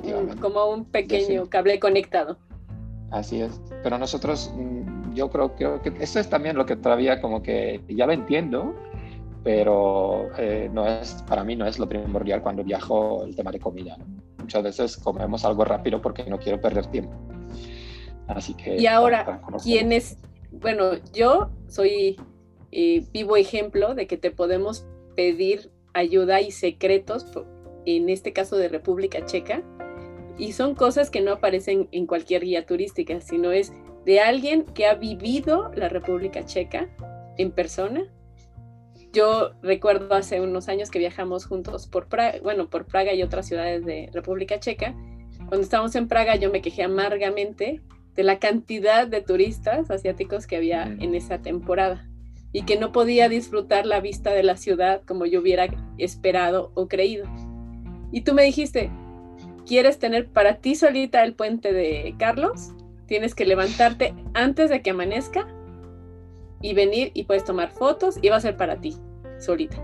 como 0.41 0.67
un 0.67 0.85
pequeño 0.85 1.49
cable 1.49 1.81
conectado. 1.81 2.39
Así 3.11 3.43
es, 3.43 3.61
pero 3.83 3.99
nosotros, 3.99 4.55
mm, 4.57 4.92
yo 5.15 5.31
creo, 5.31 5.55
creo 5.55 5.83
que 5.83 5.93
eso 6.01 6.21
es 6.21 6.29
también 6.29 6.57
lo 6.57 6.67
que 6.67 6.77
todavía 6.77 7.21
como 7.21 7.43
que 7.43 7.81
ya 7.89 8.07
lo 8.07 8.13
entiendo, 8.13 8.75
pero 9.45 10.31
eh, 10.39 10.71
no 10.73 10.87
es, 10.87 11.23
para 11.29 11.45
mí 11.45 11.57
no 11.57 11.67
es 11.67 11.79
lo 11.79 11.89
primordial 11.89 12.43
cuando 12.43 12.63
viajo 12.63 13.25
el 13.25 13.35
tema 13.35 13.51
de 13.51 13.61
comida. 13.61 13.97
Muchas 14.39 14.63
veces 14.63 14.97
comemos 14.97 15.45
algo 15.45 15.65
rápido 15.65 16.01
porque 16.01 16.25
no 16.25 16.39
quiero 16.39 16.61
perder 16.61 16.87
tiempo. 16.87 17.13
Así 18.29 18.55
que... 18.55 18.77
Y 18.77 18.87
ahora, 18.87 19.43
¿quién 19.63 19.93
es? 19.93 20.19
Bueno, 20.51 20.93
yo 21.13 21.51
soy 21.69 22.17
eh, 22.71 23.05
vivo 23.13 23.37
ejemplo 23.37 23.95
de 23.95 24.07
que 24.07 24.17
te 24.17 24.31
podemos 24.31 24.87
pedir 25.17 25.71
ayuda 25.95 26.41
y 26.41 26.51
secretos, 26.51 27.27
en 27.85 28.09
este 28.09 28.33
caso 28.33 28.57
de 28.57 28.69
República 28.69 29.25
Checa, 29.25 29.63
y 30.39 30.53
son 30.53 30.75
cosas 30.75 31.11
que 31.11 31.21
no 31.21 31.33
aparecen 31.33 31.89
en 31.93 32.07
cualquier 32.07 32.43
guía 32.43 32.65
turística, 32.65 33.21
sino 33.21 33.53
es 33.53 33.73
de 34.05 34.21
alguien 34.21 34.65
que 34.65 34.87
ha 34.87 34.95
vivido 34.95 35.71
la 35.75 35.89
República 35.89 36.45
Checa 36.45 36.89
en 37.39 37.51
persona. 37.53 38.05
Yo 39.13 39.53
recuerdo 39.63 40.15
hace 40.15 40.41
unos 40.41 40.69
años 40.69 40.91
que 40.91 40.99
viajamos 40.99 41.47
juntos 41.47 41.87
por 41.87 42.09
Praga, 42.09 42.39
bueno, 42.43 42.69
por 42.71 42.87
Praga 42.87 43.13
y 43.13 43.23
otras 43.23 43.47
ciudades 43.47 43.85
de 43.85 44.11
República 44.13 44.59
Checa. 44.59 44.95
Cuando 45.49 45.61
estábamos 45.61 45.95
en 45.95 46.09
Praga 46.09 46.37
yo 46.37 46.51
me 46.51 46.63
quejé 46.63 46.83
amargamente 46.83 47.83
de 48.15 48.23
la 48.23 48.39
cantidad 48.39 49.07
de 49.07 49.21
turistas 49.21 49.91
asiáticos 49.91 50.47
que 50.47 50.57
había 50.57 50.85
en 50.85 51.15
esa 51.15 51.41
temporada 51.41 52.09
y 52.53 52.65
que 52.65 52.79
no 52.79 52.93
podía 52.93 53.29
disfrutar 53.29 53.87
la 53.87 54.01
vista 54.01 54.31
de 54.33 54.43
la 54.43 54.57
ciudad 54.57 55.03
como 55.07 55.25
yo 55.25 55.41
hubiera 55.41 55.69
esperado 55.97 56.71
o 56.75 56.89
creído. 56.89 57.27
Y 58.13 58.23
tú 58.23 58.35
me 58.35 58.43
dijiste, 58.43 58.91
quieres 59.67 59.99
tener 59.99 60.29
para 60.29 60.57
ti 60.57 60.75
solita 60.75 61.23
el 61.23 61.35
puente 61.35 61.73
de 61.73 62.15
Carlos, 62.19 62.73
tienes 63.13 63.35
que 63.35 63.45
levantarte 63.45 64.15
antes 64.33 64.71
de 64.71 64.81
que 64.81 64.89
amanezca 64.89 65.47
y 66.63 66.73
venir 66.73 67.11
y 67.13 67.25
puedes 67.25 67.45
tomar 67.45 67.71
fotos 67.71 68.19
y 68.23 68.31
va 68.31 68.37
a 68.37 68.41
ser 68.41 68.57
para 68.57 68.81
ti 68.81 68.97
solita. 69.39 69.77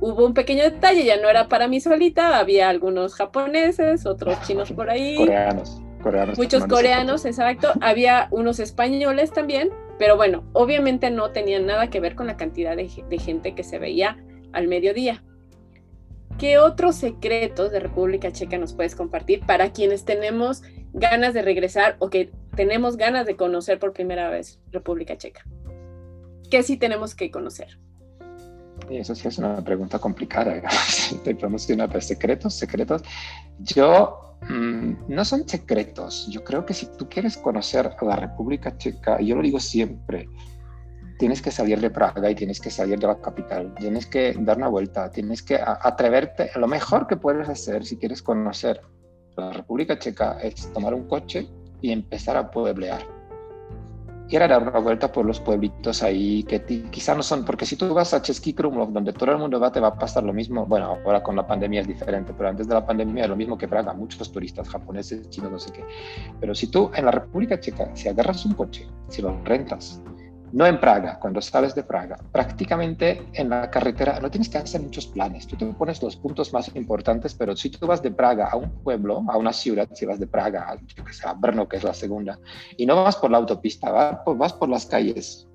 Hubo 0.00 0.24
un 0.24 0.32
pequeño 0.32 0.62
detalle, 0.64 1.04
ya 1.04 1.20
no 1.20 1.28
era 1.28 1.48
para 1.48 1.68
mí 1.68 1.82
solita, 1.82 2.38
había 2.38 2.70
algunos 2.70 3.14
japoneses, 3.14 4.06
otros 4.06 4.40
chinos 4.46 4.72
por 4.72 4.88
ahí. 4.88 5.16
Coreanos, 5.16 5.82
coreanos. 6.02 6.38
Muchos 6.38 6.64
coreanos, 6.64 7.26
exacto. 7.26 7.74
Había 7.82 8.28
unos 8.30 8.58
españoles 8.58 9.32
también, 9.32 9.68
pero 9.98 10.16
bueno, 10.16 10.42
obviamente 10.54 11.10
no 11.10 11.32
tenían 11.32 11.66
nada 11.66 11.90
que 11.90 12.00
ver 12.00 12.14
con 12.14 12.26
la 12.26 12.38
cantidad 12.38 12.74
de, 12.74 12.90
de 13.06 13.18
gente 13.18 13.54
que 13.54 13.64
se 13.64 13.78
veía 13.78 14.16
al 14.54 14.66
mediodía. 14.66 15.22
¿Qué 16.38 16.58
otros 16.58 16.96
secretos 16.96 17.72
de 17.72 17.80
República 17.80 18.30
Checa 18.30 18.58
nos 18.58 18.74
puedes 18.74 18.94
compartir 18.94 19.40
para 19.46 19.72
quienes 19.72 20.04
tenemos 20.04 20.62
ganas 20.92 21.32
de 21.32 21.40
regresar 21.40 21.96
o 21.98 22.10
que 22.10 22.30
tenemos 22.54 22.98
ganas 22.98 23.24
de 23.24 23.36
conocer 23.36 23.78
por 23.78 23.94
primera 23.94 24.28
vez 24.28 24.60
República 24.70 25.16
Checa? 25.16 25.42
¿Qué 26.50 26.62
sí 26.62 26.76
tenemos 26.76 27.14
que 27.14 27.30
conocer? 27.30 27.78
Eso 28.90 29.14
sí 29.14 29.28
es 29.28 29.38
una 29.38 29.64
pregunta 29.64 29.98
complicada. 29.98 30.60
Te 31.24 31.34
promocionar 31.34 32.02
secretos, 32.02 32.52
secretos. 32.52 33.02
Yo, 33.60 34.36
mm, 34.50 34.92
no 35.08 35.24
son 35.24 35.48
secretos. 35.48 36.28
Yo 36.30 36.44
creo 36.44 36.66
que 36.66 36.74
si 36.74 36.86
tú 36.98 37.08
quieres 37.08 37.38
conocer 37.38 37.96
la 38.02 38.16
República 38.16 38.76
Checa, 38.76 39.22
yo 39.22 39.36
lo 39.36 39.42
digo 39.42 39.58
siempre, 39.58 40.28
tienes 41.18 41.42
que 41.42 41.50
salir 41.50 41.80
de 41.80 41.90
Praga 41.90 42.30
y 42.30 42.34
tienes 42.34 42.60
que 42.60 42.70
salir 42.70 42.98
de 42.98 43.06
la 43.06 43.20
capital, 43.20 43.74
tienes 43.74 44.06
que 44.06 44.34
dar 44.38 44.56
una 44.56 44.68
vuelta, 44.68 45.10
tienes 45.10 45.42
que 45.42 45.56
atreverte. 45.56 46.50
Lo 46.56 46.66
mejor 46.66 47.06
que 47.06 47.16
puedes 47.16 47.48
hacer 47.48 47.84
si 47.84 47.96
quieres 47.96 48.22
conocer 48.22 48.80
la 49.36 49.52
República 49.52 49.98
Checa 49.98 50.38
es 50.40 50.72
tomar 50.72 50.94
un 50.94 51.06
coche 51.08 51.48
y 51.80 51.92
empezar 51.92 52.36
a 52.36 52.50
pueblear. 52.50 53.16
A 54.32 54.48
dar 54.48 54.60
una 54.60 54.80
vuelta 54.80 55.12
por 55.12 55.24
los 55.24 55.38
pueblitos 55.38 56.02
ahí 56.02 56.42
que 56.42 56.60
quizá 56.90 57.14
no 57.14 57.22
son, 57.22 57.44
porque 57.44 57.64
si 57.64 57.76
tú 57.76 57.94
vas 57.94 58.12
a 58.12 58.20
Chesky 58.20 58.54
Krumlov, 58.54 58.92
donde 58.92 59.12
todo 59.12 59.30
el 59.30 59.38
mundo 59.38 59.60
va, 59.60 59.70
te 59.70 59.78
va 59.78 59.88
a 59.88 59.94
pasar 59.94 60.24
lo 60.24 60.32
mismo. 60.32 60.66
Bueno, 60.66 60.98
ahora 61.04 61.22
con 61.22 61.36
la 61.36 61.46
pandemia 61.46 61.82
es 61.82 61.86
diferente, 61.86 62.34
pero 62.36 62.48
antes 62.48 62.66
de 62.66 62.74
la 62.74 62.84
pandemia 62.84 63.22
es 63.22 63.30
lo 63.30 63.36
mismo 63.36 63.56
que 63.56 63.68
Praga, 63.68 63.92
muchos 63.94 64.32
turistas 64.32 64.68
japoneses, 64.68 65.30
chinos, 65.30 65.52
no 65.52 65.58
sé 65.60 65.70
qué. 65.72 65.84
Pero 66.40 66.56
si 66.56 66.66
tú 66.66 66.90
en 66.94 67.04
la 67.04 67.12
República 67.12 67.60
Checa, 67.60 67.94
si 67.94 68.08
agarras 68.08 68.44
un 68.44 68.54
coche, 68.54 68.88
si 69.08 69.22
lo 69.22 69.40
rentas, 69.44 70.02
no 70.52 70.66
en 70.66 70.80
Praga, 70.80 71.18
cuando 71.20 71.40
sales 71.40 71.74
de 71.74 71.82
Praga, 71.82 72.16
prácticamente 72.32 73.26
en 73.34 73.50
la 73.50 73.70
carretera 73.70 74.18
no 74.20 74.30
tienes 74.30 74.48
que 74.48 74.58
hacer 74.58 74.80
muchos 74.80 75.06
planes. 75.06 75.46
Tú 75.46 75.56
te 75.56 75.66
pones 75.66 76.02
los 76.02 76.16
puntos 76.16 76.52
más 76.52 76.74
importantes, 76.74 77.34
pero 77.34 77.56
si 77.56 77.70
tú 77.70 77.86
vas 77.86 78.02
de 78.02 78.10
Praga 78.10 78.48
a 78.50 78.56
un 78.56 78.70
pueblo, 78.82 79.24
a 79.28 79.36
una 79.36 79.52
ciudad, 79.52 79.88
si 79.94 80.06
vas 80.06 80.18
de 80.20 80.26
Praga 80.26 80.66
a, 80.68 80.76
que 80.76 81.02
Brno, 81.38 81.68
que 81.68 81.76
es 81.76 81.84
la 81.84 81.94
segunda, 81.94 82.38
y 82.76 82.86
no 82.86 83.02
vas 83.02 83.16
por 83.16 83.30
la 83.30 83.38
autopista, 83.38 83.90
vas 83.90 84.52
por 84.52 84.68
las 84.68 84.86
calles 84.86 85.48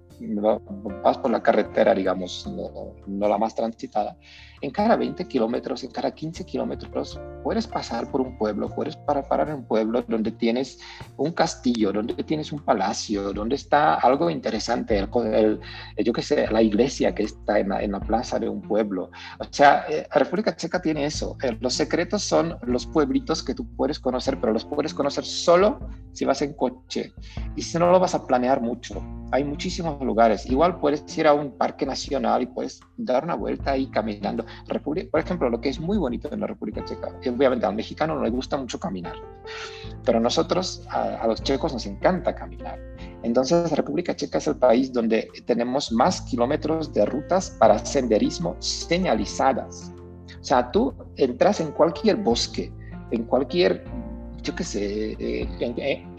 vas 1.04 1.18
por 1.18 1.32
la 1.32 1.42
carretera, 1.42 1.94
digamos, 1.94 2.48
no, 2.48 3.28
la 3.28 3.38
más 3.38 3.56
transitada, 3.56 4.18
en 4.62 4.72
cada 4.72 4.96
20 4.96 5.28
kilómetros, 5.28 5.84
en 5.84 5.92
cada 5.92 6.12
15 6.12 6.46
kilómetros, 6.46 7.20
puedes 7.44 7.68
pasar 7.68 8.10
por 8.12 8.22
un 8.22 8.38
pueblo, 8.38 8.70
puedes 8.70 8.96
parar, 8.96 9.28
parar 9.28 9.50
en 9.50 9.56
un 9.56 9.66
pueblo 9.66 10.04
donde 10.08 10.32
tienes 10.32 10.80
un 11.18 11.32
castillo, 11.32 11.92
donde 11.92 12.14
tienes 12.24 12.52
un 12.52 12.60
palacio, 12.60 13.34
donde 13.34 13.56
está 13.56 13.96
algo 13.96 14.30
interesante, 14.30 15.00
el, 15.00 15.60
yo 15.98 16.14
qué 16.14 16.22
sé, 16.22 16.48
la 16.52 16.62
iglesia 16.62 17.14
que 17.16 17.24
está 17.24 17.60
en 17.60 17.70
la, 17.70 18.00
plaza 18.02 18.40
de 18.40 18.50
un 18.50 18.62
pueblo. 18.62 19.12
O 19.40 19.46
sea, 19.50 19.86
eh, 19.88 20.08
la 20.14 20.20
República 20.20 20.56
Checa 20.56 20.82
tiene 20.82 21.06
eso. 21.06 21.38
Eh, 21.44 21.56
los 21.60 21.74
secretos 21.74 22.24
son 22.24 22.58
los 22.64 22.88
pueblitos 22.88 23.44
que 23.44 23.54
tú 23.54 23.68
puedes 23.76 24.00
conocer, 24.00 24.40
pero 24.40 24.54
los 24.54 24.66
puedes 24.66 24.94
conocer 24.94 25.24
solo 25.24 25.80
si 26.14 26.26
vas 26.26 26.42
en 26.42 26.54
coche 26.54 27.14
y 27.56 27.62
si 27.62 27.78
no 27.78 27.92
lo 27.92 28.00
vas 28.00 28.16
a 28.16 28.26
planear 28.26 28.62
mucho. 28.62 29.02
Hay 29.32 29.44
muchísimos 29.44 30.02
lugares. 30.02 30.46
Igual 30.46 30.80
puedes 30.80 31.18
ir 31.18 31.28
a 31.28 31.34
un 31.34 31.58
parque 31.58 31.86
nacional 31.86 32.42
y 32.42 32.48
puedes 32.48 32.82
dar 32.98 33.24
una 33.24 33.36
vuelta 33.36 33.72
ahí 33.72 33.88
caminando. 33.88 34.46
República, 34.68 35.10
por 35.12 35.20
ejemplo, 35.20 35.50
lo 35.50 35.62
que 35.62 35.70
es 35.70 35.80
muy 35.80 35.98
bonito 35.98 36.30
en 36.32 36.40
la 36.40 36.48
República 36.48 36.84
Checa, 36.86 37.10
obviamente 37.30 37.66
al 37.66 37.76
mexicano 37.76 38.16
no 38.16 38.24
le 38.24 38.30
gusta 38.30 38.58
mucho 38.58 38.80
caminar, 38.80 39.16
pero 40.04 40.18
a 40.18 40.22
nosotros, 40.22 40.86
a, 40.90 41.26
los 41.28 41.44
checos, 41.44 41.74
nos 41.74 41.86
encanta 41.86 42.36
caminar. 42.36 42.80
Entonces, 43.24 43.70
la 43.70 43.76
República 43.76 44.16
Checa 44.16 44.40
es 44.40 44.48
el 44.48 44.56
país 44.56 44.92
donde 44.92 45.30
tenemos 45.46 45.92
más 45.92 46.22
kilómetros 46.22 46.94
de 46.94 47.06
rutas 47.06 47.52
para 47.60 47.80
senderismo 47.80 48.56
señalizadas. 48.60 49.94
O 50.40 50.44
sea, 50.44 50.72
tú 50.72 50.94
entras 51.18 51.60
en 51.60 51.72
cualquier 51.72 52.16
bosque, 52.16 52.72
en 53.12 53.26
cualquier 53.26 53.84
yo 54.44 54.56
qué 54.56 54.64
sé, 54.64 55.16
eh, 55.20 55.48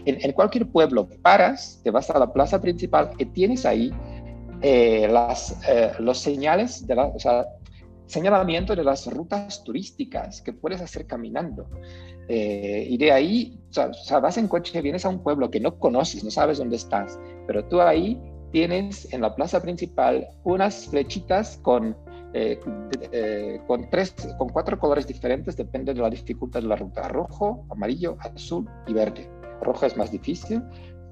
en, 0.05 0.31
cualquier 0.31 0.67
pueblo 0.67 1.07
paras, 1.21 1.79
te 1.83 1.91
vas 1.91 2.09
a 2.09 2.19
la 2.19 2.31
plaza 2.31 2.61
principal 2.61 3.11
y 3.17 3.25
tienes 3.25 3.65
ahí 3.65 3.91
eh, 4.61 5.07
las, 5.11 5.59
eh, 5.67 5.91
los 5.99 6.19
señales, 6.19 6.87
de 6.87 6.95
la, 6.95 7.07
o 7.07 7.19
sea, 7.19 7.45
señalamiento 8.05 8.75
de 8.75 8.83
las 8.83 9.07
rutas 9.07 9.63
turísticas 9.63 10.41
que 10.41 10.53
puedes 10.53 10.81
hacer 10.81 11.05
caminando. 11.07 11.67
y 12.27 12.97
de 12.97 13.11
ahí, 13.11 13.59
o 13.69 13.93
sea, 13.93 14.19
vas 14.19 14.37
en 14.37 14.47
coche, 14.47 14.81
vienes 14.81 15.05
a 15.05 15.09
un 15.09 15.21
pueblo 15.21 15.49
que 15.51 15.59
no 15.59 15.77
conoces, 15.77 16.23
no 16.23 16.31
sabes 16.31 16.57
dónde 16.57 16.77
estás, 16.77 17.19
pero 17.47 17.65
tú 17.65 17.81
ahí 17.81 18.19
tienes 18.51 19.11
en 19.13 19.21
la 19.21 19.35
plaza 19.35 19.61
principal 19.61 20.27
unas 20.43 20.87
flechitas 20.87 21.57
con 21.63 21.95
eh, 22.35 22.59
eh, 23.11 23.61
con, 23.67 23.87
tres, 23.91 24.15
con 24.39 24.49
cuatro 24.49 24.79
colores 24.79 25.05
diferentes, 25.05 25.55
depende 25.55 25.93
de 25.93 26.01
la 26.01 26.09
dificultad 26.09 26.61
de 26.61 26.67
la 26.67 26.75
ruta, 26.75 27.07
rojo, 27.07 27.63
amarillo, 27.69 28.17
azul 28.19 28.67
y 28.87 28.93
verde. 28.93 29.29
Rojo 29.61 29.85
es 29.85 29.95
más 29.95 30.11
difícil, 30.11 30.63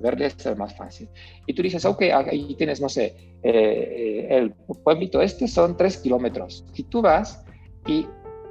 verde 0.02 0.26
es 0.26 0.46
el 0.46 0.56
más 0.56 0.76
fácil. 0.76 1.10
Y 1.46 1.54
tú 1.54 1.62
dices, 1.62 1.86
ok, 1.86 2.02
ahí 2.14 2.56
tienes, 2.56 2.82
no 2.82 2.90
sé, 2.90 3.16
eh, 3.44 4.28
el 4.30 4.52
pueblito 4.84 5.22
este 5.22 5.48
son 5.48 5.78
tres 5.78 5.98
kilómetros. 5.98 6.66
Y 6.76 6.84
tú 6.84 7.02
vas 7.02 7.44
y 7.88 8.08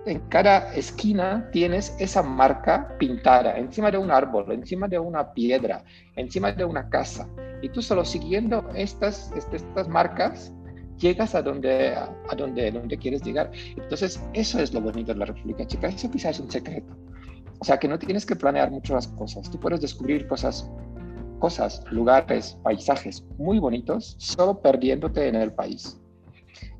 en 0.06 0.20
cada 0.28 0.74
esquina 0.74 1.48
tienes 1.52 1.94
esa 1.98 2.22
marca 2.22 2.96
pintada 2.98 3.58
encima 3.58 3.90
de 3.90 3.98
un 3.98 4.10
árbol, 4.10 4.50
encima 4.52 4.88
de 4.88 4.98
una 4.98 5.32
piedra, 5.32 5.84
encima 6.16 6.52
de 6.52 6.64
una 6.64 6.88
casa. 6.88 7.28
Y 7.62 7.68
tú 7.68 7.82
solo 7.82 8.04
siguiendo 8.04 8.66
estas, 8.74 9.30
este, 9.36 9.56
estas 9.56 9.88
marcas 9.88 10.52
llegas 11.00 11.34
a 11.34 11.42
donde, 11.42 11.94
a, 11.94 12.34
donde, 12.36 12.70
donde 12.70 12.96
quieres 12.96 13.22
llegar. 13.22 13.50
Entonces, 13.76 14.22
eso 14.32 14.60
es 14.60 14.72
lo 14.72 14.80
bonito 14.80 15.12
de 15.12 15.18
la 15.18 15.26
República 15.26 15.66
Checa. 15.66 15.88
Eso 15.88 16.10
quizás 16.10 16.36
es 16.36 16.40
un 16.40 16.50
secreto. 16.50 16.96
O 17.58 17.64
sea, 17.64 17.78
que 17.78 17.88
no 17.88 17.98
tienes 17.98 18.24
que 18.24 18.36
planear 18.36 18.70
mucho 18.70 18.94
las 18.94 19.08
cosas. 19.08 19.50
Tú 19.50 19.60
puedes 19.60 19.80
descubrir 19.80 20.26
cosas, 20.26 20.70
cosas, 21.40 21.82
lugares, 21.90 22.56
paisajes 22.62 23.24
muy 23.36 23.58
bonitos 23.58 24.14
solo 24.18 24.60
perdiéndote 24.60 25.26
en 25.26 25.34
el 25.34 25.52
país. 25.52 25.98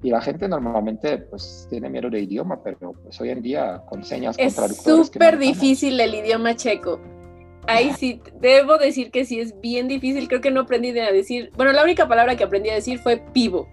Y 0.02 0.10
la 0.10 0.20
gente 0.20 0.46
normalmente 0.48 1.18
pues 1.18 1.66
tiene 1.68 1.90
miedo 1.90 2.08
de 2.08 2.20
idioma, 2.20 2.62
pero 2.62 2.92
pues 2.92 3.20
hoy 3.20 3.30
en 3.30 3.42
día 3.42 3.82
con 3.88 4.04
señas 4.04 4.36
es 4.38 4.54
súper 4.54 5.38
difícil 5.38 5.98
el 6.00 6.14
idioma 6.14 6.54
checo. 6.54 7.00
Ahí 7.66 7.92
sí, 7.92 8.20
debo 8.40 8.78
decir 8.78 9.10
que 9.10 9.24
sí 9.24 9.40
es 9.40 9.60
bien 9.60 9.88
difícil. 9.88 10.28
Creo 10.28 10.40
que 10.40 10.50
no 10.50 10.60
aprendí 10.60 10.98
a 10.98 11.12
decir. 11.12 11.50
Bueno, 11.56 11.72
la 11.72 11.82
única 11.84 12.08
palabra 12.08 12.36
que 12.36 12.44
aprendí 12.44 12.70
a 12.70 12.74
decir 12.74 12.98
fue 12.98 13.22
pivo 13.32 13.68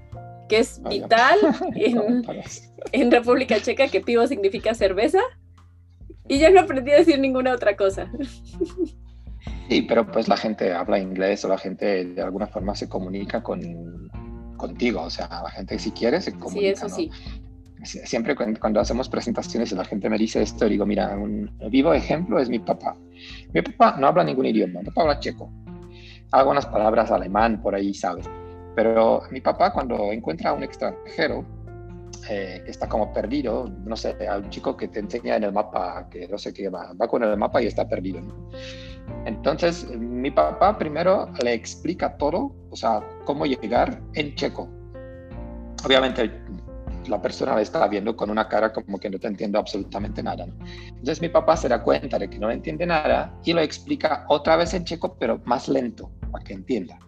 que 0.47 0.59
es 0.59 0.81
vital 0.83 1.37
en, 2.91 3.11
República 3.11 3.59
Checa, 3.59 3.87
que 3.87 4.01
pivo 4.01 4.25
significa 4.27 4.73
cerveza. 4.73 5.19
Y 6.27 6.39
ya 6.39 6.49
no 6.49 6.61
aprendí 6.61 6.91
a 6.91 6.97
decir 6.97 7.19
ninguna 7.19 7.53
otra 7.53 7.75
cosa. 7.75 8.11
Sí, 9.69 9.81
pero 9.81 10.09
pues 10.09 10.27
la 10.27 10.37
gente 10.37 10.73
habla 10.73 10.99
inglés 10.99 11.43
o 11.43 11.49
la 11.49 11.57
gente 11.57 12.05
de 12.05 12.21
alguna 12.21 12.47
forma 12.47 12.73
se 12.75 12.87
comunica 12.87 13.43
con, 13.43 14.09
contigo. 14.55 15.03
O 15.03 15.09
sea, 15.09 15.27
la 15.27 15.51
gente 15.51 15.77
si 15.77 15.91
quiere 15.91 16.21
se 16.21 16.33
comunica. 16.33 16.59
Sí, 16.59 16.67
eso 16.67 16.89
sí. 16.89 17.11
Siempre 17.83 18.35
cuando, 18.35 18.79
hacemos 18.79 19.07
presentaciones 19.07 19.71
y 19.71 19.75
la 19.75 19.85
gente 19.85 20.09
me 20.09 20.17
dice 20.17 20.41
esto, 20.41 20.67
digo, 20.67 20.85
mira, 20.85 21.15
un 21.15 21.51
vivo 21.69 21.93
ejemplo 21.93 22.39
es 22.39 22.49
mi 22.49 22.59
papá. 22.59 22.95
Mi 23.53 23.61
papá 23.61 23.97
no 23.99 24.07
habla 24.07 24.23
ningún 24.23 24.47
idioma, 24.47 24.79
mi 24.79 24.85
papá 24.87 25.03
habla 25.03 25.19
checo. 25.19 25.51
Algunas 26.31 26.65
palabras 26.65 27.11
alemán 27.11 27.61
por 27.61 27.75
ahí, 27.75 27.93
¿sabes? 27.93 28.27
Pero 28.75 29.21
mi 29.31 29.41
papá 29.41 29.71
cuando 29.71 30.11
encuentra 30.11 30.49
a 30.49 30.53
un 30.53 30.63
extranjero 30.63 31.45
eh, 32.29 32.61
que 32.63 32.71
está 32.71 32.87
como 32.87 33.13
perdido, 33.13 33.69
no 33.85 33.95
sé, 33.95 34.15
a 34.27 34.37
un 34.37 34.49
chico 34.49 34.75
que 34.75 34.87
te 34.87 34.99
enseña 34.99 35.35
en 35.35 35.43
el 35.43 35.51
mapa, 35.51 36.07
que 36.09 36.27
no 36.27 36.37
sé 36.37 36.53
qué 36.53 36.69
va, 36.69 36.93
va 36.93 37.07
con 37.07 37.23
el 37.23 37.37
mapa 37.37 37.61
y 37.61 37.67
está 37.67 37.87
perdido. 37.87 38.21
Entonces, 39.25 39.89
mi 39.89 40.31
papá 40.31 40.77
primero 40.77 41.29
le 41.43 41.53
explica 41.53 42.17
todo, 42.17 42.55
o 42.69 42.75
sea, 42.75 43.01
cómo 43.25 43.45
llegar 43.45 44.01
en 44.13 44.35
checo. 44.35 44.69
Obviamente, 45.85 46.31
la 47.07 47.21
persona 47.21 47.55
le 47.55 47.61
está 47.61 47.87
viendo 47.87 48.15
con 48.15 48.29
una 48.29 48.47
cara 48.47 48.73
como 48.73 48.99
que 48.99 49.09
no 49.09 49.19
te 49.19 49.27
entiende 49.27 49.57
absolutamente 49.57 50.21
nada. 50.21 50.45
Entonces, 50.87 51.21
mi 51.21 51.29
papá 51.29 51.55
se 51.55 51.69
da 51.69 51.81
cuenta 51.81 52.19
de 52.19 52.29
que 52.29 52.39
no 52.39 52.51
entiende 52.51 52.85
nada 52.85 53.33
y 53.45 53.53
lo 53.53 53.61
explica 53.61 54.25
otra 54.27 54.57
vez 54.57 54.73
en 54.73 54.83
checo, 54.83 55.15
pero 55.17 55.41
más 55.45 55.69
lento, 55.69 56.11
para 56.31 56.43
que 56.43 56.53
entienda 56.53 56.99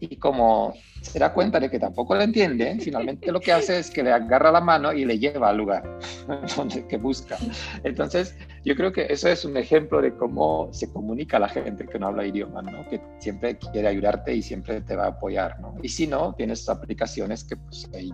y 0.00 0.16
como 0.16 0.74
se 1.00 1.18
da 1.18 1.32
cuenta 1.32 1.60
de 1.60 1.70
que 1.70 1.78
tampoco 1.78 2.14
lo 2.14 2.22
entiende, 2.22 2.76
finalmente 2.80 3.30
lo 3.32 3.40
que 3.40 3.52
hace 3.52 3.78
es 3.78 3.90
que 3.90 4.02
le 4.02 4.12
agarra 4.12 4.50
la 4.50 4.60
mano 4.60 4.92
y 4.92 5.04
le 5.04 5.18
lleva 5.18 5.50
al 5.50 5.58
lugar 5.58 5.98
donde 6.56 6.86
que 6.86 6.96
busca. 6.96 7.36
Entonces, 7.84 8.36
yo 8.64 8.74
creo 8.76 8.92
que 8.92 9.06
eso 9.08 9.28
es 9.28 9.44
un 9.44 9.56
ejemplo 9.56 10.00
de 10.00 10.14
cómo 10.14 10.68
se 10.72 10.92
comunica 10.92 11.38
la 11.38 11.48
gente 11.48 11.86
que 11.86 11.98
no 11.98 12.08
habla 12.08 12.26
idioma, 12.26 12.62
¿no? 12.62 12.88
Que 12.88 13.00
siempre 13.18 13.58
quiere 13.58 13.88
ayudarte 13.88 14.34
y 14.34 14.42
siempre 14.42 14.80
te 14.80 14.96
va 14.96 15.04
a 15.04 15.08
apoyar, 15.08 15.60
¿no? 15.60 15.74
Y 15.82 15.88
si 15.88 16.06
no, 16.06 16.34
tienes 16.34 16.68
aplicaciones 16.68 17.44
que 17.44 17.56
pues, 17.56 17.88
ahí 17.94 18.12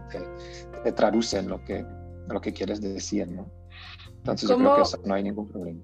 te, 0.82 0.92
traducen 0.92 1.48
lo 1.48 1.62
que, 1.64 1.84
lo 2.28 2.40
que 2.40 2.52
quieres 2.52 2.80
decir, 2.80 3.28
¿no? 3.28 3.50
Entonces, 4.18 4.48
yo 4.48 4.56
creo 4.56 4.76
que 4.76 4.82
eso 4.82 4.98
no 5.04 5.14
hay 5.14 5.22
ningún 5.22 5.48
problema. 5.48 5.80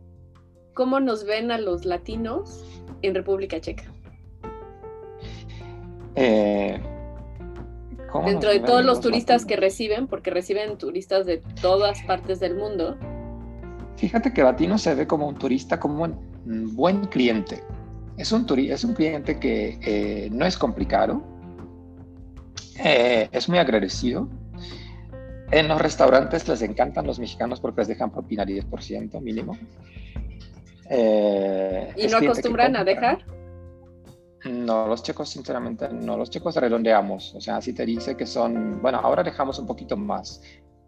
¿Cómo 0.75 1.01
nos 1.01 1.25
ven 1.25 1.51
a 1.51 1.59
los 1.59 1.85
latinos 1.85 2.65
en 3.03 3.15
República 3.15 3.61
Checa? 3.61 3.85
Eh, 6.23 6.79
Dentro 8.27 8.51
de 8.51 8.61
todos 8.61 8.85
los 8.85 9.01
turistas 9.01 9.47
que 9.47 9.57
reciben, 9.57 10.07
porque 10.07 10.31
reciben 10.31 10.77
turistas 10.77 11.25
de 11.25 11.39
todas 11.63 12.03
partes 12.03 12.41
del 12.41 12.57
mundo. 12.57 12.99
Fíjate 13.97 14.33
que 14.33 14.43
Latino 14.43 14.77
se 14.77 14.95
ve 14.95 15.07
como 15.07 15.29
un 15.29 15.37
turista, 15.37 15.81
como 15.81 16.05
un 16.05 16.77
buen 16.77 17.07
cliente. 17.07 17.63
Es 18.19 18.33
un, 18.33 18.45
es 18.59 18.85
un 18.85 18.95
cliente 18.95 19.39
que 19.39 19.79
eh, 19.83 20.29
no 20.31 20.45
es 20.45 20.59
complicado, 20.59 21.23
eh, 22.85 23.29
es 23.33 23.49
muy 23.49 23.59
agradecido. 23.59 24.29
En 25.53 25.69
los 25.69 25.81
restaurantes 25.81 26.47
les 26.49 26.61
encantan 26.63 27.07
los 27.07 27.19
mexicanos 27.19 27.61
porque 27.61 27.81
les 27.81 27.89
dejan 27.89 28.11
propina 28.11 28.45
10% 28.45 29.21
mínimo. 29.23 29.57
¿Y 30.91 32.07
no 32.09 32.17
acostumbran 32.19 32.77
a 32.77 32.85
dejar? 32.85 33.25
No, 34.45 34.87
los 34.87 35.03
checos 35.03 35.29
sinceramente 35.29 35.89
no, 35.91 36.17
los 36.17 36.31
checos 36.31 36.57
redondeamos, 36.57 37.35
o 37.35 37.41
sea, 37.41 37.61
si 37.61 37.75
te 37.75 37.85
dice 37.85 38.17
que 38.17 38.25
son, 38.25 38.81
bueno, 38.81 38.99
ahora 38.99 39.23
dejamos 39.23 39.59
un 39.59 39.67
poquito 39.67 39.99
más, 39.99 40.41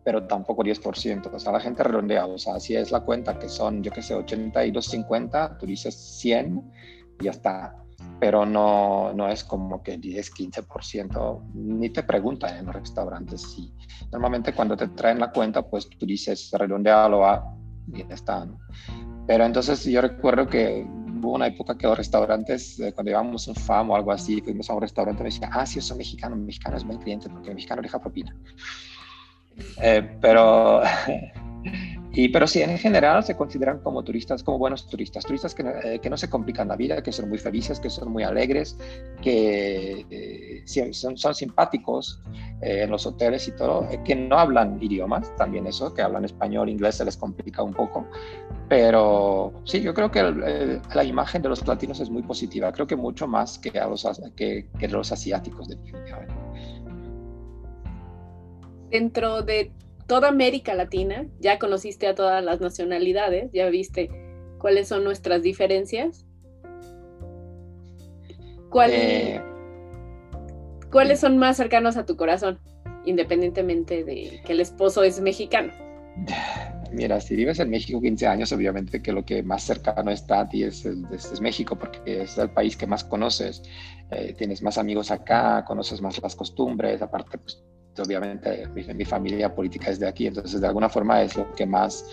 pero 0.04 0.26
tampoco 0.26 0.62
10%, 0.62 1.30
o 1.32 1.38
sea, 1.38 1.52
la 1.52 1.60
gente 1.60 1.82
redondea, 1.82 2.24
o 2.26 2.38
sea, 2.38 2.58
si 2.58 2.74
es 2.74 2.90
la 2.90 3.00
cuenta 3.00 3.38
que 3.38 3.48
son, 3.48 3.82
yo 3.82 3.92
qué 3.92 4.00
sé, 4.00 4.16
82.50, 4.16 5.58
tú 5.58 5.66
dices 5.66 5.94
100 5.94 6.72
y 7.20 7.24
ya 7.24 7.32
está, 7.32 7.76
pero 8.18 8.46
no, 8.46 9.12
no 9.12 9.28
es 9.28 9.44
como 9.44 9.82
que 9.82 9.98
10, 9.98 10.32
15%, 10.32 11.42
ni 11.54 11.90
te 11.90 12.04
preguntan 12.04 12.56
en 12.56 12.66
los 12.66 12.74
restaurantes, 12.74 13.42
sí. 13.42 13.72
Normalmente 14.10 14.54
cuando 14.54 14.76
te 14.76 14.88
traen 14.88 15.20
la 15.20 15.30
cuenta, 15.30 15.62
pues 15.62 15.88
tú 15.90 16.06
dices 16.06 16.50
redondealo 16.52 17.26
a 17.26 17.54
y 17.92 18.06
ya 18.06 18.14
está, 18.14 18.46
Pero 19.26 19.44
entonces 19.44 19.84
yo 19.84 20.00
recuerdo 20.00 20.46
que 20.46 20.86
hubo 21.22 21.34
una 21.34 21.46
época 21.46 21.76
que 21.76 21.86
los 21.86 21.96
restaurantes, 21.96 22.78
eh, 22.80 22.92
cuando 22.92 23.10
llevábamos 23.10 23.46
un 23.48 23.54
FAM 23.54 23.90
o 23.90 23.96
algo 23.96 24.12
así, 24.12 24.40
fuimos 24.40 24.68
a 24.70 24.74
un 24.74 24.80
restaurante, 24.80 25.22
me 25.22 25.30
decían, 25.30 25.50
ah, 25.52 25.64
sí, 25.64 25.76
yo 25.76 25.82
soy 25.82 25.98
mexicano, 25.98 26.36
mexicano 26.36 26.76
es 26.76 26.84
buen 26.84 26.98
cliente 26.98 27.28
porque 27.28 27.50
el 27.50 27.54
mexicano 27.54 27.82
deja 27.82 28.00
propina. 28.00 28.34
Eh, 29.80 30.18
pero 30.20 30.82
Y, 32.14 32.28
pero 32.28 32.46
sí, 32.46 32.60
en 32.60 32.76
general 32.76 33.24
se 33.24 33.34
consideran 33.36 33.78
como 33.78 34.04
turistas, 34.04 34.42
como 34.42 34.58
buenos 34.58 34.86
turistas, 34.86 35.24
turistas 35.24 35.54
que, 35.54 35.62
eh, 35.62 35.98
que 35.98 36.10
no 36.10 36.18
se 36.18 36.28
complican 36.28 36.68
la 36.68 36.76
vida, 36.76 37.02
que 37.02 37.10
son 37.10 37.30
muy 37.30 37.38
felices, 37.38 37.80
que 37.80 37.88
son 37.88 38.12
muy 38.12 38.22
alegres, 38.22 38.76
que 39.22 40.04
eh, 40.10 40.62
son, 40.92 41.16
son, 41.16 41.34
simpáticos 41.34 42.20
eh, 42.60 42.82
en 42.82 42.90
los 42.90 43.06
hoteles 43.06 43.48
y 43.48 43.52
todo, 43.52 43.88
que 44.04 44.14
no 44.14 44.38
hablan 44.38 44.82
idiomas, 44.82 45.34
también 45.36 45.66
eso, 45.66 45.94
que 45.94 46.02
hablan 46.02 46.26
español, 46.26 46.68
inglés 46.68 46.96
se 46.96 47.06
les 47.06 47.16
complica 47.16 47.62
un 47.62 47.72
poco, 47.72 48.06
pero 48.68 49.54
sí, 49.64 49.80
yo 49.80 49.94
creo 49.94 50.10
que 50.10 50.22
la 50.22 51.04
imagen 51.04 51.40
de 51.40 51.48
los 51.48 51.66
latinos 51.66 51.98
es 52.00 52.10
muy 52.10 52.22
positiva, 52.22 52.72
creo 52.72 52.86
que 52.86 52.96
mucho 52.96 53.26
más 53.26 53.58
que, 53.58 53.78
a 53.78 53.88
los, 53.88 54.06
que, 54.36 54.68
que 54.78 54.88
los 54.88 55.10
asiáticos, 55.12 55.66
definitivamente. 55.66 56.34
Dentro 58.90 59.40
de 59.40 59.72
toda 60.06 60.28
América 60.28 60.74
Latina, 60.74 61.26
ya 61.40 61.58
conociste 61.58 62.06
a 62.06 62.14
todas 62.14 62.42
las 62.44 62.60
nacionalidades, 62.60 63.50
ya 63.52 63.68
viste 63.68 64.10
cuáles 64.58 64.88
son 64.88 65.04
nuestras 65.04 65.42
diferencias. 65.42 66.26
Eh, 68.88 69.40
¿Cuáles 70.90 71.20
son 71.20 71.38
más 71.38 71.56
cercanos 71.56 71.96
a 71.96 72.06
tu 72.06 72.16
corazón, 72.16 72.58
independientemente 73.04 74.04
de 74.04 74.40
que 74.44 74.52
el 74.52 74.60
esposo 74.60 75.02
es 75.02 75.20
mexicano? 75.20 75.72
Mira, 76.92 77.20
si 77.20 77.36
vives 77.36 77.58
en 77.58 77.70
México 77.70 78.00
15 78.00 78.26
años, 78.26 78.52
obviamente 78.52 79.02
que 79.02 79.12
lo 79.12 79.24
que 79.24 79.42
más 79.42 79.62
cercano 79.62 80.10
está 80.10 80.40
a 80.40 80.48
ti 80.48 80.62
es, 80.62 80.84
es, 80.84 81.40
México, 81.40 81.76
porque 81.76 82.22
es 82.22 82.36
el 82.36 82.50
país 82.50 82.76
que 82.76 82.86
más 82.86 83.02
conoces, 83.04 83.62
eh, 84.10 84.34
tienes 84.36 84.62
más 84.62 84.76
amigos 84.76 85.10
acá, 85.10 85.64
conoces 85.66 86.02
más 86.02 86.22
las 86.22 86.36
costumbres, 86.36 87.00
aparte 87.00 87.38
pues 87.38 87.64
obviamente 87.98 88.68
mi, 88.74 89.04
familia 89.04 89.54
política 89.54 89.90
es 89.90 89.98
de 89.98 90.08
aquí, 90.08 90.26
entonces 90.26 90.60
de 90.60 90.66
alguna 90.66 90.88
forma 90.88 91.22
es 91.22 91.36
lo 91.36 91.52
que 91.52 91.66
más, 91.66 92.06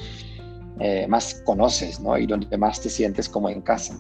eh, 0.80 1.08
más 1.08 1.42
conoces, 1.46 2.00
¿no? 2.00 2.18
Y 2.18 2.26
donde 2.26 2.58
más 2.58 2.82
te 2.82 2.90
sientes 2.90 3.30
como 3.30 3.50
en 3.50 3.62
casa. 3.62 3.98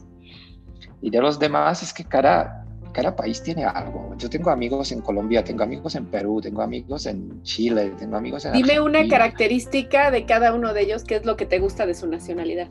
Y 1.02 1.10
de 1.10 1.22
los 1.22 1.40
demás 1.40 1.82
es 1.82 1.94
que 1.94 2.04
cada, 2.04 2.66
cada 2.92 3.16
país 3.16 3.42
tiene 3.42 3.64
algo. 3.64 4.14
Yo 4.18 4.30
tengo 4.30 4.50
amigos 4.50 4.92
en 4.92 5.02
Colombia, 5.02 5.44
tengo 5.44 5.64
amigos 5.64 5.96
en 5.96 6.06
Perú, 6.08 6.42
tengo 6.42 6.62
amigos 6.62 7.06
en 7.06 7.42
Chile, 7.44 7.94
tengo 7.98 8.18
amigos 8.18 8.46
en... 8.46 8.54
Dime 8.54 8.82
una 8.82 9.08
característica 9.08 10.12
de 10.12 10.26
cada 10.26 10.54
uno 10.54 10.74
de 10.74 10.82
ellos, 10.82 11.04
¿qué 11.04 11.16
es 11.16 11.26
lo 11.26 11.38
que 11.38 11.46
te 11.46 11.60
gusta 11.60 11.86
de 11.86 11.94
su 11.94 12.08
nacionalidad? 12.08 12.70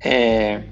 Eh, 0.00 0.64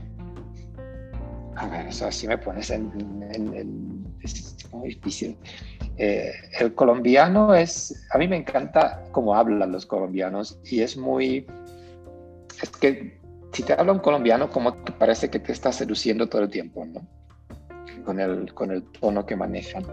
a 1.56 1.66
ver, 1.68 1.86
eso 1.86 2.06
así 2.06 2.26
me 2.26 2.38
pones 2.38 2.70
en, 2.70 2.90
en, 3.32 4.04
es 4.22 4.56
muy 4.72 4.88
difícil. 4.88 5.36
Eh, 5.98 6.32
el 6.60 6.74
colombiano 6.74 7.54
es, 7.54 8.06
a 8.10 8.18
mí 8.18 8.28
me 8.28 8.36
encanta 8.36 9.04
cómo 9.12 9.34
hablan 9.34 9.72
los 9.72 9.86
colombianos 9.86 10.58
y 10.64 10.80
es 10.82 10.96
muy, 10.96 11.46
es 12.62 12.70
que 12.70 13.18
si 13.52 13.62
te 13.62 13.72
habla 13.72 13.92
un 13.92 14.00
colombiano, 14.00 14.50
como 14.50 14.74
te 14.74 14.92
parece 14.92 15.30
que 15.30 15.38
te 15.38 15.52
está 15.52 15.72
seduciendo 15.72 16.28
todo 16.28 16.42
el 16.42 16.50
tiempo, 16.50 16.84
¿no? 16.84 17.06
Con 18.04 18.20
el, 18.20 18.52
con 18.52 18.70
el 18.70 18.82
tono 18.84 19.24
que 19.24 19.36
manejan. 19.36 19.84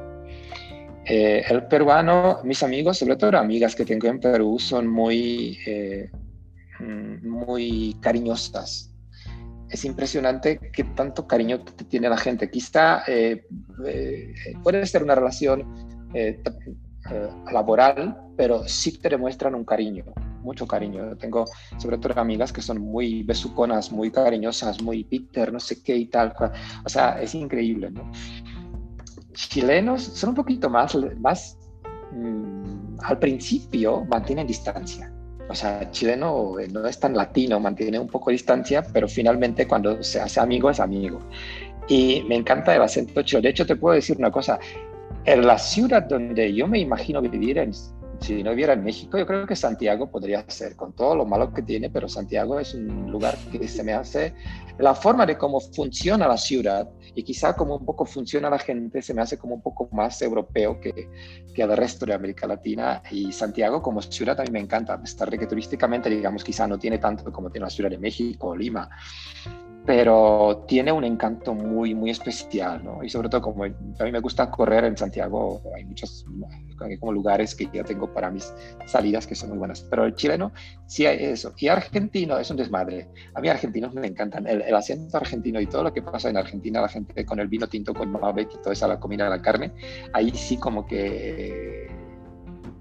Eh, 1.06 1.44
el 1.50 1.68
peruano, 1.68 2.40
mis 2.44 2.64
amigos, 2.64 2.98
sobre 2.98 3.16
todo 3.16 3.38
amigas 3.38 3.76
que 3.76 3.86
tengo 3.86 4.08
en 4.08 4.20
Perú, 4.20 4.60
son 4.60 4.88
muy, 4.88 5.58
eh, 5.66 6.10
mm, 6.80 7.28
muy 7.28 7.96
cariñosas, 8.02 8.94
es 9.74 9.86
impresionante 9.86 10.60
qué 10.72 10.84
tanto 10.84 11.28
cariño 11.28 11.62
te 11.64 11.84
tiene 11.86 12.08
la 12.08 12.18
gente. 12.18 12.50
Quizá 12.50 13.04
eh, 13.08 13.48
eh, 13.88 14.34
puede 14.62 14.86
ser 14.86 15.04
una 15.04 15.16
relación 15.16 15.66
eh, 16.14 16.42
laboral, 17.52 18.18
pero 18.38 18.68
sí 18.68 18.98
te 19.00 19.10
demuestran 19.10 19.56
un 19.56 19.66
cariño, 19.66 20.06
mucho 20.42 20.68
cariño. 20.68 21.16
tengo 21.18 21.46
sobre 21.78 21.98
todo 21.98 22.20
amigas 22.20 22.54
que 22.54 22.62
son 22.62 22.80
muy 22.80 23.24
besuconas, 23.24 23.92
muy 23.92 24.12
cariñosas, 24.12 24.82
muy 24.82 25.04
Peter, 25.04 25.52
no 25.52 25.60
sé 25.60 25.82
qué 25.84 25.96
y 25.96 26.06
tal. 26.06 26.34
O 26.86 26.90
sea, 26.90 27.22
es 27.22 27.36
increíble, 27.36 27.92
¿no? 27.92 28.10
Chilenos 29.34 30.04
son 30.04 30.30
un 30.30 30.36
poquito 30.36 30.70
más, 30.70 30.96
más 31.20 31.58
mm, 32.12 33.00
al 33.02 33.20
principio 33.20 34.06
mantienen 34.06 34.48
distancia 34.48 35.14
o 35.50 35.56
sea, 35.56 35.90
chileno 35.92 36.60
eh, 36.60 36.68
no 36.68 36.86
es 36.88 37.00
tan 37.00 37.16
latino, 37.16 37.60
mantiene 37.60 38.00
un 38.00 38.08
poco 38.08 38.30
de 38.30 38.34
distancia, 38.34 38.84
pero 38.94 39.08
finalmente 39.08 39.68
cuando 39.68 40.02
se 40.02 40.20
hace 40.20 40.40
amigo 40.40 40.70
es 40.70 40.80
amigo. 40.80 41.20
Y 41.88 42.24
me 42.28 42.36
encanta 42.36 42.76
el 42.76 42.82
acento 42.82 43.22
chileno. 43.24 43.44
De 43.44 43.50
hecho, 43.50 43.66
te 43.66 43.76
puedo 43.76 43.96
decir 43.96 44.18
una 44.18 44.32
cosa, 44.32 44.58
en 45.26 45.46
la 45.46 45.58
ciudad 45.58 46.04
donde 46.04 46.54
yo 46.54 46.68
me 46.68 46.80
imagino 46.80 47.22
vivir 47.22 47.58
en, 47.58 47.74
si 48.20 48.44
no 48.44 48.52
viviera 48.52 48.74
en 48.74 48.84
México, 48.84 49.18
yo 49.18 49.26
creo 49.26 49.46
que 49.46 49.56
Santiago 49.56 50.10
podría 50.10 50.46
ser, 50.48 50.76
con 50.76 50.94
todo 50.94 51.16
lo 51.16 51.26
malo 51.26 51.54
que 51.54 51.62
tiene, 51.62 51.90
pero 51.90 52.08
Santiago 52.08 52.60
es 52.60 52.74
un 52.74 53.12
lugar 53.12 53.38
que 53.52 53.68
se 53.68 53.84
me 53.84 53.94
hace, 53.94 54.34
la 54.80 54.96
forma 54.96 55.26
de 55.26 55.38
cómo 55.38 55.60
funciona 55.60 56.28
la 56.28 56.38
ciudad 56.38 56.90
y 57.16 57.24
quizá 57.24 57.56
como 57.56 57.76
un 57.76 57.86
poco 57.86 58.06
funciona 58.06 58.50
la 58.50 58.60
gente, 58.60 59.02
se 59.02 59.14
me 59.14 59.22
hace 59.22 59.38
como 59.38 59.56
un 59.56 59.62
poco 59.62 59.90
más 59.92 60.22
europeo 60.22 60.80
que, 60.80 61.10
que 61.54 61.62
el 61.62 61.76
resto 61.76 62.06
de 62.06 62.14
América 62.14 62.48
Latina. 62.48 63.04
Y 63.12 63.32
Santiago 63.32 63.82
como 63.82 64.02
ciudad 64.02 64.40
a 64.40 64.44
mí 64.44 64.50
me 64.52 64.60
encanta, 64.60 65.00
estar 65.04 65.30
que 65.38 65.46
turísticamente, 65.46 66.10
digamos, 66.10 66.44
quizá 66.44 66.68
no 66.68 66.80
tiene 66.80 66.98
tanto 66.98 67.32
como 67.32 67.52
tiene 67.52 67.66
la 67.66 67.70
ciudad 67.70 67.90
de 67.90 68.00
México 68.00 68.50
o 68.50 68.56
Lima 68.56 68.90
pero 69.86 70.64
tiene 70.68 70.92
un 70.92 71.04
encanto 71.04 71.54
muy, 71.54 71.94
muy 71.94 72.10
especial, 72.10 72.84
¿no? 72.84 73.04
Y 73.04 73.10
sobre 73.10 73.28
todo 73.28 73.42
como 73.42 73.66
a 73.66 73.68
mí 73.68 74.12
me 74.12 74.20
gusta 74.20 74.50
correr 74.50 74.86
en 74.86 74.98
Santiago, 74.98 75.62
hay 75.76 75.84
muchos 75.84 76.26
como 77.00 77.14
lugares 77.14 77.56
que 77.56 77.70
ya 77.74 77.84
tengo 77.84 78.12
para 78.14 78.30
mis 78.30 78.54
salidas 78.86 79.26
que 79.28 79.36
son 79.36 79.50
muy 79.50 79.58
buenas, 79.58 79.82
pero 79.90 80.06
el 80.06 80.16
chileno 80.16 80.52
sí 80.86 81.06
hay 81.06 81.24
eso. 81.24 81.54
Y 81.58 81.68
argentino 81.68 82.38
es 82.38 82.50
un 82.50 82.58
desmadre. 82.58 83.10
A 83.36 83.42
mí 83.42 83.50
argentinos 83.50 83.94
me 83.94 84.08
encantan, 84.08 84.48
el, 84.48 84.62
el 84.62 84.76
acento 84.76 85.18
argentino 85.18 85.60
y 85.60 85.68
todo 85.68 85.84
lo 85.84 85.94
que 85.94 86.02
pasa 86.02 86.30
en 86.30 86.38
Argentina, 86.38 86.82
la 86.82 86.90
gente 86.90 87.26
con 87.26 87.40
el 87.40 87.48
vino 87.48 87.68
tinto, 87.68 87.94
con 87.94 88.12
Malbec 88.12 88.54
y 88.54 88.58
toda 88.58 88.74
esa 88.74 88.88
la 88.88 89.00
comida, 89.00 89.30
la 89.30 89.42
carne, 89.42 89.72
ahí 90.14 90.32
sí 90.32 90.58
como 90.58 90.86
que 90.86 91.88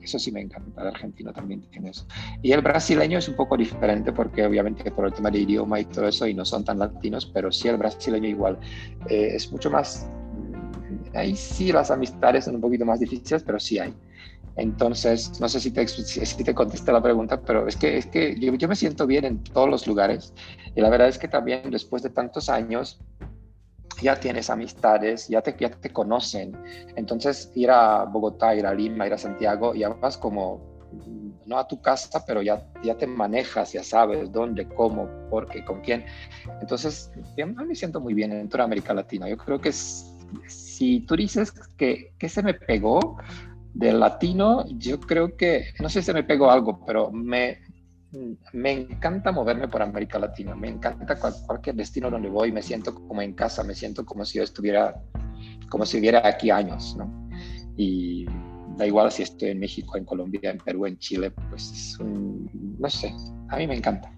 eso 0.05 0.19
sí 0.19 0.33
me 0.33 0.41
encanta, 0.41 0.83
el 0.83 0.89
argentino 0.89 1.33
también 1.33 1.63
tiene 1.71 1.91
eso. 1.91 2.07
Y 2.43 2.53
el 2.53 2.61
brasileño 2.61 3.19
es 3.19 3.29
un 3.29 3.37
poco 3.37 3.57
diferente 3.57 4.13
porque 4.13 4.45
obviamente 4.45 4.91
por 4.91 5.07
el 5.07 5.13
tema 5.13 5.31
de 5.31 5.41
idioma 5.41 5.81
y 5.81 5.85
todo 5.85 6.09
eso 6.09 6.27
y 6.27 6.35
no 6.35 6.45
son 6.45 6.65
tan 6.65 6.79
latinos, 6.79 7.27
pero 7.27 7.51
sí 7.51 7.69
el 7.69 7.77
brasileño 7.77 8.29
igual 8.29 8.59
eh, 9.09 9.31
es 9.35 9.51
mucho 9.51 9.71
más... 9.71 10.09
Mm, 10.37 11.17
ahí 11.17 11.37
sí 11.37 11.73
las 11.73 11.91
amistades 11.91 12.45
son 12.45 12.57
un 12.57 12.61
poquito 12.61 12.85
más 12.85 13.01
difíciles, 13.01 13.43
pero 13.43 13.59
sí 13.59 13.79
hay. 13.79 13.95
Entonces, 14.57 15.41
no 15.41 15.49
sé 15.49 15.61
si 15.61 15.71
te, 15.71 15.87
si 15.89 16.45
te 16.45 16.55
contesté 16.55 16.93
la 16.93 17.03
pregunta, 17.03 17.41
pero 17.41 17.67
es 17.67 17.77
que, 17.77 17.97
es 17.97 18.07
que 18.07 18.39
yo, 18.39 18.55
yo 18.55 18.69
me 18.69 18.77
siento 18.77 19.07
bien 19.07 19.25
en 19.25 19.43
todos 19.43 19.69
los 19.69 19.87
lugares. 19.87 20.35
Y 20.75 20.81
la 20.81 20.91
verdad 20.91 21.09
es 21.09 21.19
que 21.19 21.29
también 21.29 21.71
después 21.71 22.03
de 22.03 22.11
tantos 22.11 22.49
años, 22.51 23.01
ya 24.01 24.18
tienes 24.18 24.51
amistades, 24.51 25.28
ya 25.28 25.43
te, 25.43 25.55
ya 25.59 25.70
te 25.70 25.90
conocen. 25.90 26.57
Entonces, 26.97 27.51
ir 27.55 27.70
a 27.70 28.05
Bogotá, 28.05 28.55
ir 28.55 28.66
a 28.66 28.74
Lima, 28.74 29.07
ir 29.07 29.14
a 29.14 29.18
Santiago, 29.18 29.74
ya 29.74 29.90
vas 29.90 30.16
como, 30.16 30.61
no 31.47 31.59
a 31.59 31.66
tu 31.66 31.80
casa, 31.80 32.24
pero 32.26 32.43
ya, 32.43 32.66
ya 32.82 32.97
te 32.97 33.07
manejas, 33.07 33.72
ya 33.72 33.82
sabes 33.82 34.30
dónde, 34.32 34.68
cómo, 34.68 35.09
por 35.30 35.47
qué, 35.49 35.64
con 35.64 35.80
quién. 35.80 36.05
Entonces, 36.61 37.11
yo 37.36 37.47
me 37.47 37.74
siento 37.74 38.01
muy 38.01 38.14
bien 38.14 38.32
en 38.32 38.49
toda 38.49 38.64
América 38.64 38.95
Latina. 38.95 39.28
Yo 39.28 39.36
creo 39.36 39.61
que 39.61 39.72
si 39.72 41.01
tú 41.01 41.16
dices 41.16 41.53
que, 41.76 42.14
que 42.18 42.28
se 42.28 42.43
me 42.43 42.55
pegó 42.55 43.18
del 43.74 44.01
latino, 44.01 44.64
yo 44.68 45.01
creo 45.01 45.36
que, 45.36 45.72
no 45.80 45.88
sé 45.88 46.03
si 46.03 46.12
me 46.12 46.24
pegó 46.24 46.51
algo, 46.51 46.84
pero 46.84 47.11
me, 47.11 47.59
me 48.53 48.73
encanta 48.73 49.33
moverme 49.33 49.69
por 49.69 49.83
América 49.83 50.19
Latina, 50.19 50.55
me 50.55 50.69
encanta 50.69 51.19
cualquier 51.19 51.77
destino 51.77 52.11
donde 52.11 52.29
voy, 52.29 52.53
me 52.53 52.63
siento 52.63 52.95
como 52.95 53.23
en 53.23 53.33
casa, 53.33 53.65
me 53.65 53.75
siento 53.75 54.05
como 54.05 54.25
si 54.25 54.39
yo 54.39 54.45
estuviera, 54.45 55.01
como 55.71 55.87
si 55.87 55.97
viviera 55.97 56.27
aquí 56.27 56.51
años, 56.51 56.95
¿no? 56.97 57.11
Y 57.77 58.27
da 58.77 58.87
igual 58.87 59.11
si 59.11 59.23
estoy 59.23 59.51
en 59.51 59.61
México, 59.61 59.97
en 59.97 60.05
Colombia, 60.05 60.51
en 60.51 60.59
Perú, 60.59 60.87
en 60.87 60.99
Chile, 60.99 61.33
pues 61.49 61.73
es 61.73 61.99
un, 62.01 62.51
no 62.79 62.91
sé, 62.91 63.15
a 63.49 63.57
mí 63.57 63.67
me 63.67 63.77
encanta, 63.77 64.13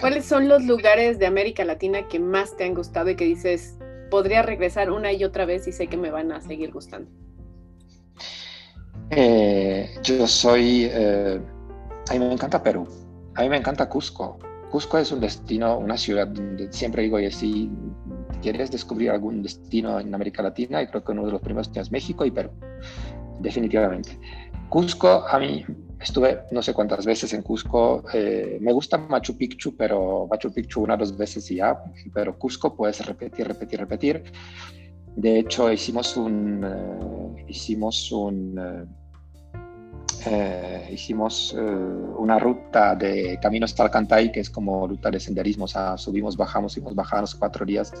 ¿Cuáles 0.00 0.24
son 0.24 0.48
los 0.48 0.64
lugares 0.64 1.18
de 1.18 1.26
América 1.26 1.64
Latina 1.64 2.06
que 2.08 2.20
más 2.20 2.56
te 2.56 2.64
han 2.64 2.74
gustado 2.74 3.10
y 3.10 3.16
que 3.16 3.24
dices, 3.24 3.78
podría 4.10 4.42
regresar 4.42 4.90
una 4.90 5.12
y 5.12 5.24
otra 5.24 5.44
vez 5.44 5.66
y 5.66 5.72
sé 5.72 5.88
que 5.88 5.96
me 5.96 6.10
van 6.10 6.30
a 6.32 6.40
seguir 6.40 6.72
gustando? 6.72 7.10
Eh, 9.10 9.88
yo 10.02 10.26
soy, 10.26 10.88
eh, 10.90 11.40
a 12.08 12.12
mí 12.12 12.18
me 12.18 12.32
encanta 12.32 12.62
Perú 12.62 12.86
a 13.34 13.42
mí 13.42 13.48
me 13.48 13.56
encanta 13.56 13.88
Cusco. 13.88 14.38
Cusco 14.70 14.98
es 14.98 15.12
un 15.12 15.20
destino, 15.20 15.78
una 15.78 15.96
ciudad 15.98 16.26
donde 16.28 16.72
siempre 16.72 17.02
digo, 17.02 17.20
y 17.20 17.30
si 17.30 17.70
quieres 18.40 18.70
descubrir 18.70 19.10
algún 19.10 19.42
destino 19.42 20.00
en 20.00 20.14
América 20.14 20.42
Latina, 20.42 20.82
y 20.82 20.86
creo 20.86 21.04
que 21.04 21.12
uno 21.12 21.26
de 21.26 21.32
los 21.32 21.42
primeros 21.42 21.70
es 21.74 21.92
México 21.92 22.24
y 22.24 22.30
Perú, 22.30 22.50
definitivamente. 23.40 24.18
Cusco 24.68 25.26
a 25.28 25.38
mí 25.38 25.64
Estuve 26.02 26.42
no 26.50 26.62
sé 26.62 26.74
cuántas 26.74 27.06
veces 27.06 27.32
en 27.32 27.42
Cusco. 27.42 28.02
Eh, 28.12 28.58
me 28.60 28.72
gusta 28.72 28.98
Machu 28.98 29.36
Picchu, 29.36 29.76
pero 29.76 30.26
Machu 30.28 30.52
Picchu 30.52 30.82
una 30.82 30.94
o 30.94 30.96
dos 30.96 31.16
veces 31.16 31.48
y 31.52 31.56
ya. 31.56 31.80
Pero 32.12 32.36
Cusco 32.36 32.74
puedes 32.74 33.06
repetir, 33.06 33.46
repetir, 33.46 33.78
repetir. 33.78 34.24
De 35.14 35.38
hecho, 35.38 35.70
hicimos 35.70 36.16
un, 36.16 36.64
eh, 36.64 37.44
hicimos 37.46 38.10
un, 38.10 38.58
eh, 38.58 38.84
hicimos 40.90 41.54
una 41.54 42.38
ruta 42.38 42.94
de 42.94 43.38
Caminos 43.40 43.74
Talcantay, 43.74 44.32
que 44.32 44.40
es 44.40 44.50
como 44.50 44.86
ruta 44.86 45.10
de 45.10 45.20
senderismo. 45.20 45.64
O 45.64 45.68
sea, 45.68 45.96
subimos, 45.96 46.36
bajamos, 46.36 46.72
subimos, 46.72 46.94
bajamos 46.94 47.34
cuatro 47.34 47.64
días 47.64 47.92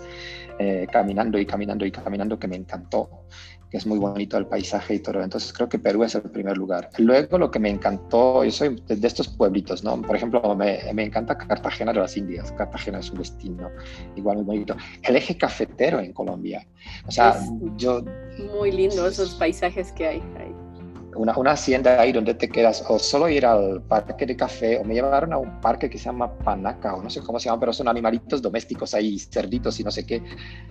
caminando 0.90 1.38
y 1.38 1.46
caminando 1.46 1.84
y 1.84 1.90
caminando, 1.90 2.38
que 2.38 2.48
me 2.48 2.56
encantó 2.56 3.26
que 3.72 3.78
es 3.78 3.86
muy 3.86 3.98
bonito 3.98 4.36
el 4.36 4.46
paisaje 4.46 4.96
y 4.96 4.98
todo. 4.98 5.22
Entonces 5.22 5.50
creo 5.50 5.66
que 5.66 5.78
Perú 5.78 6.04
es 6.04 6.14
el 6.14 6.30
primer 6.30 6.58
lugar. 6.58 6.90
Luego 6.98 7.38
lo 7.38 7.50
que 7.50 7.58
me 7.58 7.70
encantó, 7.70 8.44
yo 8.44 8.50
soy 8.50 8.82
de 8.86 9.06
estos 9.06 9.28
pueblitos, 9.28 9.82
¿no? 9.82 10.00
Por 10.02 10.14
ejemplo, 10.14 10.54
me, 10.54 10.78
me 10.92 11.04
encanta 11.04 11.38
Cartagena 11.38 11.90
de 11.90 12.00
las 12.00 12.14
Indias. 12.18 12.52
Cartagena 12.52 12.98
es 12.98 13.10
un 13.10 13.16
destino 13.16 13.70
igual 14.14 14.36
muy 14.36 14.44
bonito. 14.44 14.76
El 15.02 15.16
eje 15.16 15.38
cafetero 15.38 16.00
en 16.00 16.12
Colombia. 16.12 16.66
O 17.06 17.10
sea, 17.10 17.40
yo... 17.78 18.04
Muy 18.54 18.72
lindo 18.72 19.06
esos 19.06 19.34
paisajes 19.36 19.90
que 19.92 20.06
hay 20.06 20.22
ahí 20.38 20.51
una, 21.16 21.36
una, 21.36 21.52
hacienda 21.52 22.00
ahí 22.00 22.12
donde 22.12 22.34
te 22.34 22.48
quedas, 22.48 22.84
o 22.88 22.98
solo 22.98 23.28
ir 23.28 23.46
al 23.46 23.82
parque 23.82 24.26
de 24.26 24.36
café, 24.36 24.78
o 24.78 24.84
me 24.84 24.94
llevaron 24.94 25.32
a 25.32 25.38
un 25.38 25.60
parque 25.60 25.88
que 25.88 25.98
se 25.98 26.04
llama 26.04 26.36
Panaca, 26.38 26.94
o 26.94 27.02
no 27.02 27.10
sé 27.10 27.20
cómo 27.20 27.38
se 27.38 27.48
llama, 27.48 27.60
pero 27.60 27.72
son 27.72 27.88
animalitos 27.88 28.40
domésticos 28.40 28.94
ahí, 28.94 29.18
cerditos 29.18 29.78
y 29.80 29.84
no 29.84 29.90
sé 29.90 30.06
qué, 30.06 30.22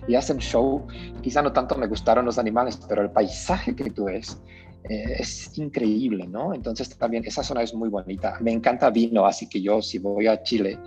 y 0.08 0.14
hacen 0.14 0.38
show. 0.38 0.86
Quizá 1.20 1.42
no 1.42 1.52
tanto 1.52 1.76
me 1.76 1.86
gustaron 1.86 2.24
los 2.24 2.38
animales, 2.38 2.78
pero 2.88 3.02
el 3.02 3.10
paisaje 3.10 3.74
que 3.74 3.90
tú 3.90 4.04
ves 4.04 4.40
eh, 4.88 5.16
es 5.18 5.56
increíble, 5.58 6.26
¿no? 6.26 6.54
Entonces 6.54 6.88
también 6.96 7.24
esa 7.24 7.42
zona 7.42 7.62
es 7.62 7.74
muy 7.74 7.88
bonita. 7.88 8.38
Me 8.40 8.52
encanta 8.52 8.90
vino, 8.90 9.26
así 9.26 9.48
que 9.48 9.60
yo 9.60 9.80
si 9.80 9.98
voy 9.98 10.26
a 10.26 10.42
Chile, 10.42 10.78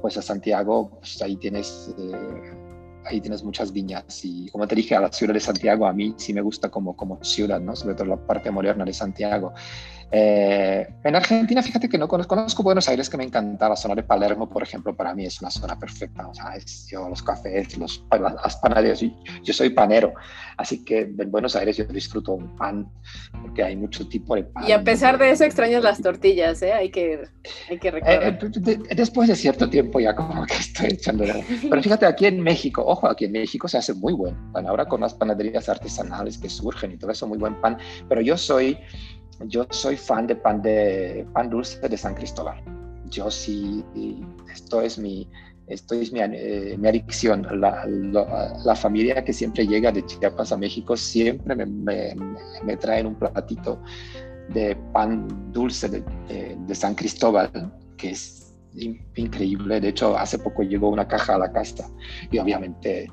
pues 0.00 0.16
a 0.16 0.22
Santiago, 0.22 0.90
pues 0.98 1.20
ahí 1.22 1.36
tienes... 1.36 1.94
Eh, 1.98 2.59
ahí 3.04 3.20
tienes 3.20 3.42
muchas 3.42 3.72
viñas 3.72 4.24
y 4.24 4.48
como 4.50 4.66
te 4.66 4.74
dije, 4.74 4.94
a 4.94 5.00
la 5.00 5.12
ciudad 5.12 5.34
de 5.34 5.40
Santiago 5.40 5.86
a 5.86 5.92
mí 5.92 6.14
sí 6.16 6.32
me 6.32 6.40
gusta 6.40 6.68
como, 6.70 6.96
como 6.96 7.22
ciudad, 7.22 7.60
¿no? 7.60 7.74
sobre 7.74 7.94
todo 7.94 8.06
la 8.06 8.16
parte 8.16 8.50
moderna 8.50 8.84
de 8.84 8.92
Santiago. 8.92 9.52
Eh, 10.12 10.88
en 11.04 11.14
Argentina, 11.14 11.62
fíjate 11.62 11.88
que 11.88 11.96
no 11.96 12.08
conozco, 12.08 12.34
conozco, 12.34 12.62
Buenos 12.62 12.88
Aires, 12.88 13.08
que 13.08 13.16
me 13.16 13.24
encanta. 13.24 13.68
La 13.68 13.76
zona 13.76 13.94
de 13.94 14.02
Palermo, 14.02 14.48
por 14.48 14.62
ejemplo, 14.62 14.94
para 14.96 15.14
mí 15.14 15.24
es 15.24 15.40
una 15.40 15.50
zona 15.50 15.78
perfecta. 15.78 16.26
O 16.26 16.34
sea, 16.34 16.56
es, 16.56 16.88
yo 16.90 17.08
los 17.08 17.22
cafés, 17.22 17.78
los, 17.78 18.04
las 18.10 18.56
panaderías, 18.56 19.00
yo 19.42 19.52
soy 19.52 19.70
panero. 19.70 20.12
Así 20.56 20.84
que 20.84 21.10
en 21.16 21.30
Buenos 21.30 21.56
Aires 21.56 21.76
yo 21.76 21.84
disfruto 21.84 22.32
un 22.32 22.56
pan, 22.56 22.90
porque 23.40 23.62
hay 23.62 23.76
mucho 23.76 24.06
tipo 24.08 24.34
de 24.34 24.44
pan. 24.44 24.64
Y 24.66 24.72
a 24.72 24.82
pesar 24.82 25.16
de 25.16 25.30
eso, 25.30 25.44
extrañas 25.44 25.82
las 25.82 26.02
tortillas, 26.02 26.60
¿eh? 26.62 26.72
Hay 26.72 26.90
que, 26.90 27.22
hay 27.70 27.78
que 27.78 27.90
recordar. 27.90 28.38
Eh, 28.42 28.78
después 28.94 29.28
de 29.28 29.36
cierto 29.36 29.70
tiempo 29.70 30.00
ya 30.00 30.14
como 30.14 30.44
que 30.44 30.54
estoy 30.54 30.88
echando... 30.88 31.24
Pero 31.62 31.82
fíjate, 31.82 32.04
aquí 32.04 32.26
en 32.26 32.42
México, 32.42 32.84
ojo, 32.84 33.08
aquí 33.08 33.26
en 33.26 33.32
México 33.32 33.68
se 33.68 33.78
hace 33.78 33.94
muy 33.94 34.12
buen 34.12 34.36
pan. 34.52 34.66
Ahora 34.66 34.86
con 34.86 35.00
las 35.00 35.14
panaderías 35.14 35.68
artesanales 35.68 36.36
que 36.36 36.50
surgen 36.50 36.92
y 36.92 36.96
todo 36.98 37.10
eso, 37.10 37.26
muy 37.26 37.38
buen 37.38 37.60
pan. 37.60 37.78
Pero 38.08 38.20
yo 38.20 38.36
soy 38.36 38.78
yo 39.46 39.66
soy 39.70 39.96
fan 39.96 40.26
de 40.26 40.36
pan, 40.36 40.62
de 40.62 41.26
pan 41.32 41.50
dulce 41.50 41.88
de 41.88 41.96
San 41.96 42.14
Cristóbal. 42.14 42.62
Yo 43.10 43.30
sí, 43.30 43.84
esto 44.52 44.80
es 44.82 44.98
mi, 44.98 45.28
esto 45.66 45.94
es 45.94 46.12
mi, 46.12 46.20
eh, 46.20 46.76
mi 46.78 46.88
adicción. 46.88 47.46
La, 47.60 48.76
familia 48.76 49.24
que 49.24 49.32
siempre 49.32 49.66
llega 49.66 49.90
de 49.92 50.04
Chiapas 50.04 50.52
a 50.52 50.56
México 50.56 50.96
siempre 50.96 51.56
me, 51.56 51.66
me, 51.66 52.14
me 52.64 52.76
traen 52.76 53.06
un 53.06 53.14
platito 53.14 53.80
de 54.50 54.76
pan 54.92 55.26
dulce 55.52 55.88
de, 55.88 56.04
de, 56.66 56.74
San 56.74 56.94
Cristóbal, 56.94 57.72
que 57.96 58.10
es 58.10 58.54
increíble. 59.16 59.80
De 59.80 59.88
hecho, 59.88 60.16
hace 60.16 60.38
poco 60.38 60.62
llegó 60.62 60.88
una 60.88 61.06
caja 61.06 61.36
a 61.36 61.38
la 61.38 61.52
casa 61.52 61.88
y 62.30 62.38
obviamente 62.38 63.08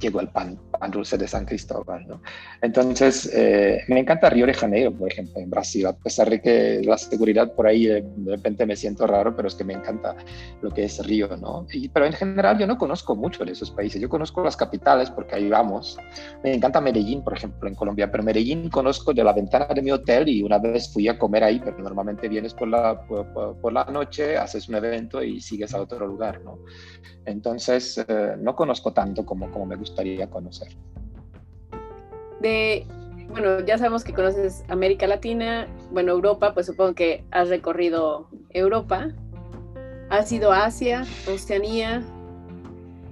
llegó 0.00 0.20
el 0.20 0.28
pan, 0.28 0.58
pan 0.82 0.90
dulce 0.90 1.16
de 1.16 1.28
San 1.28 1.44
Cristóbal. 1.44 2.04
¿no? 2.08 2.20
Entonces, 2.60 3.30
eh, 3.32 3.82
me 3.86 4.00
encanta 4.00 4.28
Río 4.28 4.46
de 4.46 4.54
Janeiro, 4.54 4.90
por 4.90 5.10
ejemplo, 5.10 5.40
en 5.40 5.48
Brasil, 5.48 5.86
a 5.86 5.92
pesar 5.92 6.28
de 6.28 6.40
que 6.40 6.82
la 6.84 6.98
seguridad 6.98 7.52
por 7.54 7.68
ahí 7.68 7.86
de, 7.86 8.04
repente 8.26 8.66
me 8.66 8.74
siento 8.74 9.06
raro, 9.06 9.36
pero 9.36 9.46
es 9.46 9.54
que 9.54 9.62
me 9.62 9.74
encanta 9.74 10.16
lo 10.60 10.70
que 10.70 10.84
es 10.84 10.98
Río, 11.06 11.28
¿no? 11.36 11.66
Y, 11.72 11.88
pero 11.88 12.06
en 12.06 12.12
general 12.12 12.58
yo 12.58 12.66
no 12.66 12.76
conozco 12.78 13.14
mucho 13.14 13.44
de 13.44 13.52
esos 13.52 13.70
países, 13.70 14.00
yo 14.00 14.08
conozco 14.08 14.42
las 14.42 14.56
capitales 14.56 15.08
porque 15.08 15.36
ahí 15.36 15.48
vamos. 15.48 15.96
Me 16.42 16.52
encanta 16.52 16.80
Medellín, 16.80 17.22
por 17.22 17.34
ejemplo, 17.34 17.68
en 17.68 17.76
Colombia, 17.76 18.10
pero 18.10 18.24
Medellín 18.24 18.68
conozco 18.68 19.14
de 19.14 19.22
la 19.22 19.32
ventana 19.32 19.66
de 19.66 19.82
mi 19.82 19.92
hotel 19.92 20.28
y 20.28 20.42
una 20.42 20.58
vez 20.58 20.92
fui 20.92 21.06
a 21.06 21.16
comer 21.16 21.44
ahí, 21.44 21.60
pero 21.64 21.78
normalmente 21.78 22.28
vienes 22.28 22.54
por 22.54 22.66
la, 22.66 23.06
por, 23.06 23.72
la 23.72 23.84
noche, 23.84 24.36
haces 24.36 24.68
un 24.68 24.74
evento 24.74 25.22
y 25.22 25.40
sigues 25.40 25.74
a 25.74 25.80
otro 25.80 26.06
lugar, 26.06 26.40
¿no? 26.42 26.58
Entonces, 27.24 28.04
eh, 28.08 28.36
no 28.38 28.56
conozco 28.56 28.92
tanto 28.92 29.24
como, 29.24 29.50
como 29.52 29.66
me 29.66 29.76
gustaría 29.76 30.28
conocer. 30.28 30.71
De, 32.40 32.86
bueno, 33.28 33.60
ya 33.60 33.78
sabemos 33.78 34.04
que 34.04 34.12
conoces 34.12 34.64
América 34.68 35.06
Latina, 35.06 35.66
bueno, 35.90 36.12
Europa, 36.12 36.54
pues 36.54 36.66
supongo 36.66 36.94
que 36.94 37.24
has 37.30 37.48
recorrido 37.48 38.28
Europa. 38.50 39.08
¿Has 40.10 40.30
ido 40.32 40.52
a 40.52 40.66
Asia, 40.66 41.06
Oceanía, 41.26 42.02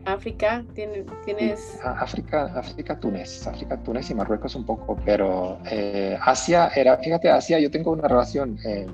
África? 0.05 0.65
¿Tienes...? 0.75 1.81
África, 1.83 2.53
África, 2.55 2.99
Túnez, 3.01 3.47
África, 3.47 3.83
Túnez 3.83 4.11
y 4.11 4.15
Marruecos 4.15 4.55
un 4.55 4.67
poco, 4.67 4.99
pero 5.05 5.59
eh, 5.71 6.19
Asia 6.21 6.69
era, 6.75 6.99
fíjate, 6.99 7.31
Asia, 7.31 7.59
yo 7.59 7.71
tengo 7.71 7.93
una 7.93 8.09
relación, 8.09 8.59
eh, 8.67 8.87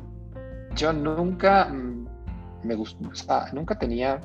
yo 0.77 0.93
nunca 0.93 1.65
mm, 1.67 2.07
me 2.63 2.75
gustó, 2.75 3.11
nunca 3.53 3.79
tenía 3.79 4.21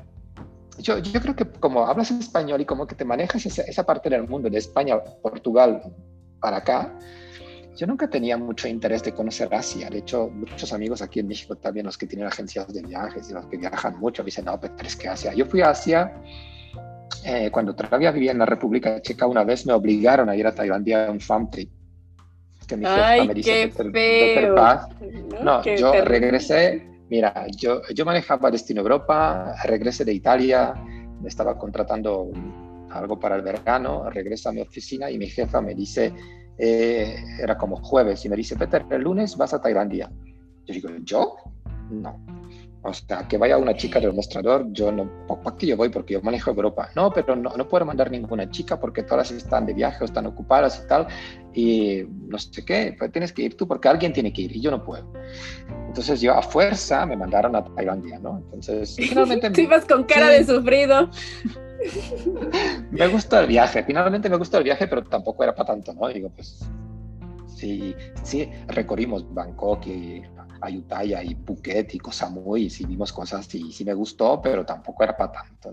yo, 0.78 0.98
yo, 0.98 1.20
creo 1.20 1.36
que 1.36 1.44
como 1.46 1.86
hablas 1.86 2.10
español 2.10 2.60
y 2.60 2.64
como 2.64 2.86
que 2.86 2.94
te 2.94 3.04
manejas 3.04 3.46
esa, 3.46 3.62
esa, 3.62 3.84
parte 3.84 4.08
del 4.08 4.26
mundo, 4.26 4.48
de 4.48 4.58
España, 4.58 4.98
Portugal, 5.22 5.82
para 6.40 6.58
acá, 6.58 6.98
yo 7.76 7.86
nunca 7.86 8.08
tenía 8.08 8.36
mucho 8.36 8.68
interés 8.68 9.02
de 9.02 9.12
conocer 9.12 9.54
Asia. 9.54 9.88
De 9.88 9.98
hecho, 9.98 10.28
muchos 10.28 10.72
amigos 10.72 11.00
aquí 11.00 11.20
en 11.20 11.28
México 11.28 11.56
también, 11.56 11.86
los 11.86 11.96
que 11.96 12.06
tienen 12.06 12.26
agencias 12.26 12.72
de 12.72 12.82
viajes 12.82 13.30
y 13.30 13.32
los 13.32 13.46
que 13.46 13.56
viajan 13.56 13.98
mucho, 13.98 14.22
me 14.22 14.26
dicen, 14.26 14.44
no, 14.44 14.60
pero 14.60 14.74
es 14.82 14.96
que 14.96 15.08
Asia. 15.08 15.32
Yo 15.34 15.46
fui 15.46 15.62
a 15.62 15.70
Asia 15.70 16.12
eh, 17.24 17.50
cuando 17.50 17.74
todavía 17.74 18.10
vivía 18.10 18.32
en 18.32 18.38
la 18.38 18.46
República 18.46 19.00
Checa, 19.00 19.26
una 19.26 19.44
vez 19.44 19.66
me 19.66 19.72
obligaron 19.72 20.28
a 20.28 20.36
ir 20.36 20.46
a 20.46 20.54
Tailandia 20.54 21.06
a 21.06 21.10
un 21.10 21.20
farm 21.20 21.50
trip. 21.50 21.70
Que 22.66 22.76
mi 22.76 22.84
Ay, 22.86 23.26
me 23.26 23.34
dice, 23.34 23.72
qué 23.74 24.34
feo. 24.34 24.54
No, 25.42 25.62
yo 25.64 25.92
regresé 26.04 26.91
Mira, 27.12 27.46
yo, 27.54 27.82
yo 27.94 28.06
manejaba 28.06 28.50
Destino 28.50 28.80
Europa, 28.80 29.54
regresé 29.64 30.02
de 30.02 30.14
Italia, 30.14 30.72
me 31.20 31.28
estaba 31.28 31.58
contratando 31.58 32.30
algo 32.88 33.20
para 33.20 33.36
el 33.36 33.42
verano, 33.42 34.08
regreso 34.08 34.48
a 34.48 34.52
mi 34.52 34.62
oficina 34.62 35.10
y 35.10 35.18
mi 35.18 35.26
jefa 35.26 35.60
me 35.60 35.74
dice, 35.74 36.10
eh, 36.56 37.14
era 37.38 37.58
como 37.58 37.76
jueves, 37.76 38.24
y 38.24 38.30
me 38.30 38.36
dice, 38.36 38.56
Peter, 38.56 38.86
el 38.88 39.02
lunes 39.02 39.36
vas 39.36 39.52
a 39.52 39.60
Tailandia. 39.60 40.10
Yo 40.64 40.72
digo, 40.72 40.88
¿yo? 41.04 41.36
No. 41.90 42.41
O 42.84 42.92
sea, 42.92 43.28
que 43.28 43.38
vaya 43.38 43.58
una 43.58 43.76
chica 43.76 44.00
del 44.00 44.12
mostrador, 44.12 44.66
yo 44.72 44.90
no, 44.90 45.08
¿para 45.28 45.56
qué 45.56 45.68
yo 45.68 45.76
voy? 45.76 45.88
Porque 45.88 46.14
yo 46.14 46.22
manejo 46.22 46.50
Europa. 46.50 46.90
No, 46.96 47.12
pero 47.12 47.36
no, 47.36 47.56
no 47.56 47.68
puedo 47.68 47.86
mandar 47.86 48.10
ninguna 48.10 48.50
chica 48.50 48.80
porque 48.80 49.04
todas 49.04 49.30
están 49.30 49.66
de 49.66 49.72
viaje 49.72 49.98
o 50.02 50.04
están 50.04 50.26
ocupadas 50.26 50.82
y 50.82 50.88
tal. 50.88 51.06
Y 51.54 52.02
no 52.26 52.38
sé 52.38 52.64
qué, 52.64 52.96
pues 52.98 53.12
tienes 53.12 53.32
que 53.32 53.42
ir 53.42 53.56
tú 53.56 53.68
porque 53.68 53.88
alguien 53.88 54.12
tiene 54.12 54.32
que 54.32 54.42
ir 54.42 54.56
y 54.56 54.60
yo 54.60 54.72
no 54.72 54.82
puedo. 54.82 55.12
Entonces 55.86 56.20
yo 56.20 56.34
a 56.34 56.42
fuerza 56.42 57.06
me 57.06 57.16
mandaron 57.16 57.54
a 57.54 57.62
Tailandia, 57.62 58.18
¿no? 58.18 58.38
Entonces, 58.38 58.96
finalmente... 58.98 59.50
Tú 59.50 59.60
ibas 59.60 59.84
con 59.84 60.02
cara 60.02 60.28
de 60.30 60.44
sufrido. 60.44 61.08
me 62.90 63.06
gusta 63.06 63.42
el 63.42 63.46
viaje, 63.46 63.84
finalmente 63.84 64.28
me 64.28 64.36
gusta 64.36 64.58
el 64.58 64.64
viaje, 64.64 64.88
pero 64.88 65.04
tampoco 65.04 65.44
era 65.44 65.54
para 65.54 65.66
tanto, 65.66 65.94
¿no? 65.94 66.08
Digo, 66.08 66.30
pues 66.30 66.66
sí, 67.46 67.94
sí, 68.24 68.50
recorrimos 68.66 69.32
Bangkok 69.32 69.86
y 69.86 70.22
Ayutthaya 70.62 71.22
y 71.22 71.34
Phuket 71.34 71.94
y 71.94 71.98
Koh 71.98 72.12
Samui 72.12 72.64
y 72.64 72.70
sí 72.70 72.86
vimos 72.86 73.12
cosas 73.12 73.52
y 73.54 73.72
sí 73.72 73.84
me 73.84 73.94
gustó, 73.94 74.40
pero 74.40 74.64
tampoco 74.64 75.02
era 75.02 75.16
para 75.16 75.32
tanto. 75.32 75.72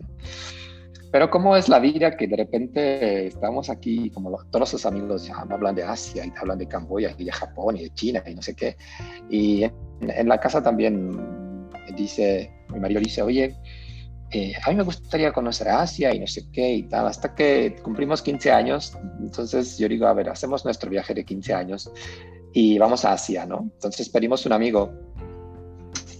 Pero 1.11 1.29
cómo 1.29 1.55
es 1.55 1.69
la 1.69 1.79
vida 1.79 2.15
que 2.15 2.27
de 2.27 2.35
repente 2.35 3.27
estamos 3.27 3.69
aquí, 3.69 4.11
como 4.11 4.31
todos 4.51 4.73
los 4.73 4.85
amigos 4.85 5.25
ya 5.25 5.43
me 5.45 5.55
hablan 5.55 5.73
de 5.73 5.83
Asia 5.83 6.23
y 6.25 6.31
hablan 6.39 6.59
de 6.59 6.67
Camboya 6.67 7.15
y 7.17 7.25
de 7.25 7.31
Japón 7.31 7.77
y 7.77 7.83
de 7.83 7.93
China 7.93 8.23
y 8.27 8.35
no 8.35 8.41
sé 8.43 8.53
qué. 8.55 8.77
Y 9.29 9.63
en, 9.63 10.27
la 10.27 10.39
casa 10.39 10.61
también 10.61 11.67
dice, 11.95 12.51
mi 12.71 12.79
marido 12.79 13.01
dice, 13.01 13.23
oye, 13.23 13.55
eh, 14.31 14.53
a 14.63 14.69
mí 14.69 14.75
me 14.75 14.83
gustaría 14.83 15.31
conocer 15.31 15.69
Asia 15.69 16.13
y 16.13 16.19
no 16.19 16.27
sé 16.27 16.43
qué 16.51 16.75
y 16.75 16.83
tal, 16.83 17.07
hasta 17.07 17.33
que 17.33 17.75
cumplimos 17.81 18.21
15 18.21 18.51
años. 18.51 18.95
Entonces 19.19 19.79
yo 19.79 19.89
digo, 19.89 20.05
a 20.05 20.13
ver, 20.13 20.29
hacemos 20.29 20.63
nuestro 20.63 20.91
viaje 20.91 21.15
de 21.15 21.25
15 21.25 21.53
años 21.55 21.91
y 22.53 22.77
vamos 22.77 23.05
a 23.05 23.13
Asia, 23.13 23.45
¿no? 23.45 23.69
Entonces 23.75 24.09
pedimos 24.09 24.45
un 24.45 24.53
amigo 24.53 24.91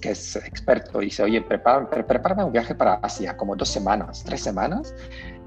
que 0.02 0.12
es 0.12 0.36
experto 0.38 1.02
y 1.02 1.06
dice, 1.06 1.24
oye, 1.24 1.42
prepárame, 1.42 2.44
un 2.44 2.52
viaje 2.52 2.74
para 2.74 2.96
Asia, 2.96 3.36
como 3.36 3.56
dos 3.56 3.68
semanas, 3.70 4.24
tres 4.24 4.42
semanas, 4.42 4.96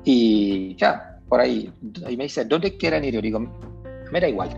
y 0.05 0.77
ya, 0.77 1.19
por 1.29 1.41
ahí, 1.41 1.73
y 2.09 2.17
me 2.17 2.25
dice, 2.25 2.45
¿dónde 2.45 2.77
quieren 2.77 3.05
ir? 3.05 3.15
Yo 3.15 3.23
digo, 3.23 3.41
me 4.11 4.21
da 4.21 4.29
igual, 4.29 4.51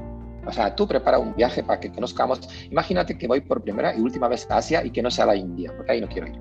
O 0.47 0.53
sea, 0.53 0.75
tú 0.75 0.87
prepara 0.87 1.18
un 1.18 1.35
viaje 1.35 1.62
para 1.62 1.81
que 1.81 1.91
conozcamos. 1.91 2.41
Imagínate 2.70 3.16
que 3.16 3.27
voy 3.27 3.41
por 3.41 3.62
primera 3.62 3.95
y 3.97 4.01
última 4.01 4.29
vez 4.29 4.47
a 4.51 4.59
Asia 4.59 4.85
y 4.85 4.91
que 4.91 5.03
no 5.03 5.11
sea 5.11 5.27
la 5.27 5.37
India, 5.37 5.72
porque 5.77 5.93
ahí 5.93 6.01
no 6.01 6.09
quiero 6.09 6.29
ir. 6.29 6.39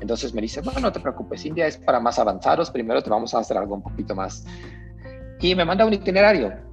Entonces 0.00 0.34
me 0.34 0.42
dice, 0.42 0.60
bueno, 0.60 0.80
no 0.80 0.92
te 0.92 1.00
preocupes, 1.00 1.44
India 1.46 1.66
es 1.66 1.76
para 1.78 2.00
más 2.00 2.18
avanzados, 2.18 2.70
primero 2.70 3.02
te 3.02 3.10
vamos 3.10 3.34
a 3.34 3.38
hacer 3.38 3.56
algo 3.56 3.76
un 3.76 3.82
poquito 3.82 4.14
más. 4.14 4.44
Y 5.40 5.54
me 5.54 5.64
manda 5.64 5.86
un 5.86 5.92
itinerario. 5.92 6.65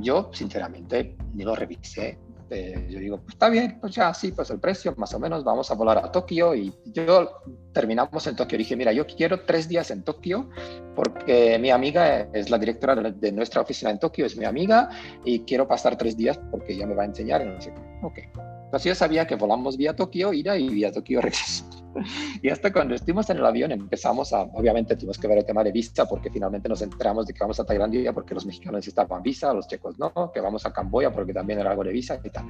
Yo, 0.00 0.30
sinceramente, 0.32 1.16
ni 1.34 1.44
lo 1.44 1.54
revisé. 1.54 2.18
Eh, 2.50 2.86
yo 2.90 2.98
digo, 2.98 3.16
pues 3.18 3.34
está 3.34 3.48
bien, 3.48 3.78
pues 3.80 3.94
ya, 3.94 4.12
sí, 4.12 4.30
pues 4.30 4.50
el 4.50 4.60
precio, 4.60 4.94
más 4.96 5.12
o 5.14 5.18
menos, 5.18 5.42
vamos 5.44 5.70
a 5.70 5.74
volar 5.74 5.98
a 5.98 6.12
Tokio. 6.12 6.54
Y 6.54 6.72
yo 6.86 7.42
terminamos 7.72 8.26
en 8.26 8.36
Tokio. 8.36 8.58
Dije, 8.58 8.76
mira, 8.76 8.92
yo 8.92 9.06
quiero 9.06 9.40
tres 9.44 9.68
días 9.68 9.90
en 9.90 10.02
Tokio 10.02 10.48
porque 10.94 11.58
mi 11.58 11.70
amiga 11.70 12.28
es 12.32 12.50
la 12.50 12.58
directora 12.58 12.94
de, 12.94 13.32
nuestra 13.32 13.62
oficina 13.62 13.90
en 13.90 13.98
Tokio, 13.98 14.26
es 14.26 14.36
mi 14.36 14.44
amiga, 14.44 14.88
y 15.24 15.40
quiero 15.40 15.66
pasar 15.66 15.96
tres 15.96 16.16
días 16.16 16.38
porque 16.50 16.74
ella 16.74 16.86
me 16.86 16.94
va 16.94 17.02
a 17.02 17.06
enseñar. 17.06 17.42
Y 17.42 17.46
no 17.46 17.60
sé 17.60 17.72
Ok. 18.02 18.18
Entonces 18.64 18.84
yo 18.84 18.94
sabía 18.94 19.26
que 19.26 19.36
volamos 19.36 19.76
vía 19.76 19.94
Tokio, 19.94 20.32
ida 20.32 20.56
y 20.56 20.68
vía 20.68 20.92
Tokio 20.92 21.20
regreso. 21.22 21.83
y 22.42 22.48
hasta 22.48 22.72
cuando 22.72 22.94
estuvimos 22.94 23.28
en 23.30 23.38
el 23.38 23.46
avión 23.46 23.72
empezamos 23.72 24.32
a, 24.32 24.42
obviamente 24.42 24.96
tuvimos 24.96 25.18
que 25.18 25.26
ver 25.26 25.38
el 25.38 25.44
tema 25.44 25.64
de 25.64 25.72
visa 25.72 26.06
porque 26.06 26.30
finalmente 26.30 26.68
nos 26.68 26.82
enteramos 26.82 27.26
de 27.26 27.34
que 27.34 27.40
vamos 27.40 27.58
a 27.60 27.64
Tailandia 27.64 28.12
porque 28.12 28.34
los 28.34 28.46
mexicanos 28.46 28.78
necesitaban 28.78 29.22
visa, 29.22 29.52
los 29.52 29.66
checos 29.66 29.98
no, 29.98 30.30
que 30.32 30.40
vamos 30.40 30.64
a 30.66 30.72
Camboya 30.72 31.12
porque 31.12 31.32
también 31.32 31.58
era 31.60 31.70
algo 31.70 31.84
de 31.84 31.92
visa 31.92 32.18
y 32.22 32.30
tal. 32.30 32.46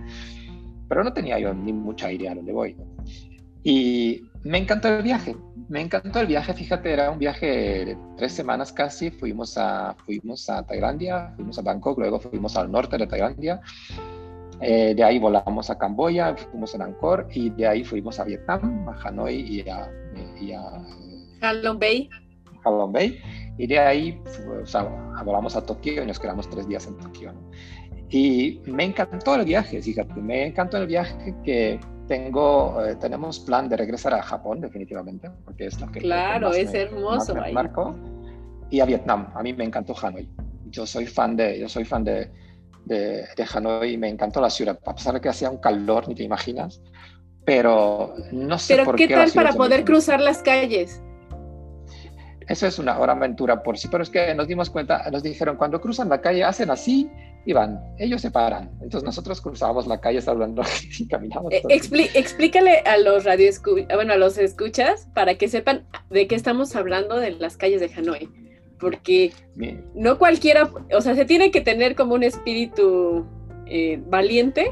Pero 0.89 1.03
no 1.03 1.13
tenía 1.13 1.39
yo 1.39 1.55
ni 1.55 1.73
mucha 1.73 2.13
idea 2.13 2.33
a 2.33 2.35
dónde 2.35 2.53
voy. 2.53 2.77
Y 3.63 4.23
me 4.43 4.59
encantó 4.59 4.89
el 4.89 5.03
viaje, 5.03 5.35
me 5.71 5.81
encantó 5.81 6.21
el 6.21 6.27
viaje, 6.27 6.53
fíjate, 6.53 6.93
era 6.93 7.11
un 7.11 7.19
viaje 7.19 7.47
de 7.47 7.99
tres 8.19 8.33
semanas 8.33 8.73
casi, 8.73 9.11
fuimos 9.11 9.57
a, 9.57 9.97
fuimos 10.05 10.51
a 10.51 10.63
Tailandia, 10.63 11.33
fuimos 11.35 11.59
a 11.59 11.63
Bangkok, 11.63 11.99
luego 11.99 12.21
fuimos 12.21 12.55
al 12.57 12.71
norte 12.71 12.99
de 12.99 13.07
Tailandia 13.07 13.63
eh, 14.61 14.95
de 14.95 15.05
ahí 15.05 15.19
volamos 15.19 15.71
a 15.71 15.79
Camboya, 15.79 16.37
fuimos 16.37 16.75
a 16.75 16.85
Angkor 16.85 17.27
y 17.33 17.51
de 17.51 17.67
ahí 17.67 17.85
fuimos 17.85 18.19
a 18.21 18.25
Vietnam, 18.25 18.89
a 18.89 19.09
Hanoi 19.09 19.35
y 19.35 19.69
a, 19.69 19.91
y 20.41 20.53
Halong 21.41 21.79
Bay. 21.79 22.09
Halong 22.65 22.93
Bay. 22.93 23.19
Y 23.59 23.67
de 23.67 23.79
ahí 23.79 24.21
o 24.63 24.67
sea, 24.67 24.83
volamos 25.25 25.57
a 25.57 25.65
Tokio 25.65 26.03
y 26.03 26.07
nos 26.07 26.19
quedamos 26.19 26.49
tres 26.49 26.67
días 26.69 26.87
en 26.87 26.97
Tokio. 26.99 27.33
Y 28.11 28.61
me 28.67 28.85
encantó 28.85 29.35
el 29.35 29.45
viaje, 29.45 29.83
fíjate, 29.83 30.21
me 30.21 30.47
encantó 30.47 30.77
el 30.77 30.87
viaje 30.87 31.35
que 31.45 31.81
tengo, 32.07 32.85
eh, 32.85 32.97
tenemos 32.97 33.41
plan 33.41 33.69
de 33.69 33.77
regresar 33.77 34.15
a 34.15 34.23
Japón 34.23 34.61
definitivamente, 34.61 35.31
porque 35.45 35.67
es 35.67 35.81
lo 35.81 35.91
que... 35.91 36.01
Claro, 36.01 36.53
es 36.53 36.73
hermoso 36.75 37.41
ahí. 37.41 37.53
Marco, 37.53 37.97
y 38.71 38.81
a 38.81 38.85
Vietnam, 38.85 39.31
a 39.35 39.43
mí 39.43 39.53
me 39.53 39.65
encantó 39.65 39.95
Hanoi. 40.01 40.29
Yo 40.71 40.87
soy 40.87 41.07
fan 41.07 41.37
de, 41.37 41.59
yo 41.59 41.69
soy 41.69 41.85
fan 41.85 42.05
de, 42.05 42.31
de, 42.85 43.27
Hanoi 43.53 43.97
me 43.97 44.09
encantó 44.09 44.41
la 44.41 44.51
ciudad, 44.51 44.79
a 44.85 44.95
pesar 44.95 45.15
de 45.15 45.21
que 45.21 45.29
hacía 45.29 45.51
un 45.51 45.59
calor, 45.59 46.09
ni 46.09 46.15
te 46.15 46.23
imaginas, 46.23 46.83
pero 47.45 48.15
no 48.33 48.59
sé 48.59 48.77
¿Pero 48.77 48.95
qué. 48.95 49.09
tal 49.09 49.31
para 49.33 49.53
poder 49.53 49.85
cruzar 49.85 50.21
las 50.21 50.43
calles? 50.43 51.03
Eso 52.47 52.67
es 52.67 52.79
una 52.79 52.99
hora 52.99 53.13
aventura 53.13 53.63
por 53.63 53.79
sí, 53.79 53.89
pero 53.91 54.03
es 54.03 54.11
que 54.11 54.35
nos 54.35 54.47
dimos 54.47 54.69
cuenta, 54.69 55.11
nos 55.11 55.23
dijeron, 55.23 55.57
cuando 55.57 55.81
cruzan 55.81 56.11
la 56.11 56.21
calle 56.21 56.45
hacen 56.45 56.71
así 56.71 57.11
y 57.47 57.55
van, 57.55 57.81
ellos 57.99 58.21
se 58.21 58.31
paran. 58.31 58.71
Entonces 58.83 59.03
nosotros 59.03 59.41
cruzábamos 59.41 59.87
la 59.87 60.01
calle 60.01 60.21
hablando 60.27 60.63
y 60.99 61.09
caminamos. 61.09 61.53
Eh, 61.53 61.63
explícale 61.69 62.81
a 62.81 62.99
los 62.99 63.25
radio 63.25 63.51
bueno, 63.95 64.13
a 64.13 64.17
los 64.17 64.37
escuchas 64.37 65.09
para 65.15 65.37
que 65.37 65.49
sepan 65.49 65.87
de 66.11 66.27
qué 66.27 66.35
estamos 66.35 66.77
hablando 66.77 67.17
de 67.17 67.31
las 67.33 67.57
calles 67.57 67.81
de 67.81 67.91
Hanoi 67.95 68.44
porque 68.85 69.33
no 69.95 70.19
cualquiera, 70.19 70.71
o 70.95 71.01
sea, 71.01 71.15
se 71.15 71.25
tiene 71.25 71.51
que 71.51 71.63
tener 71.63 71.97
como 71.97 72.15
un 72.15 72.23
espíritu 72.23 73.25
eh, 73.65 73.99
valiente 74.09 74.71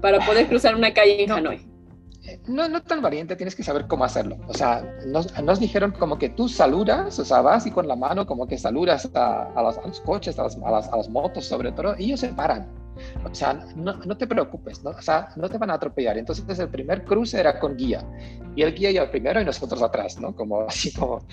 para 0.00 0.18
poder 0.26 0.46
cruzar 0.48 0.74
una 0.74 0.92
calle 0.92 1.22
en 1.22 1.30
Hanoi. 1.30 1.64
Eh, 2.26 2.40
no, 2.48 2.68
no 2.68 2.82
tan 2.82 3.00
valiente, 3.00 3.36
tienes 3.36 3.54
que 3.54 3.62
saber 3.62 3.86
cómo 3.86 4.02
hacerlo. 4.02 4.36
O 4.48 4.54
sea, 4.54 4.82
nos, 5.06 5.60
dijeron 5.60 5.92
como 5.92 6.18
que 6.18 6.28
tú 6.28 6.48
saludas, 6.48 7.20
o 7.20 7.24
sea, 7.24 7.40
vas 7.40 7.66
y 7.66 7.70
con 7.70 7.86
la 7.86 7.94
mano 7.94 8.26
como 8.26 8.48
que 8.48 8.58
saludas 8.58 9.08
a, 9.14 9.62
los, 9.62 10.00
coches, 10.00 10.36
a 10.36 10.42
las, 10.42 10.56
a 10.56 10.96
las, 10.96 11.08
motos 11.08 11.44
sobre 11.44 11.70
todo, 11.70 11.94
y 11.96 12.06
ellos 12.06 12.18
se 12.18 12.30
paran. 12.30 12.68
O 13.24 13.34
sea, 13.34 13.54
no, 13.76 13.94
no, 13.94 14.16
te 14.16 14.26
preocupes, 14.26 14.82
¿no? 14.82 14.90
O 14.90 15.02
sea, 15.02 15.28
no 15.36 15.48
te 15.48 15.58
van 15.58 15.70
a 15.70 15.74
atropellar. 15.74 16.18
Entonces 16.18 16.58
el 16.58 16.68
primer 16.68 17.04
cruce 17.04 17.38
era 17.38 17.58
con 17.58 17.76
guía. 17.76 18.04
Y 18.56 18.62
el 18.62 18.74
guía 18.74 18.90
iba 18.90 19.10
primero 19.10 19.40
y 19.40 19.44
nosotros 19.44 19.82
atrás, 19.82 20.18
¿no? 20.20 20.34
Como 20.34 20.62
así 20.62 20.92
como... 20.92 21.26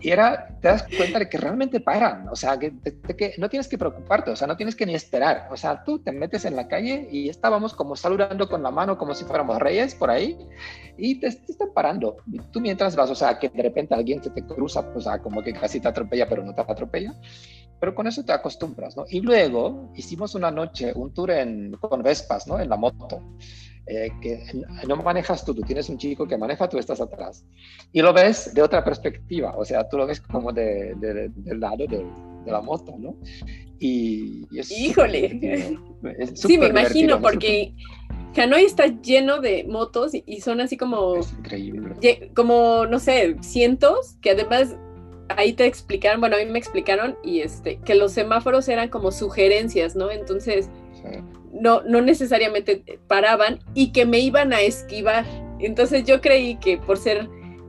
Y 0.00 0.10
era, 0.10 0.56
te 0.60 0.68
das 0.68 0.84
cuenta 0.96 1.18
de 1.18 1.28
que 1.28 1.38
realmente 1.38 1.80
paran. 1.80 2.28
O 2.28 2.36
sea, 2.36 2.58
que, 2.58 2.72
que 3.16 3.34
no 3.38 3.48
tienes 3.48 3.68
que 3.68 3.78
preocuparte, 3.78 4.30
o 4.30 4.36
sea, 4.36 4.46
no 4.46 4.56
tienes 4.56 4.76
que 4.76 4.86
ni 4.86 4.94
esperar. 4.94 5.48
O 5.50 5.56
sea, 5.56 5.82
tú 5.84 5.98
te 5.98 6.12
metes 6.12 6.44
en 6.44 6.56
la 6.56 6.68
calle 6.68 7.08
y 7.10 7.28
estábamos 7.28 7.74
como 7.74 7.96
saludando 7.96 8.48
con 8.48 8.62
la 8.62 8.70
mano 8.70 8.98
como 8.98 9.14
si 9.14 9.24
fuéramos 9.24 9.58
reyes 9.58 9.94
por 9.94 10.10
ahí 10.10 10.36
y 10.96 11.20
te, 11.20 11.28
están 11.28 11.72
parando. 11.74 12.18
Y 12.30 12.38
tú 12.38 12.60
mientras 12.60 12.96
vas, 12.96 13.10
o 13.10 13.14
sea, 13.14 13.38
que 13.38 13.48
de 13.48 13.62
repente 13.62 13.94
alguien 13.94 14.22
se 14.22 14.30
te 14.30 14.44
cruza, 14.44 14.80
o 14.94 15.00
sea, 15.00 15.18
como 15.18 15.42
que 15.42 15.52
casi 15.52 15.80
te 15.80 15.88
atropella, 15.88 16.28
pero 16.28 16.44
no 16.44 16.54
te 16.54 16.60
atropella 16.60 17.14
pero 17.80 17.94
con 17.94 18.06
eso 18.06 18.24
te 18.24 18.32
acostumbras, 18.32 18.96
¿no? 18.96 19.04
Y 19.08 19.20
luego 19.20 19.90
hicimos 19.94 20.34
una 20.34 20.50
noche, 20.50 20.92
un 20.94 21.07
tour 21.12 21.30
en, 21.30 21.72
con 21.72 22.02
Vespas, 22.02 22.46
¿no? 22.46 22.60
En 22.60 22.68
la 22.68 22.76
moto. 22.76 23.22
Eh, 23.90 24.10
que 24.20 24.44
no 24.86 24.96
manejas 24.96 25.42
tú, 25.46 25.54
tú 25.54 25.62
tienes 25.62 25.88
un 25.88 25.96
chico 25.96 26.28
que 26.28 26.36
maneja, 26.36 26.68
tú 26.68 26.76
estás 26.78 27.00
atrás. 27.00 27.46
Y 27.90 28.02
lo 28.02 28.12
ves 28.12 28.52
de 28.52 28.60
otra 28.60 28.84
perspectiva, 28.84 29.56
o 29.56 29.64
sea, 29.64 29.88
tú 29.88 29.96
lo 29.96 30.06
ves 30.06 30.20
como 30.20 30.52
de, 30.52 30.94
del 30.98 31.58
lado 31.58 31.86
de, 31.86 32.04
de, 32.44 32.52
la 32.52 32.60
moto, 32.60 32.96
¿no? 32.98 33.16
Y, 33.78 34.46
Híjole. 34.50 35.78
sí, 36.34 36.58
me 36.58 36.66
imagino, 36.66 37.18
porque 37.18 37.72
Hanoi 38.36 38.64
está 38.64 38.88
lleno 39.00 39.40
de 39.40 39.64
motos 39.64 40.12
y 40.12 40.40
son 40.42 40.60
así 40.60 40.76
como... 40.76 41.16
Es 41.16 41.32
increíble. 41.32 42.30
Como, 42.34 42.84
no 42.86 42.98
sé, 42.98 43.36
cientos, 43.40 44.16
que 44.20 44.32
además 44.32 44.76
ahí 45.30 45.52
te 45.52 45.66
explicaron, 45.66 46.20
bueno, 46.20 46.36
a 46.36 46.38
mí 46.40 46.46
me 46.46 46.58
explicaron 46.58 47.16
y 47.22 47.40
este, 47.40 47.78
que 47.80 47.94
los 47.94 48.12
semáforos 48.12 48.68
eran 48.68 48.88
como 48.88 49.12
sugerencias, 49.12 49.96
¿no? 49.96 50.10
Entonces, 50.10 50.68
no, 51.52 51.82
no 51.82 52.00
necesariamente 52.00 52.82
paraban 53.06 53.58
y 53.74 53.92
que 53.92 54.06
me 54.06 54.18
iban 54.18 54.52
a 54.52 54.60
esquivar. 54.60 55.24
Entonces 55.60 56.04
yo 56.04 56.20
creí 56.20 56.56
que 56.56 56.78
por 56.78 56.98
ser 56.98 57.28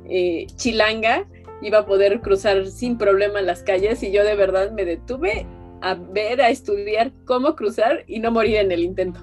eh, 0.10 0.48
chilanga 0.56 1.28
iba 1.62 1.80
a 1.80 1.86
poder 1.86 2.22
cruzar 2.22 2.68
sin 2.68 2.98
problema 2.98 3.42
las 3.42 3.64
calles 3.64 4.02
y 4.04 4.12
yo 4.12 4.24
de 4.24 4.36
verdad 4.36 4.72
me 4.72 4.86
detuve 4.86 5.46
a 5.82 5.94
ver, 5.96 6.42
a 6.42 6.50
estudiar 6.50 7.12
cómo 7.26 7.56
cruzar 7.56 8.04
y 8.08 8.20
no 8.20 8.32
morir 8.32 8.58
en 8.58 8.72
el 8.72 8.84
intento. 8.84 9.22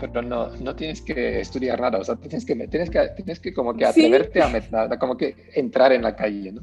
Pero 0.00 0.22
no, 0.22 0.48
no 0.56 0.74
tienes 0.74 1.00
que 1.00 1.40
estudiar 1.40 1.80
nada, 1.80 1.98
o 1.98 2.04
sea, 2.04 2.16
tienes 2.16 2.44
que, 2.44 2.54
tienes 2.66 2.90
que, 2.90 3.08
tienes 3.16 3.40
que 3.40 3.54
como 3.54 3.74
que 3.74 3.84
atreverte 3.84 4.42
a, 4.42 4.98
como 4.98 5.16
que 5.16 5.36
entrar 5.54 5.92
en 5.92 6.02
la 6.02 6.16
calle, 6.16 6.52
¿no? 6.52 6.62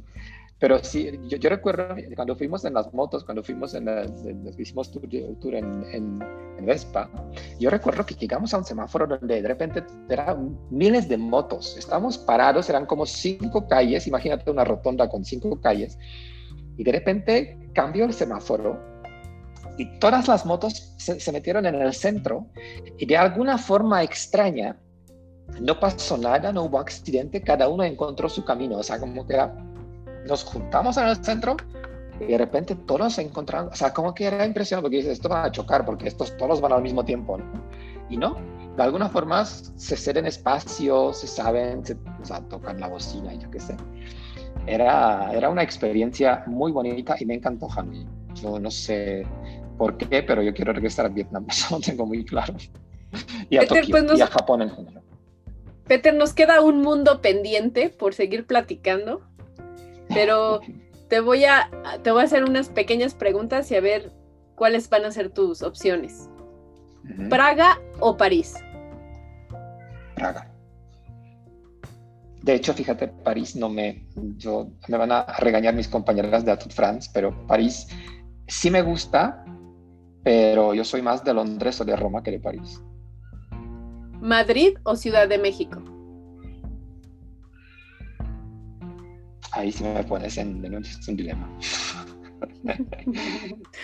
Pero 0.61 0.77
sí, 0.83 1.19
yo, 1.27 1.39
yo, 1.39 1.49
recuerdo 1.49 1.95
cuando 2.15 2.35
fuimos 2.35 2.63
en 2.65 2.75
las 2.75 2.93
motos, 2.93 3.23
cuando 3.23 3.43
fuimos 3.43 3.73
en 3.73 3.85
las, 3.85 4.11
hicimos 4.59 4.91
tour, 4.91 5.09
tour 5.41 5.55
en, 5.55 5.83
en, 5.91 6.19
Vespa, 6.63 7.09
yo 7.59 7.71
recuerdo 7.71 8.05
que 8.05 8.13
llegamos 8.13 8.53
a 8.53 8.59
un 8.59 8.63
semáforo 8.63 9.07
donde 9.07 9.41
de 9.41 9.47
repente 9.47 9.83
eran 10.07 10.55
miles 10.69 11.09
de 11.09 11.17
motos. 11.17 11.75
Estábamos 11.75 12.19
parados, 12.19 12.69
eran 12.69 12.85
como 12.85 13.07
cinco 13.07 13.67
calles, 13.67 14.05
imagínate 14.05 14.51
una 14.51 14.63
rotonda 14.63 15.09
con 15.09 15.25
cinco 15.25 15.59
calles, 15.59 15.97
y 16.77 16.83
de 16.83 16.91
repente 16.91 17.57
cambió 17.73 18.05
el 18.05 18.13
semáforo 18.13 18.79
y 19.79 19.97
todas 19.97 20.27
las 20.27 20.45
motos 20.45 20.93
se, 20.97 21.19
se 21.19 21.31
metieron 21.31 21.65
en 21.65 21.73
el 21.73 21.93
centro 21.93 22.45
y 22.99 23.07
de 23.07 23.17
alguna 23.17 23.57
forma 23.57 24.03
extraña 24.03 24.79
no 25.59 25.79
pasó 25.79 26.19
nada, 26.19 26.51
no 26.53 26.65
hubo 26.65 26.77
accidente, 26.77 27.41
cada 27.41 27.67
uno 27.67 27.83
encontró 27.83 28.29
su 28.29 28.45
camino, 28.45 28.77
o 28.77 28.83
sea, 28.83 28.99
como 28.99 29.25
que 29.25 29.33
era 29.33 29.70
nos 30.27 30.43
juntamos 30.43 30.97
en 30.97 31.07
el 31.07 31.23
centro 31.23 31.57
y 32.19 32.25
de 32.25 32.37
repente 32.37 32.75
todos 32.75 33.13
se 33.13 33.21
encontraron, 33.21 33.69
o 33.69 33.75
sea, 33.75 33.93
como 33.93 34.13
que 34.13 34.25
era 34.25 34.45
impresionante 34.45 34.83
porque 34.83 34.97
dices, 34.97 35.13
esto 35.13 35.29
va 35.29 35.45
a 35.45 35.51
chocar 35.51 35.85
porque 35.85 36.07
estos 36.07 36.35
todos 36.37 36.61
van 36.61 36.73
al 36.73 36.81
mismo 36.81 37.03
tiempo, 37.03 37.37
¿no? 37.37 37.45
Y 38.09 38.17
no, 38.17 38.37
de 38.75 38.83
alguna 38.83 39.09
forma 39.09 39.45
se 39.45 39.97
ceden 39.97 40.25
espacio, 40.25 41.13
se 41.13 41.27
saben, 41.27 41.85
se, 41.85 41.93
o 41.93 42.25
sea, 42.25 42.41
tocan 42.41 42.79
la 42.79 42.87
bocina, 42.87 43.33
yo 43.33 43.49
qué 43.49 43.59
sé. 43.59 43.75
Era, 44.67 45.31
era 45.33 45.49
una 45.49 45.63
experiencia 45.63 46.43
muy 46.45 46.71
bonita 46.71 47.15
y 47.19 47.25
me 47.25 47.35
encantó 47.35 47.67
Hanoi. 47.75 48.05
Yo 48.35 48.59
no 48.59 48.69
sé 48.69 49.25
por 49.77 49.97
qué, 49.97 50.23
pero 50.23 50.41
yo 50.41 50.53
quiero 50.53 50.73
regresar 50.73 51.07
a 51.07 51.09
Vietnam, 51.09 51.45
eso 51.49 51.75
lo 51.75 51.81
tengo 51.81 52.05
muy 52.05 52.23
claro. 52.23 52.53
Y 53.49 53.57
a, 53.57 53.67
Tokio, 53.67 53.83
pues 53.89 54.19
y 54.19 54.21
a 54.21 54.27
Japón 54.27 54.61
en 54.61 54.69
general. 54.69 55.03
Peter, 55.87 56.13
nos 56.13 56.33
queda 56.33 56.61
un 56.61 56.81
mundo 56.81 57.21
pendiente 57.21 57.89
por 57.89 58.13
seguir 58.13 58.45
platicando 58.45 59.21
pero 60.13 60.61
te 61.09 61.19
voy 61.19 61.45
a, 61.45 61.69
te 62.03 62.11
voy 62.11 62.21
a 62.21 62.25
hacer 62.25 62.43
unas 62.43 62.69
pequeñas 62.69 63.13
preguntas 63.13 63.69
y 63.71 63.75
a 63.75 63.81
ver 63.81 64.11
cuáles 64.55 64.89
van 64.89 65.05
a 65.05 65.11
ser 65.11 65.29
tus 65.29 65.61
opciones. 65.61 66.29
¿Praga 67.29 67.79
o 67.99 68.15
París? 68.15 68.55
Praga. 70.15 70.47
De 72.43 72.55
hecho, 72.55 72.73
fíjate, 72.73 73.07
París 73.07 73.55
no 73.55 73.69
me, 73.69 74.07
yo, 74.37 74.69
me 74.87 74.97
van 74.97 75.11
a 75.11 75.25
regañar 75.39 75.75
mis 75.75 75.87
compañeras 75.87 76.43
de 76.43 76.51
Atout 76.51 76.73
France, 76.73 77.09
pero 77.13 77.45
París 77.45 77.87
sí 78.47 78.71
me 78.71 78.81
gusta, 78.81 79.45
pero 80.23 80.73
yo 80.73 80.83
soy 80.83 81.01
más 81.01 81.23
de 81.23 81.33
Londres 81.33 81.79
o 81.81 81.85
de 81.85 81.95
Roma 81.95 82.23
que 82.23 82.31
de 82.31 82.39
París. 82.39 82.81
¿Madrid 84.21 84.77
o 84.83 84.95
Ciudad 84.95 85.27
de 85.27 85.37
México? 85.37 85.81
Ahí 89.51 89.71
sí 89.71 89.83
me 89.83 90.03
pones 90.03 90.37
en, 90.37 90.63
en 90.63 90.75
un 90.75 90.83
dilema. 91.15 91.47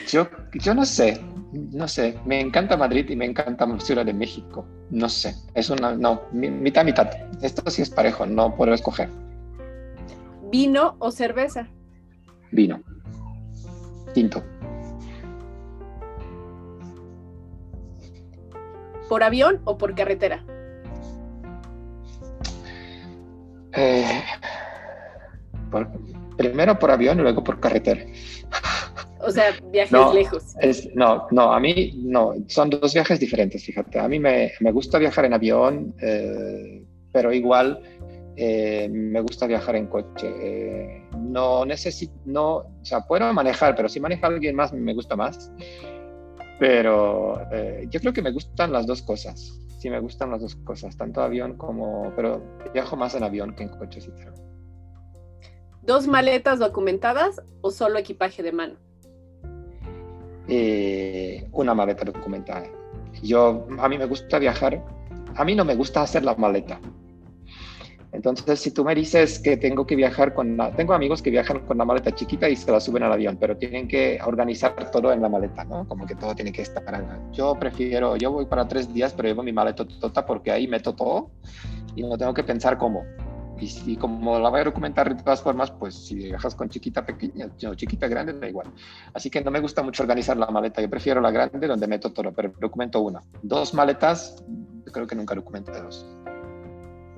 yo, 0.07 0.28
yo 0.53 0.74
no 0.74 0.86
sé, 0.86 1.22
no 1.51 1.88
sé. 1.88 2.18
Me 2.26 2.39
encanta 2.39 2.78
Madrid 2.78 3.09
y 3.09 3.15
me 3.15 3.26
encanta 3.26 3.68
Ciudad 3.80 4.05
de 4.05 4.13
México. 4.13 4.65
No 4.89 5.09
sé. 5.09 5.36
Es 5.53 5.70
una, 5.70 5.95
no, 5.95 6.22
mitad, 6.32 6.86
mitad. 6.86 7.09
Esto 7.41 7.70
sí 7.70 7.82
es 7.82 7.89
parejo, 7.89 8.26
no 8.26 8.55
puedo 8.55 8.74
escoger. 8.74 9.09
¿Vino 10.51 10.95
o 10.99 11.11
cerveza? 11.11 11.68
Vino. 12.51 12.82
Tinto. 14.13 14.43
¿Por 19.09 19.24
avión 19.24 19.61
o 19.65 19.78
por 19.78 19.95
carretera? 19.95 20.43
Eh, 23.74 24.24
primero 26.38 26.78
por 26.78 26.91
avión 26.91 27.20
y 27.20 27.22
luego 27.24 27.43
por 27.43 27.59
carretera. 27.59 28.05
O 29.20 29.32
sea, 29.32 29.51
viajes 29.72 30.13
lejos. 30.13 30.55
no, 30.93 31.28
no, 31.32 31.51
a 31.51 31.59
mí 31.59 31.93
no, 32.03 32.36
son 32.47 32.70
dos 32.70 32.93
viajes 32.93 33.20
diferentes, 33.20 33.63
fíjate. 33.63 33.99
A 33.99 34.07
mí 34.07 34.20
me, 34.20 34.51
gusta 34.72 34.99
viajar 34.99 35.26
en 35.26 35.34
avión, 35.34 35.95
eh, 36.01 36.84
pero 37.11 37.34
igual 37.34 37.82
eh, 38.36 38.88
me 38.89 39.20
gusta 39.22 39.47
viajar 39.47 39.76
en 39.76 39.88
coche. 39.88 41.03
no 41.18 41.65
necesito, 41.65 42.13
no, 42.26 42.55
o 42.57 42.80
sea, 42.84 43.01
puedo 43.01 43.34
manejar, 43.34 43.76
pero 43.76 43.89
si 43.89 43.99
maneja 43.99 44.28
alguien 44.28 44.55
más 44.55 44.72
me 44.72 44.93
gusta 44.93 45.15
más. 45.15 45.51
Pero 46.59 47.41
eh, 47.51 47.88
yo 47.89 47.99
creo 47.99 48.13
que 48.13 48.22
me 48.22 48.32
gustan 48.32 48.72
las 48.72 48.86
dos 48.88 49.01
cosas. 49.01 49.59
Sí, 49.80 49.89
me 49.89 49.99
gustan 49.99 50.32
las 50.32 50.41
dos 50.41 50.55
cosas, 50.55 50.97
tanto 50.97 51.22
avión 51.22 51.55
como, 51.55 52.11
pero 52.15 52.41
viajo 52.74 52.95
más 52.95 53.13
en 53.13 53.24
avión 53.24 53.55
que 53.55 53.63
en 53.63 53.70
coche, 53.70 54.01
sí, 54.01 54.09
¿Dos 55.88 56.06
maletas 56.06 56.60
documentadas 56.60 57.42
o 57.62 57.72
solo 57.72 57.98
equipaje 57.98 58.44
de 58.44 58.52
mano? 58.52 58.76
Eh, 60.50 61.48
una 61.54 61.74
maleta 61.74 62.04
documentada. 62.04 62.68
Yo, 63.24 63.66
a 63.80 63.88
mí 63.88 63.98
me 63.98 64.06
gusta 64.06 64.38
viajar, 64.38 64.84
a 65.34 65.46
mí 65.46 65.56
no 65.56 65.64
me 65.64 65.76
gusta 65.76 66.02
hacer 66.02 66.26
la 66.26 66.36
maleta. 66.36 66.82
Entonces, 68.12 68.60
si 68.60 68.72
tú 68.72 68.84
me 68.84 68.96
dices 68.96 69.40
que 69.40 69.56
tengo 69.56 69.88
que 69.88 69.96
viajar 69.96 70.34
con 70.34 70.58
tengo 70.76 70.94
amigos 70.94 71.22
que 71.22 71.30
viajan 71.30 71.60
con 71.60 71.78
la 71.78 71.86
maleta 71.86 72.14
chiquita 72.14 72.50
y 72.50 72.58
se 72.58 72.70
la 72.70 72.82
suben 72.82 73.04
al 73.04 73.14
avión, 73.14 73.38
pero 73.40 73.56
tienen 73.56 73.88
que 73.88 74.20
organizar 74.26 74.92
todo 74.92 75.14
en 75.14 75.22
la 75.22 75.30
maleta, 75.30 75.64
¿no? 75.64 75.88
Como 75.88 76.06
que 76.06 76.16
todo 76.16 76.36
tiene 76.36 76.52
que 76.52 76.64
estar. 76.64 76.84
Yo 77.32 77.56
prefiero, 77.58 78.18
yo 78.18 78.34
voy 78.34 78.46
para 78.46 78.68
tres 78.68 78.94
días, 78.94 79.14
pero 79.14 79.30
llevo 79.30 79.42
mi 79.42 79.54
maleta 79.54 79.88
tota 79.88 80.26
porque 80.26 80.52
ahí 80.52 80.68
meto 80.68 80.94
todo 80.94 81.32
y 81.96 82.04
no 82.04 82.18
tengo 82.18 82.34
que 82.34 82.44
pensar 82.44 82.78
cómo. 82.78 83.06
Y, 83.60 83.68
si, 83.68 83.95
como 83.95 84.39
la 84.39 84.49
voy 84.49 84.62
a 84.62 84.66
documentar 84.66 85.16
de 85.16 85.22
todas 85.22 85.41
formas, 85.41 85.72
pues 85.72 85.95
si 85.95 86.16
viajas 86.16 86.55
con 86.55 86.70
chiquita 86.70 87.05
pequeña, 87.05 87.49
no, 87.64 87.76
chiquita 87.76 88.08
grande, 88.08 88.34
da 88.34 88.47
igual. 88.47 88.72
Así 89.14 89.30
que 89.30 89.41
no 89.41 89.51
me 89.51 89.60
gusta 89.60 89.84
mucho 89.84 90.03
organizar 90.03 90.38
la 90.38 90.47
maleta. 90.47 90.82
Yo 90.82 90.89
prefiero 90.89 91.22
la 91.22 91.32
grande 91.32 91.68
donde 91.68 91.88
meto 91.88 92.12
todo, 92.12 92.32
pero 92.32 92.53
documento 92.60 93.01
una. 93.01 93.24
Dos 93.41 93.74
maletas, 93.74 94.43
creo 94.91 95.08
que 95.08 95.16
nunca 95.16 95.36
documento 95.36 95.72
dos. 95.72 96.05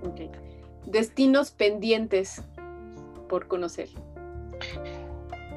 Okay 0.04 0.30
destinos 0.90 1.52
pendientes 1.52 2.42
por 3.28 3.48
conocer? 3.48 3.90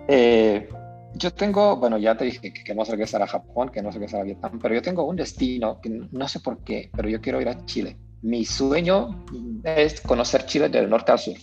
Eh, 0.09 0.69
yo 1.15 1.33
tengo, 1.33 1.77
bueno, 1.77 1.99
ya 1.99 2.17
te 2.17 2.25
dije 2.25 2.53
que 2.53 2.65
queremos 2.65 2.89
regresar 2.89 3.23
a 3.23 3.27
Japón, 3.27 3.71
que 3.71 3.83
no 3.83 3.91
regresar 3.91 4.21
a 4.21 4.25
Vietnam, 4.25 4.59
pero 4.61 4.75
yo 4.75 4.83
tengo 4.83 5.05
un 5.05 5.17
destino 5.17 5.81
que 5.81 5.89
no 5.89 6.29
sé 6.29 6.41
por 6.41 6.59
qué, 6.65 6.91
pero 6.95 7.09
yo 7.09 7.21
quiero 7.21 7.41
ir 7.41 7.49
a 7.49 7.65
Chile. 7.65 7.97
Mi 8.23 8.45
sueño 8.45 9.25
es 9.65 10.01
conocer 10.01 10.47
Chile 10.47 10.69
del 10.69 10.89
norte 10.89 11.13
al 11.13 11.19
sur. 11.19 11.35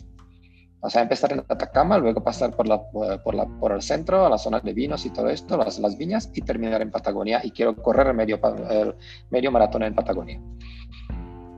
O 0.81 0.89
sea, 0.89 1.01
empezar 1.01 1.33
en 1.33 1.39
Atacama, 1.39 1.97
luego 1.97 2.23
pasar 2.23 2.55
por, 2.55 2.67
la, 2.67 2.81
por, 2.89 3.35
la, 3.35 3.45
por 3.45 3.73
el 3.73 3.81
centro, 3.81 4.25
a 4.25 4.29
la 4.29 4.37
zona 4.37 4.61
de 4.61 4.73
vinos 4.73 5.05
y 5.05 5.09
todo 5.09 5.29
esto, 5.29 5.57
las, 5.57 5.77
las 5.79 5.97
viñas, 5.97 6.31
y 6.33 6.41
terminar 6.41 6.81
en 6.81 6.89
Patagonia. 6.89 7.41
Y 7.43 7.51
quiero 7.51 7.75
correr 7.75 8.07
el 8.07 8.13
medio, 8.13 8.39
el 8.69 8.95
medio 9.29 9.51
maratón 9.51 9.83
en 9.83 9.93
Patagonia 9.93 10.41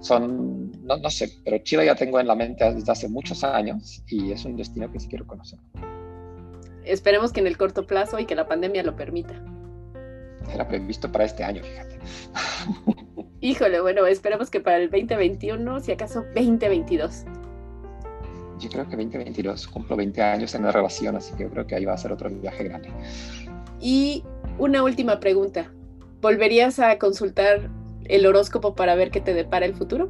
son, 0.01 0.71
no, 0.83 0.97
no, 0.97 1.09
sé, 1.09 1.31
pero 1.45 1.59
Chile 1.59 1.85
ya 1.85 1.95
tengo 1.95 2.19
en 2.19 2.27
la 2.27 2.35
mente 2.35 2.73
desde 2.73 2.91
hace 2.91 3.07
muchos 3.07 3.43
años 3.43 4.03
y 4.07 4.31
es 4.31 4.43
un 4.45 4.57
destino 4.57 4.91
que 4.91 4.99
sí 4.99 5.07
quiero 5.07 5.25
conocer. 5.27 5.59
Esperemos 6.83 7.31
que 7.31 7.39
en 7.39 7.47
el 7.47 7.57
corto 7.57 7.85
plazo 7.85 8.19
y 8.19 8.25
que 8.25 8.35
la 8.35 8.47
pandemia 8.47 8.83
lo 8.83 8.95
permita. 8.95 9.33
Era 10.51 10.67
previsto 10.67 11.11
para 11.11 11.25
este 11.25 11.43
año, 11.43 11.61
fíjate. 11.63 11.99
Híjole, 13.43 13.81
bueno, 13.81 14.05
esperemos 14.05 14.51
que 14.51 14.59
para 14.59 14.77
el 14.77 14.91
2021, 14.91 15.79
si 15.79 15.91
acaso 15.91 16.23
2022. 16.35 17.25
Yo 18.59 18.69
creo 18.69 18.87
que 18.87 18.95
2022, 18.95 19.67
cumplo 19.67 19.95
20 19.95 20.21
años 20.21 20.53
en 20.53 20.61
la 20.61 20.71
relación, 20.71 21.15
así 21.15 21.33
que 21.33 21.43
yo 21.43 21.49
creo 21.49 21.65
que 21.65 21.73
ahí 21.73 21.85
va 21.85 21.93
a 21.93 21.97
ser 21.97 22.11
otro 22.11 22.29
viaje 22.29 22.63
grande. 22.65 22.89
Y 23.79 24.23
una 24.59 24.83
última 24.83 25.19
pregunta. 25.19 25.71
¿Volverías 26.21 26.77
a 26.77 26.99
consultar 26.99 27.67
el 28.05 28.27
horóscopo 28.27 28.75
para 28.75 28.93
ver 28.93 29.09
qué 29.09 29.21
te 29.21 29.33
depara 29.33 29.65
el 29.65 29.73
futuro? 29.73 30.07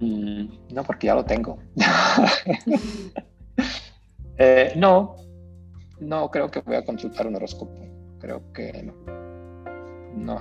Mm, 0.00 0.46
no, 0.72 0.84
porque 0.84 1.08
ya 1.08 1.14
lo 1.14 1.24
tengo. 1.24 1.58
Eh, 4.40 4.72
no, 4.76 5.16
no 5.98 6.30
creo 6.30 6.48
que 6.48 6.60
voy 6.60 6.76
a 6.76 6.84
consultar 6.84 7.26
un 7.26 7.34
horóscopo. 7.34 7.74
Creo 8.20 8.52
que 8.52 8.84
no. 8.84 9.17
No, 10.24 10.40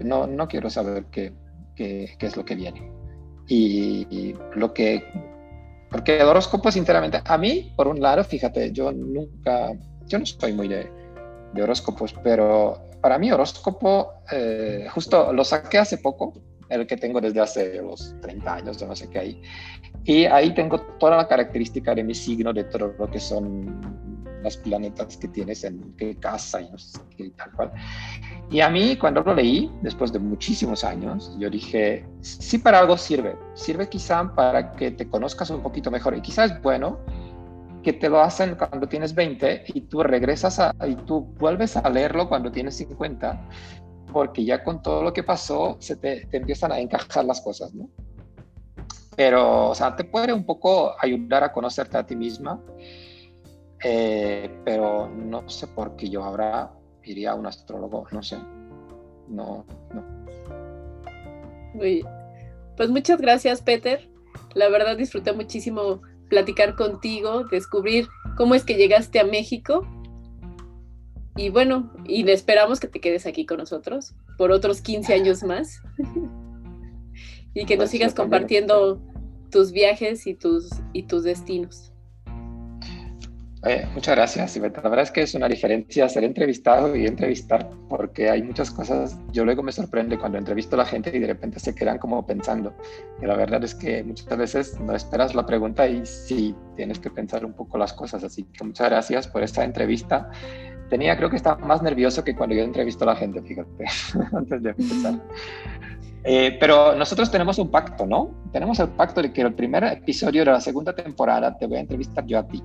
no, 0.00 0.26
no, 0.26 0.48
quiero 0.48 0.70
saber 0.70 1.06
qué, 1.06 1.32
qué, 1.74 2.16
es 2.18 2.36
lo 2.36 2.44
que 2.44 2.54
viene. 2.54 2.90
Y, 3.48 4.34
lo 4.54 4.72
que... 4.72 5.04
Porque 5.90 6.16
el 6.16 6.26
horóscopo, 6.26 6.72
sinceramente, 6.72 7.20
a 7.24 7.38
mí, 7.38 7.72
por 7.76 7.86
un 7.86 8.00
lado, 8.00 8.24
fíjate, 8.24 8.72
yo 8.72 8.90
nunca, 8.90 9.72
yo 10.06 10.18
no 10.18 10.26
soy 10.26 10.52
muy 10.52 10.66
de, 10.66 10.90
de 11.52 11.62
horóscopos, 11.62 12.12
pero 12.24 12.80
para 13.00 13.18
mí 13.18 13.30
horóscopo, 13.30 14.14
eh, 14.32 14.88
justo 14.90 15.32
lo 15.32 15.44
saqué 15.44 15.78
hace 15.78 15.98
poco, 15.98 16.32
el 16.68 16.86
que 16.86 16.96
tengo 16.96 17.20
desde 17.20 17.40
hace 17.40 17.82
los 17.82 18.14
30 18.22 18.54
años, 18.54 18.78
yo 18.78 18.86
no 18.86 18.96
sé 18.96 19.08
qué 19.08 19.18
hay. 19.18 19.42
Y 20.04 20.24
ahí 20.24 20.54
tengo 20.54 20.80
toda 20.98 21.16
la 21.16 21.28
característica 21.28 21.94
de 21.94 22.02
mi 22.02 22.14
signo, 22.14 22.52
de 22.52 22.64
todo 22.64 22.94
lo 22.98 23.10
que 23.10 23.20
son 23.20 23.80
los 24.42 24.56
planetas 24.58 25.16
que 25.16 25.28
tienes 25.28 25.64
en 25.64 25.94
qué 25.96 26.16
casa 26.16 26.60
y 26.60 26.70
no 26.70 26.76
qué 27.16 27.30
tal 27.30 27.52
cual. 27.52 27.72
Y 28.50 28.60
a 28.60 28.68
mí, 28.68 28.96
cuando 28.96 29.22
lo 29.22 29.34
leí, 29.34 29.70
después 29.82 30.12
de 30.12 30.18
muchísimos 30.18 30.84
años, 30.84 31.34
yo 31.38 31.50
dije, 31.50 32.06
sí 32.20 32.58
para 32.58 32.78
algo 32.78 32.96
sirve. 32.96 33.36
Sirve 33.54 33.88
quizá 33.88 34.34
para 34.34 34.72
que 34.72 34.90
te 34.90 35.08
conozcas 35.08 35.50
un 35.50 35.62
poquito 35.62 35.90
mejor. 35.90 36.16
Y 36.16 36.20
quizás 36.20 36.52
es 36.52 36.62
bueno 36.62 36.98
que 37.82 37.92
te 37.92 38.08
lo 38.08 38.20
hacen 38.20 38.56
cuando 38.56 38.88
tienes 38.88 39.14
20 39.14 39.64
y 39.66 39.82
tú 39.82 40.02
regresas 40.02 40.58
a, 40.58 40.74
y 40.86 40.94
tú 40.96 41.20
vuelves 41.38 41.76
a 41.76 41.88
leerlo 41.90 42.28
cuando 42.28 42.50
tienes 42.50 42.76
50, 42.76 43.48
porque 44.12 44.44
ya 44.44 44.64
con 44.64 44.82
todo 44.82 45.02
lo 45.02 45.12
que 45.12 45.22
pasó 45.22 45.76
se 45.80 45.96
te, 45.96 46.26
te 46.26 46.38
empiezan 46.38 46.72
a 46.72 46.78
encajar 46.78 47.24
las 47.24 47.40
cosas, 47.42 47.74
¿no? 47.74 47.88
Pero, 49.16 49.70
o 49.70 49.74
sea, 49.74 49.94
te 49.94 50.04
puede 50.04 50.32
un 50.32 50.44
poco 50.44 50.94
ayudar 50.98 51.44
a 51.44 51.52
conocerte 51.52 51.96
a 51.98 52.06
ti 52.06 52.16
misma, 52.16 52.60
eh, 53.82 54.50
pero 54.64 55.08
no 55.08 55.48
sé 55.48 55.68
por 55.68 55.94
qué 55.94 56.08
yo 56.08 56.24
ahora 56.24 56.72
iría 57.04 57.32
a 57.32 57.34
un 57.34 57.46
astrólogo, 57.46 58.06
no 58.12 58.22
sé. 58.22 58.36
No, 59.28 59.64
no. 59.92 60.24
Pues 62.76 62.90
muchas 62.90 63.20
gracias, 63.20 63.62
Peter. 63.62 64.08
La 64.54 64.68
verdad 64.68 64.96
disfruté 64.96 65.32
muchísimo 65.32 66.02
platicar 66.28 66.76
contigo, 66.76 67.44
descubrir 67.44 68.08
cómo 68.36 68.54
es 68.54 68.64
que 68.64 68.74
llegaste 68.74 69.20
a 69.20 69.24
México. 69.24 69.86
Y 71.36 71.48
bueno, 71.48 71.92
y 72.04 72.28
esperamos 72.30 72.78
que 72.78 72.88
te 72.88 73.00
quedes 73.00 73.26
aquí 73.26 73.44
con 73.44 73.58
nosotros 73.58 74.14
por 74.38 74.52
otros 74.52 74.80
15 74.80 75.14
años 75.14 75.42
más. 75.42 75.80
y 77.54 77.66
que 77.66 77.76
nos 77.76 77.90
sigas 77.90 78.14
compartiendo 78.14 79.00
tus 79.50 79.72
viajes 79.72 80.26
y 80.26 80.34
tus, 80.34 80.70
y 80.92 81.04
tus 81.04 81.22
destinos 81.22 81.93
muchas 83.94 84.16
gracias, 84.16 84.56
La 84.56 84.68
verdad 84.68 85.00
es 85.00 85.10
que 85.10 85.22
es 85.22 85.34
una 85.34 85.48
diferencia 85.48 86.08
ser 86.08 86.24
entrevistado 86.24 86.94
y 86.94 87.06
entrevistar, 87.06 87.70
porque 87.88 88.28
hay 88.28 88.42
muchas 88.42 88.70
cosas. 88.70 89.18
Yo 89.32 89.44
luego 89.44 89.62
me 89.62 89.72
sorprende 89.72 90.18
cuando 90.18 90.38
entrevisto 90.38 90.76
a 90.76 90.78
la 90.78 90.84
gente 90.84 91.10
y 91.14 91.18
de 91.18 91.26
repente 91.26 91.58
se 91.58 91.74
quedan 91.74 91.98
como 91.98 92.26
pensando. 92.26 92.74
Y 93.22 93.26
la 93.26 93.36
verdad 93.36 93.64
es 93.64 93.74
que 93.74 94.02
muchas 94.04 94.36
veces 94.36 94.80
no 94.80 94.94
esperas 94.94 95.34
la 95.34 95.46
pregunta 95.46 95.86
y 95.86 96.04
sí 96.04 96.54
tienes 96.76 96.98
que 96.98 97.10
pensar 97.10 97.44
un 97.44 97.54
poco 97.54 97.78
las 97.78 97.92
cosas. 97.92 98.22
Así 98.22 98.44
que 98.44 98.64
muchas 98.64 98.88
gracias 98.90 99.28
por 99.28 99.42
esta 99.42 99.64
entrevista. 99.64 100.30
Tenía, 100.90 101.16
creo 101.16 101.30
que 101.30 101.36
estaba 101.36 101.56
más 101.64 101.82
nervioso 101.82 102.22
que 102.22 102.36
cuando 102.36 102.54
yo 102.54 102.62
entrevisto 102.62 103.04
a 103.04 103.08
la 103.08 103.16
gente, 103.16 103.40
fíjate, 103.40 103.84
antes 104.36 104.62
de 104.62 104.70
empezar. 104.70 105.20
Eh, 106.24 106.56
pero 106.58 106.94
nosotros 106.96 107.30
tenemos 107.30 107.58
un 107.58 107.70
pacto, 107.70 108.06
¿no? 108.06 108.34
Tenemos 108.50 108.78
el 108.80 108.88
pacto 108.88 109.20
de 109.22 109.32
que 109.32 109.42
el 109.42 109.54
primer 109.54 109.84
episodio 109.84 110.44
de 110.44 110.52
la 110.52 110.60
segunda 110.60 110.94
temporada 110.94 111.56
te 111.56 111.66
voy 111.66 111.76
a 111.76 111.80
entrevistar 111.80 112.24
yo 112.26 112.38
a 112.38 112.48
ti. 112.48 112.62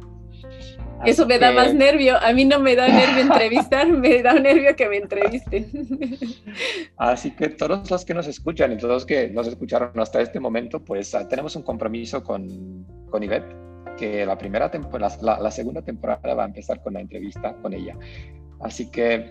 Eso 1.06 1.26
me 1.26 1.40
da 1.40 1.52
más 1.52 1.74
nervio. 1.74 2.18
A 2.22 2.34
mí 2.34 2.46
no 2.46 2.60
me 2.60 2.76
da 2.76 2.88
nervio 2.88 3.22
entrevistar, 3.22 3.88
me 3.88 4.22
da 4.22 4.34
nervio 4.34 4.76
que 4.76 4.90
me 4.90 4.98
entrevisten. 4.98 5.70
Así 6.98 7.32
que 7.32 7.50
todos 7.50 7.90
los 7.90 8.06
que 8.06 8.14
nos 8.14 8.28
escuchan 8.28 8.74
y 8.74 8.78
todos 8.78 8.94
los 8.94 9.06
que 9.06 9.30
nos 9.30 9.48
escucharon 9.48 9.98
hasta 10.00 10.22
este 10.22 10.40
momento, 10.40 10.84
pues 10.84 11.16
ah, 11.16 11.28
tenemos 11.28 11.56
un 11.56 11.64
compromiso 11.64 12.24
con, 12.24 12.86
con 13.10 13.24
Ivette, 13.24 13.56
que 13.98 14.26
la, 14.26 14.38
primera 14.38 14.72
la, 15.22 15.40
la, 15.40 15.52
segunda 15.52 15.82
temporada 15.82 16.34
va 16.34 16.44
a 16.44 16.48
empezar 16.48 16.82
con 16.82 16.94
la 16.94 17.02
entrevista 17.02 17.54
con 17.62 17.74
ella. 17.74 17.96
Así 18.62 18.92
que, 18.92 19.30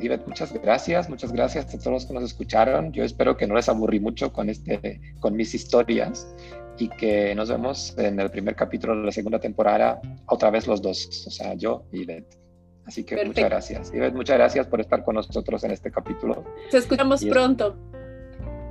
Ivette, 0.00 0.26
muchas 0.26 0.52
gracias, 0.52 1.08
muchas 1.10 1.32
gracias 1.32 1.74
a 1.74 1.78
todos 1.78 1.92
los 1.92 2.06
que 2.06 2.14
nos 2.14 2.24
escucharon. 2.24 2.92
Yo 2.92 3.04
espero 3.04 3.36
que 3.36 3.46
no 3.46 3.54
les 3.54 3.68
aburrí 3.68 4.00
mucho 4.00 4.32
con, 4.32 4.48
este, 4.48 5.00
con 5.20 5.36
mis 5.36 5.54
historias 5.54 6.34
y 6.80 6.88
que 6.88 7.34
nos 7.34 7.50
vemos 7.50 7.94
en 7.98 8.18
el 8.18 8.30
primer 8.30 8.56
capítulo 8.56 8.96
de 8.96 9.04
la 9.04 9.12
segunda 9.12 9.38
temporada, 9.38 10.00
otra 10.26 10.50
vez 10.50 10.66
los 10.66 10.80
dos, 10.80 11.26
o 11.26 11.30
sea, 11.30 11.52
yo 11.54 11.84
y 11.92 12.02
Ivette. 12.02 12.38
Así 12.86 13.04
que 13.04 13.22
muchas 13.24 13.44
gracias. 13.44 13.92
Ivette, 13.94 14.14
muchas 14.14 14.38
gracias 14.38 14.66
por 14.66 14.80
estar 14.80 15.04
con 15.04 15.16
nosotros 15.16 15.62
en 15.62 15.72
este 15.72 15.90
capítulo. 15.90 16.42
Te 16.70 16.78
escuchamos 16.78 17.22
pronto. 17.26 17.76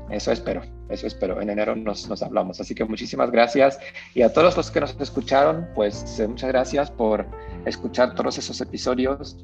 Eso 0.09 0.31
espero, 0.31 0.63
eso 0.89 1.05
espero. 1.05 1.39
En 1.39 1.51
enero 1.51 1.75
nos, 1.75 2.09
nos, 2.09 2.23
hablamos. 2.23 2.59
Así 2.59 2.73
que 2.73 2.83
muchísimas 2.83 3.29
gracias. 3.29 3.79
Y 4.15 4.23
a 4.23 4.33
todos 4.33 4.57
los 4.57 4.71
que 4.71 4.79
nos 4.79 4.99
escucharon, 4.99 5.67
pues 5.75 6.19
eh, 6.19 6.27
muchas 6.27 6.49
gracias 6.49 6.89
por 6.89 7.27
escuchar 7.65 8.15
todos 8.15 8.39
esos 8.39 8.59
episodios. 8.59 9.37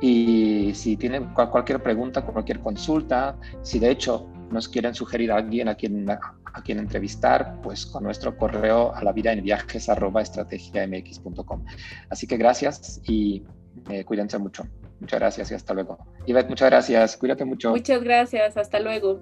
Y 0.00 0.72
si 0.74 0.96
tienen 0.96 1.32
cualquier 1.32 1.80
pregunta, 1.80 2.22
cualquier 2.22 2.58
consulta, 2.58 3.36
si 3.62 3.78
de 3.78 3.92
hecho 3.92 4.28
nos 4.50 4.68
quieren 4.68 4.94
sugerir 4.94 5.32
a 5.32 5.36
alguien 5.36 5.68
a 5.68 5.74
quien, 5.74 6.08
a 6.10 6.62
quien 6.64 6.78
entrevistar, 6.78 7.60
pues 7.62 7.86
con 7.86 8.04
nuestro 8.04 8.36
correo 8.36 8.94
a 8.94 9.02
la 9.02 9.12
vida 9.12 9.32
en 9.32 9.42
viajes 9.42 9.88
arroba 9.88 10.22
estrategiamx.com. 10.22 11.64
Así 12.08 12.26
que 12.26 12.36
gracias 12.36 13.00
y 13.04 13.42
eh, 13.88 14.04
cuídense 14.04 14.38
mucho. 14.38 14.64
Muchas 15.00 15.18
gracias 15.18 15.50
y 15.50 15.54
hasta 15.54 15.74
luego. 15.74 15.98
Ivette, 16.26 16.48
muchas 16.48 16.70
gracias. 16.70 17.16
Cuídate 17.16 17.44
mucho. 17.44 17.70
Muchas 17.70 18.02
gracias. 18.02 18.56
Hasta 18.56 18.80
luego. 18.80 19.20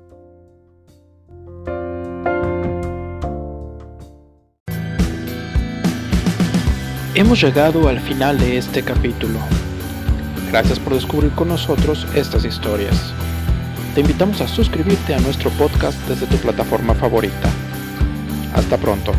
Hemos 7.15 7.41
llegado 7.43 7.89
al 7.89 7.99
final 8.01 8.39
de 8.39 8.59
este 8.59 8.83
capítulo. 8.83 9.41
Gracias 10.51 10.79
por 10.79 10.95
descubrir 10.95 11.33
con 11.33 11.49
nosotros 11.49 12.07
estas 12.15 12.45
historias. 12.45 13.13
Te 13.99 14.03
invitamos 14.03 14.41
a 14.41 14.47
suscribirte 14.47 15.13
a 15.13 15.19
nuestro 15.19 15.51
podcast 15.51 15.99
desde 16.07 16.29
tu 16.29 16.37
plataforma 16.37 16.95
favorita. 16.95 17.51
Hasta 18.55 18.79
pronto. 18.79 19.11